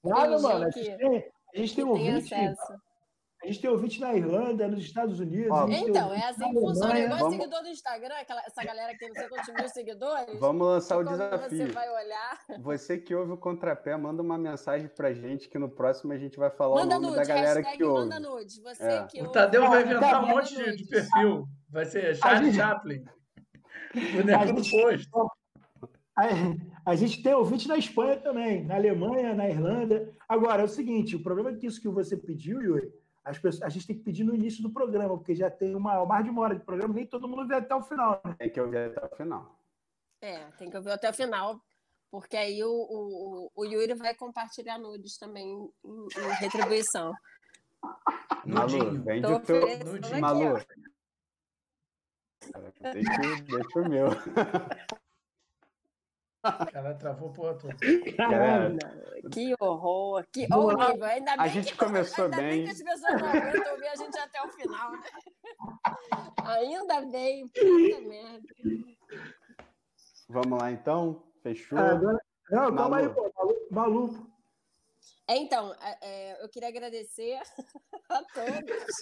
Nada, 0.02 0.38
mano. 0.38 0.64
A 0.64 0.70
que- 0.72 0.84
gente 0.84 0.96
tem, 0.96 1.08
a 1.54 1.58
gente 1.58 1.74
que 1.74 1.82
tem 1.84 2.22
tem. 2.24 2.54
A 3.42 3.46
gente 3.46 3.60
tem 3.62 3.70
ouvinte 3.70 3.98
na 4.00 4.12
Irlanda, 4.14 4.68
nos 4.68 4.80
Estados 4.84 5.18
Unidos. 5.18 5.50
Ó, 5.50 5.66
Então, 5.66 6.12
é 6.12 6.28
assim 6.28 6.52
que 6.52 6.60
funciona. 6.60 6.98
Igual 6.98 7.18
Vamos- 7.20 7.36
seguidor 7.36 7.62
do 7.62 7.68
Instagram, 7.68 8.14
aquela, 8.16 8.42
essa 8.44 8.62
galera 8.62 8.92
que 8.92 8.98
tem 8.98 9.08
não 9.08 9.14
sei 9.14 9.28
quantos 9.30 9.54
mil 9.54 9.68
seguidores. 9.70 10.38
Vamos 10.38 10.66
lançar 10.66 10.98
o 10.98 11.04
desafio. 11.04 11.48
você 11.48 11.66
vai 11.68 11.88
olhar. 11.88 12.38
Você 12.60 12.98
que 12.98 13.14
ouve 13.14 13.32
o 13.32 13.38
contrapé, 13.38 13.96
manda 13.96 14.22
uma 14.22 14.36
mensagem 14.36 14.88
pra 14.88 15.14
gente 15.14 15.48
que 15.48 15.58
no 15.58 15.70
próximo 15.70 16.12
a 16.12 16.18
gente 16.18 16.36
vai 16.38 16.50
falar 16.50 16.82
Manda 16.82 16.98
o 16.98 17.00
nome 17.00 17.16
nude, 17.16 17.28
da 17.28 17.34
galera 17.34 17.62
que 17.62 17.82
ouve. 17.82 18.00
manda 18.00 18.20
nude. 18.20 18.60
Você 18.62 18.82
É. 18.84 19.06
que 19.06 19.18
O 19.18 19.22
ouve. 19.22 19.32
Tadeu 19.32 19.68
vai 19.68 19.82
inventar 19.84 20.22
um 20.22 20.28
monte 20.28 20.54
de, 20.76 20.84
perfil. 20.86 21.46
Vai 21.70 21.86
ser 21.86 22.14
Charlie 22.16 22.52
gente- 22.52 22.56
Chaplin. 22.60 23.04
Boneco 24.14 24.52
do 24.52 24.62
gente- 24.62 24.70
posto. 25.10 25.30
A, 26.84 26.94
gente 26.94 27.22
tem 27.22 27.32
ouvinte 27.32 27.66
na 27.66 27.78
Espanha 27.78 28.16
também, 28.18 28.64
na 28.66 28.74
Alemanha, 28.74 29.32
na 29.34 29.48
Irlanda. 29.48 30.10
Agora, 30.28 30.60
é 30.60 30.64
o 30.64 30.68
seguinte: 30.68 31.16
o 31.16 31.22
problema 31.22 31.50
é 31.50 31.54
que 31.54 31.66
isso 31.66 31.80
que 31.80 31.88
você 31.88 32.16
pediu, 32.16 32.60
Yuri, 32.60 32.92
pessoas, 33.38 33.62
a 33.62 33.68
gente 33.68 33.86
tem 33.86 33.96
que 33.96 34.02
pedir 34.02 34.24
no 34.24 34.34
início 34.34 34.62
do 34.62 34.70
programa, 34.70 35.16
porque 35.16 35.34
já 35.34 35.50
tem 35.50 35.74
uma, 35.74 36.04
mais 36.06 36.24
de 36.24 36.30
uma 36.30 36.42
hora 36.42 36.54
de 36.54 36.64
programa, 36.64 36.94
nem 36.94 37.06
todo 37.06 37.28
mundo 37.28 37.46
vê 37.46 37.56
até 37.56 37.74
o 37.74 37.82
final. 37.82 38.20
Né? 38.24 38.34
Tem 38.38 38.50
que 38.50 38.60
ouvir 38.60 38.78
até 38.78 39.04
o 39.04 39.16
final. 39.16 39.58
É, 40.20 40.38
tem 40.58 40.70
que 40.70 40.76
ouvir 40.76 40.90
até 40.90 41.10
o 41.10 41.14
final, 41.14 41.60
porque 42.10 42.36
aí 42.36 42.62
o, 42.62 42.70
o, 42.70 43.50
o 43.54 43.64
Yuri 43.64 43.94
vai 43.94 44.14
compartilhar 44.14 44.78
nudes 44.78 45.16
também 45.16 45.46
em, 45.48 45.70
em 45.84 46.32
retribuição. 46.40 47.14
Malu, 48.44 48.78
Nudinho. 48.78 49.02
vende 49.02 49.26
o 49.26 49.40
teu. 49.40 49.60
Nudinho. 49.84 50.20
Malu. 50.20 50.54
Deixa, 52.80 53.42
deixa 53.44 53.80
o 53.80 53.88
meu. 53.88 54.08
Ela 56.72 56.94
travou 56.94 57.30
por 57.32 57.50
outro. 57.50 57.68
Galera, 58.16 58.74
Que 59.32 59.54
horror, 59.60 60.24
que 60.32 60.46
horrível. 60.52 61.04
Ainda 61.04 61.32
A 61.34 61.36
bem 61.44 61.50
gente 61.52 61.72
que, 61.72 61.78
começou 61.78 62.24
ainda 62.26 62.36
bem. 62.36 62.64
que 62.64 62.70
as 62.70 62.82
pessoas 62.82 63.00
não 63.20 63.28
aguentam 63.28 63.72
ouvir 63.72 63.88
a 63.88 63.96
gente 63.96 64.18
até 64.18 64.42
o 64.42 64.48
final, 64.52 64.92
né? 64.92 65.02
Ainda 66.44 67.00
bem, 67.06 67.48
puta 67.48 68.00
merda. 68.00 68.48
vamos 70.28 70.58
lá 70.60 70.70
então? 70.72 71.22
Fechou? 71.42 71.78
Ah, 71.78 71.90
agora- 71.92 72.20
Não, 72.50 72.74
calma 72.76 72.98
aí, 72.98 73.08
pô. 73.08 73.30
Malu, 73.36 73.66
Malu. 73.70 74.30
É, 75.28 75.36
Então, 75.36 75.74
é, 75.80 75.98
é, 76.02 76.42
eu 76.44 76.48
queria 76.48 76.68
agradecer 76.68 77.40
a 78.08 78.22
todos. 78.34 78.94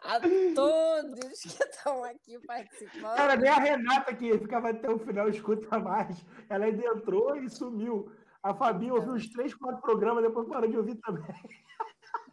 A 0.00 0.20
todos 0.54 1.40
que 1.40 1.48
estão 1.48 2.04
aqui 2.04 2.38
participando. 2.46 3.16
Cara, 3.16 3.36
nem 3.36 3.50
a 3.50 3.56
Renata 3.56 4.14
que 4.14 4.38
ficava 4.38 4.70
até 4.70 4.88
o 4.88 4.98
final 4.98 5.28
escuta 5.28 5.78
mais. 5.78 6.24
Ela 6.48 6.66
ainda 6.66 6.86
entrou 6.86 7.36
e 7.36 7.48
sumiu. 7.50 8.12
A 8.42 8.54
Fabinha 8.54 8.94
ouviu 8.94 9.14
uns 9.14 9.28
três, 9.30 9.52
quatro 9.54 9.80
programas, 9.80 10.22
depois 10.22 10.48
parou 10.48 10.70
de 10.70 10.76
ouvir 10.76 10.96
também. 10.96 11.24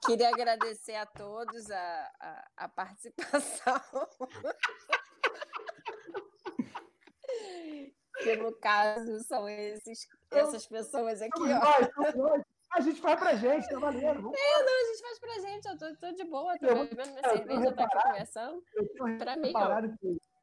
Queria 0.05 0.29
agradecer 0.29 0.95
a 0.95 1.05
todos 1.05 1.71
a, 1.71 2.11
a, 2.19 2.47
a 2.57 2.69
participação. 2.69 3.81
que 8.21 8.35
no 8.35 8.53
caso 8.53 9.23
são 9.23 9.49
esses, 9.49 10.07
essas 10.29 10.67
pessoas 10.67 11.21
aqui, 11.21 11.41
ó. 11.41 12.01
nós, 12.01 12.15
nós. 12.15 12.43
A 12.75 12.81
gente 12.81 12.99
faz 13.01 13.19
pra 13.19 13.35
gente, 13.35 13.69
tá 13.69 13.77
valendo. 13.79 14.21
Vamos 14.21 14.37
Não, 14.39 14.81
a 14.81 14.85
gente 14.91 15.01
faz 15.01 15.19
pra 15.19 15.39
gente, 15.39 15.65
eu 15.67 15.77
tô, 15.77 15.95
tô 15.95 16.11
de 16.11 16.23
boa, 16.23 16.57
tô 16.57 16.65
Eu- 16.65 16.75
bebendo 16.87 17.11
minha 17.11 17.19
eu 17.19 17.23
tô 17.23 17.37
cerveja, 17.37 17.71
tô 17.71 17.83
aqui 17.83 18.01
conversando. 18.03 18.63
Eu 18.75 19.17
Pra 19.17 19.35
mim, 19.37 19.53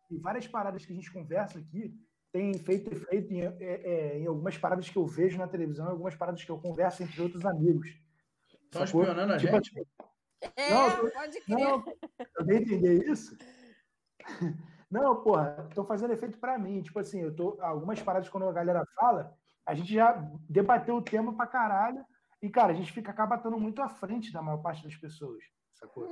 que 0.08 0.18
várias 0.18 0.46
paradas 0.46 0.86
que 0.86 0.92
a 0.92 0.94
gente 0.94 1.12
conversa 1.12 1.58
aqui 1.58 1.92
tem 2.32 2.54
feito 2.54 2.92
efeito 2.92 3.32
em, 3.32 3.40
é, 3.42 3.54
é, 3.60 4.18
em 4.18 4.26
algumas 4.26 4.56
paradas 4.56 4.88
que 4.88 4.96
eu 4.96 5.06
vejo 5.06 5.38
na 5.38 5.48
televisão, 5.48 5.86
em 5.86 5.90
algumas 5.90 6.14
paradas 6.14 6.42
que 6.44 6.50
eu 6.50 6.58
converso 6.60 7.02
entre 7.02 7.20
outros 7.20 7.44
amigos. 7.44 7.90
Estão 8.64 8.84
espionando 8.84 9.32
a 9.32 9.36
Tipo 9.38 9.52
gente? 9.52 9.86
É, 10.56 10.70
Não, 10.70 11.10
pode 11.10 11.40
crer. 11.40 11.58
Não, 11.58 11.84
eu 12.38 12.44
nem 12.46 12.58
entender 12.62 13.10
isso. 13.10 13.36
Não, 14.90 15.22
porra, 15.22 15.68
tô 15.74 15.84
fazendo 15.84 16.12
efeito 16.12 16.38
pra 16.38 16.58
mim. 16.58 16.82
Tipo 16.82 16.98
assim, 17.00 17.20
eu 17.20 17.34
tô. 17.34 17.58
Algumas 17.60 18.00
paradas 18.02 18.28
quando 18.28 18.48
a 18.48 18.52
galera 18.52 18.84
fala, 18.94 19.36
a 19.66 19.74
gente 19.74 19.92
já 19.92 20.12
debateu 20.48 20.96
o 20.96 21.02
tema 21.02 21.34
pra 21.36 21.46
caralho. 21.46 22.04
E, 22.42 22.48
cara, 22.48 22.72
a 22.72 22.74
gente 22.74 22.92
fica 22.92 23.10
acaba 23.10 23.36
estando 23.36 23.58
muito 23.58 23.82
à 23.82 23.88
frente 23.88 24.32
da 24.32 24.40
maior 24.40 24.58
parte 24.58 24.82
das 24.82 24.96
pessoas. 24.96 25.42
Sacou? 25.74 26.06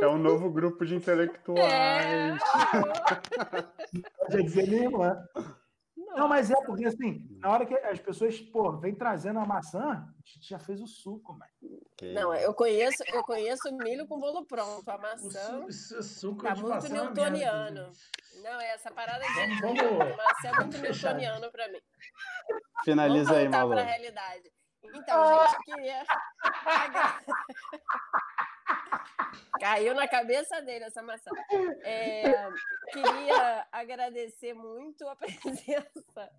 É 0.00 0.06
um 0.06 0.18
novo 0.18 0.50
grupo 0.50 0.84
de 0.84 0.94
é, 0.94 0.96
intelectuais. 0.96 2.42
Pode 4.18 4.42
dizer 4.42 4.66
irmã. 4.84 5.22
Não, 6.14 6.28
mas 6.28 6.50
é 6.50 6.54
porque 6.64 6.84
assim, 6.84 7.26
na 7.38 7.50
hora 7.50 7.64
que 7.66 7.74
as 7.74 7.98
pessoas, 8.00 8.40
pô, 8.40 8.72
vem 8.78 8.94
trazendo 8.94 9.38
a 9.40 9.46
maçã, 9.46 9.80
a 9.80 10.12
gente 10.24 10.48
já 10.48 10.58
fez 10.58 10.80
o 10.80 10.86
suco, 10.86 11.32
mano. 11.32 11.50
Que- 11.96 12.12
não, 12.12 12.34
eu 12.34 12.52
conheço, 12.54 13.02
eu 13.12 13.22
conheço 13.22 13.74
milho 13.78 14.06
com 14.06 14.18
bolo 14.20 14.44
pronto, 14.46 14.88
a 14.88 14.96
O 14.96 15.00
maçã. 15.00 15.30
su- 15.62 15.68
Isso 15.68 16.02
suco 16.02 16.42
Tá 16.42 16.54
de 16.54 16.62
muito 16.62 16.74
maçã 16.74 16.88
é 16.88 16.90
newtoniano. 16.90 17.86
gente. 17.92 18.42
Não, 18.42 18.60
essa 18.60 18.90
parada 18.90 19.24
de 19.24 19.60
Vamos- 19.60 19.80
vamos- 19.82 19.82
maçã 20.16 20.48
é 20.48 20.52
muito 20.56 20.78
newtoniano 20.78 21.50
pra 21.52 21.68
mim. 21.68 21.80
Finaliza 22.84 23.24
Vamos 23.32 23.42
aí, 23.42 23.48
Malu. 23.48 23.70
para 23.70 23.82
realidade. 23.82 24.52
Então, 24.84 25.38
gente, 25.46 25.54
eu 25.54 25.60
queria. 25.76 26.04
Caiu 29.60 29.94
na 29.94 30.08
cabeça 30.08 30.60
dele 30.60 30.84
essa 30.84 31.02
maçã. 31.02 31.30
É, 31.82 32.22
queria 32.92 33.66
agradecer 33.70 34.54
muito 34.54 35.06
a 35.06 35.14
presença 35.16 36.32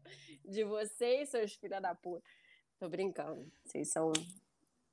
de 0.43 0.63
vocês, 0.63 1.29
seus 1.29 1.53
filha 1.53 1.79
da 1.79 1.95
puta. 1.95 2.23
Tô 2.77 2.89
brincando. 2.89 3.49
Vocês 3.63 3.89
são 3.91 4.11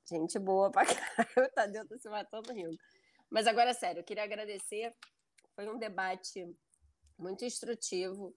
gente 0.09 0.39
boa 0.39 0.71
pra 0.71 0.85
caralho. 0.87 1.49
Tá 1.53 1.97
se 1.97 2.09
matando 2.09 2.53
rindo. 2.53 2.77
Mas 3.29 3.47
agora, 3.47 3.73
sério, 3.73 3.99
eu 3.99 4.03
queria 4.03 4.23
agradecer. 4.23 4.93
Foi 5.55 5.67
um 5.67 5.77
debate 5.77 6.45
muito 7.17 7.45
instrutivo 7.45 8.33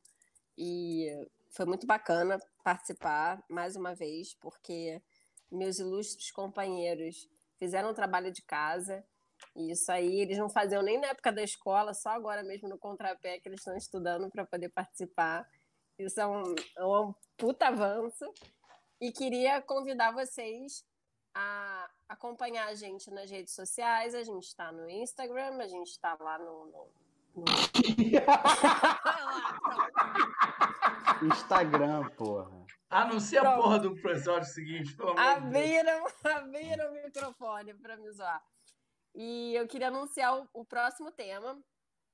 e 0.59 1.09
foi 1.51 1.67
muito 1.67 1.87
bacana 1.87 2.39
participar 2.63 3.45
mais 3.49 3.77
uma 3.77 3.95
vez, 3.95 4.35
porque 4.35 5.01
meus 5.51 5.79
ilustres 5.79 6.31
companheiros 6.31 7.29
fizeram 7.59 7.91
um 7.91 7.95
trabalho 7.95 8.33
de 8.33 8.43
casa. 8.43 9.05
E 9.55 9.71
isso 9.71 9.91
aí 9.91 10.21
eles 10.21 10.39
não 10.39 10.49
faziam 10.49 10.83
nem 10.83 11.01
na 11.01 11.09
época 11.09 11.33
da 11.33 11.43
escola, 11.43 11.95
só 11.95 12.11
agora 12.11 12.43
mesmo 12.43 12.69
no 12.69 12.79
contrapé 12.79 13.41
que 13.41 13.49
eles 13.49 13.61
estão 13.61 13.77
estudando 13.77 14.31
para 14.31 14.47
poder 14.47 14.69
participar. 14.71 15.47
Isso 15.99 16.21
é 16.21 16.27
um, 16.27 16.55
é 16.77 16.85
um 16.85 17.15
puta 17.37 17.69
avanço. 17.69 18.25
E 19.01 19.13
queria 19.13 19.61
convidar 19.61 20.13
vocês 20.13 20.85
a 21.35 21.91
acompanhar 22.09 22.69
a 22.69 22.75
gente 22.75 23.11
nas 23.11 23.31
redes 23.31 23.55
sociais. 23.55 24.15
A 24.15 24.23
gente 24.23 24.45
está 24.45 24.73
no 24.73 24.89
Instagram, 24.89 25.59
a 25.59 25.69
gente 25.69 25.89
está 25.89 26.17
lá 26.19 26.39
no. 26.39 26.67
no, 26.67 26.89
no... 27.37 27.45
Instagram, 31.33 32.09
porra. 32.11 32.65
Anuncia 32.95 33.41
a 33.41 33.43
Pronto. 33.43 33.63
porra 33.63 33.79
do 33.81 33.89
episódio 33.97 34.49
seguinte, 34.49 34.97
pelo 34.97 35.11
amor 35.11 35.23
de 35.23 35.41
Deus. 35.41 35.45
Abriram, 35.47 36.05
abriram 36.25 36.91
o 36.91 36.93
microfone 37.03 37.75
para 37.75 37.97
me 37.97 38.11
zoar. 38.13 38.43
E 39.15 39.55
eu 39.55 39.67
queria 39.67 39.89
anunciar 39.89 40.39
o, 40.39 40.49
o 40.53 40.65
próximo 40.65 41.11
tema. 41.11 41.61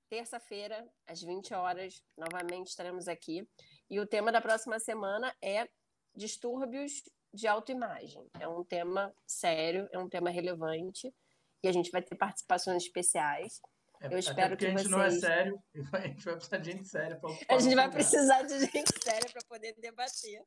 Terça-feira, 0.09 0.89
às 1.07 1.23
20 1.23 1.55
horas, 1.55 2.03
novamente 2.17 2.69
estaremos 2.69 3.07
aqui. 3.09 3.49
E 3.89 4.01
o 4.01 4.07
tema 4.07 4.33
da 4.33 4.41
próxima 4.41 4.79
semana 4.81 5.33
é 5.43 5.69
distúrbios 6.17 6.93
de 7.33 7.47
autoimagem. 7.47 8.29
É 8.41 8.49
um 8.49 8.65
tema 8.65 9.15
sério, 9.27 9.89
é 9.93 9.99
um 9.99 10.09
tema 10.09 10.31
relevante. 10.31 11.15
E 11.63 11.69
a 11.69 11.73
gente 11.73 11.91
vai 11.91 12.03
ter 12.03 12.17
participações 12.17 12.83
especiais. 12.83 13.61
É, 14.03 14.13
Eu 14.13 14.19
espero 14.19 14.57
que 14.57 14.67
a 14.67 14.71
gente 14.71 14.89
não 14.89 15.01
é 15.01 15.11
vocês- 15.11 15.21
sério. 15.21 15.63
A 15.93 16.01
gente 16.01 16.25
vai 16.25 16.35
precisar 16.35 16.59
de 16.59 16.73
gente 16.73 16.89
séria 16.89 17.17
ocupar 17.23 17.57
A 17.57 17.61
gente 17.61 17.75
vai 17.77 17.91
precisar 17.91 18.43
de 18.43 18.59
gente 18.61 19.03
séria 19.05 19.29
para 19.31 19.43
poder 19.47 19.75
debater, 19.79 20.43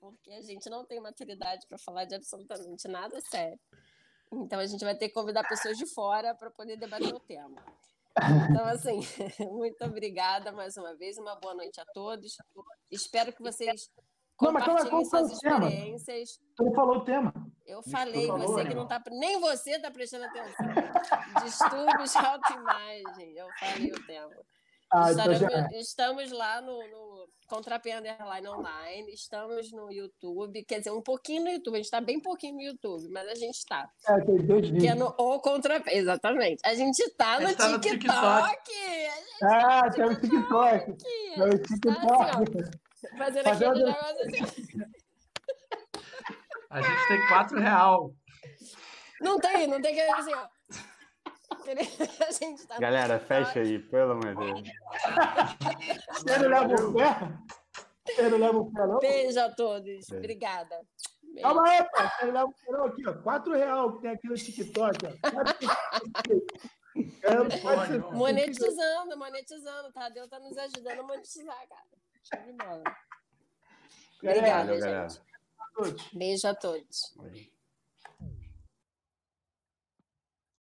porque 0.00 0.32
a 0.32 0.40
gente 0.40 0.68
não 0.70 0.84
tem 0.84 1.00
maturidade 1.00 1.66
para 1.68 1.78
falar 1.78 2.06
de 2.06 2.14
absolutamente 2.14 2.88
nada 2.88 3.20
sério. 3.20 3.60
Então 4.32 4.58
a 4.58 4.66
gente 4.66 4.84
vai 4.84 4.94
ter 4.94 5.08
que 5.08 5.14
convidar 5.14 5.46
pessoas 5.46 5.76
de 5.76 5.86
fora 5.86 6.34
para 6.34 6.50
poder 6.50 6.76
debater 6.76 7.14
o 7.14 7.20
tema. 7.20 7.62
Então, 8.50 8.64
assim, 8.66 9.00
muito 9.52 9.84
obrigada 9.84 10.50
mais 10.52 10.76
uma 10.76 10.94
vez, 10.94 11.18
uma 11.18 11.36
boa 11.36 11.54
noite 11.54 11.80
a 11.80 11.84
todos. 11.86 12.36
Espero 12.90 13.32
que 13.32 13.42
vocês 13.42 13.90
Não, 14.40 14.52
mas 14.52 14.64
qual 14.64 15.04
suas 15.04 15.32
experiências. 15.32 16.40
Tu 16.56 16.64
não 16.64 16.72
falou 16.72 16.96
o 16.98 17.04
tema. 17.04 17.32
Eu 17.66 17.82
falei, 17.82 18.26
falou, 18.26 18.48
você 18.48 18.62
que 18.62 18.68
né? 18.70 18.74
não 18.74 18.88
tá. 18.88 19.00
Nem 19.10 19.38
você 19.38 19.72
está 19.72 19.90
prestando 19.90 20.24
atenção. 20.24 20.66
Distúrbios 21.44 22.12
de 22.12 22.18
autoimagem. 22.18 23.36
Eu 23.36 23.48
falei 23.60 23.92
o 23.92 24.06
tema. 24.06 24.34
Ah, 24.92 25.12
então 25.12 25.34
já. 25.34 25.46
Estaremos- 25.46 25.72
Estamos 25.76 26.32
lá 26.32 26.60
no, 26.60 26.88
no 26.88 27.28
Contrapé 27.50 27.98
Underline 27.98 28.48
Online, 28.48 29.12
estamos 29.12 29.72
no 29.72 29.90
YouTube, 29.92 30.64
quer 30.64 30.78
dizer, 30.78 30.92
um 30.92 31.02
pouquinho 31.02 31.42
no 31.44 31.50
YouTube, 31.50 31.74
a 31.74 31.76
gente 31.78 31.84
está 31.86 32.00
bem 32.00 32.20
pouquinho 32.20 32.54
no 32.54 32.62
YouTube, 32.62 33.08
mas 33.10 33.28
a 33.28 33.34
gente 33.34 33.56
está. 33.56 33.90
É, 34.08 34.20
tem 34.24 34.36
dois 34.46 34.62
Que 34.62 34.68
é 34.68 34.80
vídeos. 34.92 34.98
no 34.98 35.06
O 35.18 35.40
Contrapé, 35.40 35.96
exatamente. 35.96 36.60
A 36.64 36.74
gente 36.74 37.00
está 37.00 37.40
no, 37.40 37.54
tá 37.56 37.68
no 37.68 37.80
TikTok! 37.80 38.54
TikTok. 38.62 39.42
Ah, 39.42 39.90
tem 39.90 40.04
o 40.04 40.20
TikTok. 40.20 40.96
Tem 40.96 41.32
o 41.32 41.36
Tá 41.36 41.44
assim, 41.48 41.62
TikTok. 41.64 42.78
fazendo 43.18 43.44
Fazendo- 43.44 43.70
aquele 43.70 43.84
negócio 43.84 44.20
assim. 44.26 44.78
A 46.70 46.80
gente 46.82 47.08
tem 47.08 47.26
4 47.28 47.58
real. 47.60 48.14
Não 49.20 49.38
tem, 49.40 49.66
não 49.66 49.82
tem 49.82 49.92
que 49.92 50.00
assim, 50.00 50.32
ó. 50.34 50.46
A 52.26 52.32
gente 52.32 52.66
tá 52.66 52.78
Galera, 52.78 53.18
fecha 53.20 53.60
aí, 53.60 53.78
pelo 53.78 54.12
amor 54.12 54.34
de 54.34 54.52
Deus. 54.52 54.68
Você 56.12 56.38
não 56.38 56.48
leva 56.48 56.74
o 56.88 56.94
pé? 56.94 57.16
Você 58.06 58.28
não 58.28 58.38
leva 58.38 58.58
o 58.58 58.72
pé, 58.72 58.86
não? 58.86 58.98
Beijo 58.98 59.40
a 59.40 59.50
todos. 59.50 59.84
Beijo. 59.84 60.16
Obrigada. 60.16 60.80
Beijo. 61.22 61.42
Calma 61.42 61.68
aí, 61.68 61.84
pô. 61.84 62.02
Você 62.02 62.26
não 62.26 62.32
leva 62.32 62.46
o 62.46 62.52
pé, 62.52 62.72
não? 62.72 62.84
Aqui, 62.86 63.08
ó. 63.08 63.12
4 63.14 63.54
reais 63.54 63.92
que 63.92 64.00
tem 64.00 64.10
aqui 64.10 64.28
no 64.28 64.34
TikTok, 64.34 64.98
ó. 65.06 65.10
É. 67.22 67.98
Monetizando, 68.12 69.16
monetizando. 69.16 69.92
Tadeu 69.92 70.28
tá 70.28 70.40
nos 70.40 70.58
ajudando 70.58 70.98
a 70.98 71.02
monetizar, 71.04 71.68
cara. 71.68 71.84
Show 72.22 72.44
de 72.44 72.52
bola. 72.52 72.82
Galera, 74.22 74.38
Obrigada, 74.38 74.64
Valeu, 74.66 74.80
galera. 74.80 75.08
gente. 75.08 75.22
todos. 75.74 76.08
Beijo 76.12 76.48
a 76.48 76.54
todos. 76.54 77.16
Oi. 77.18 77.52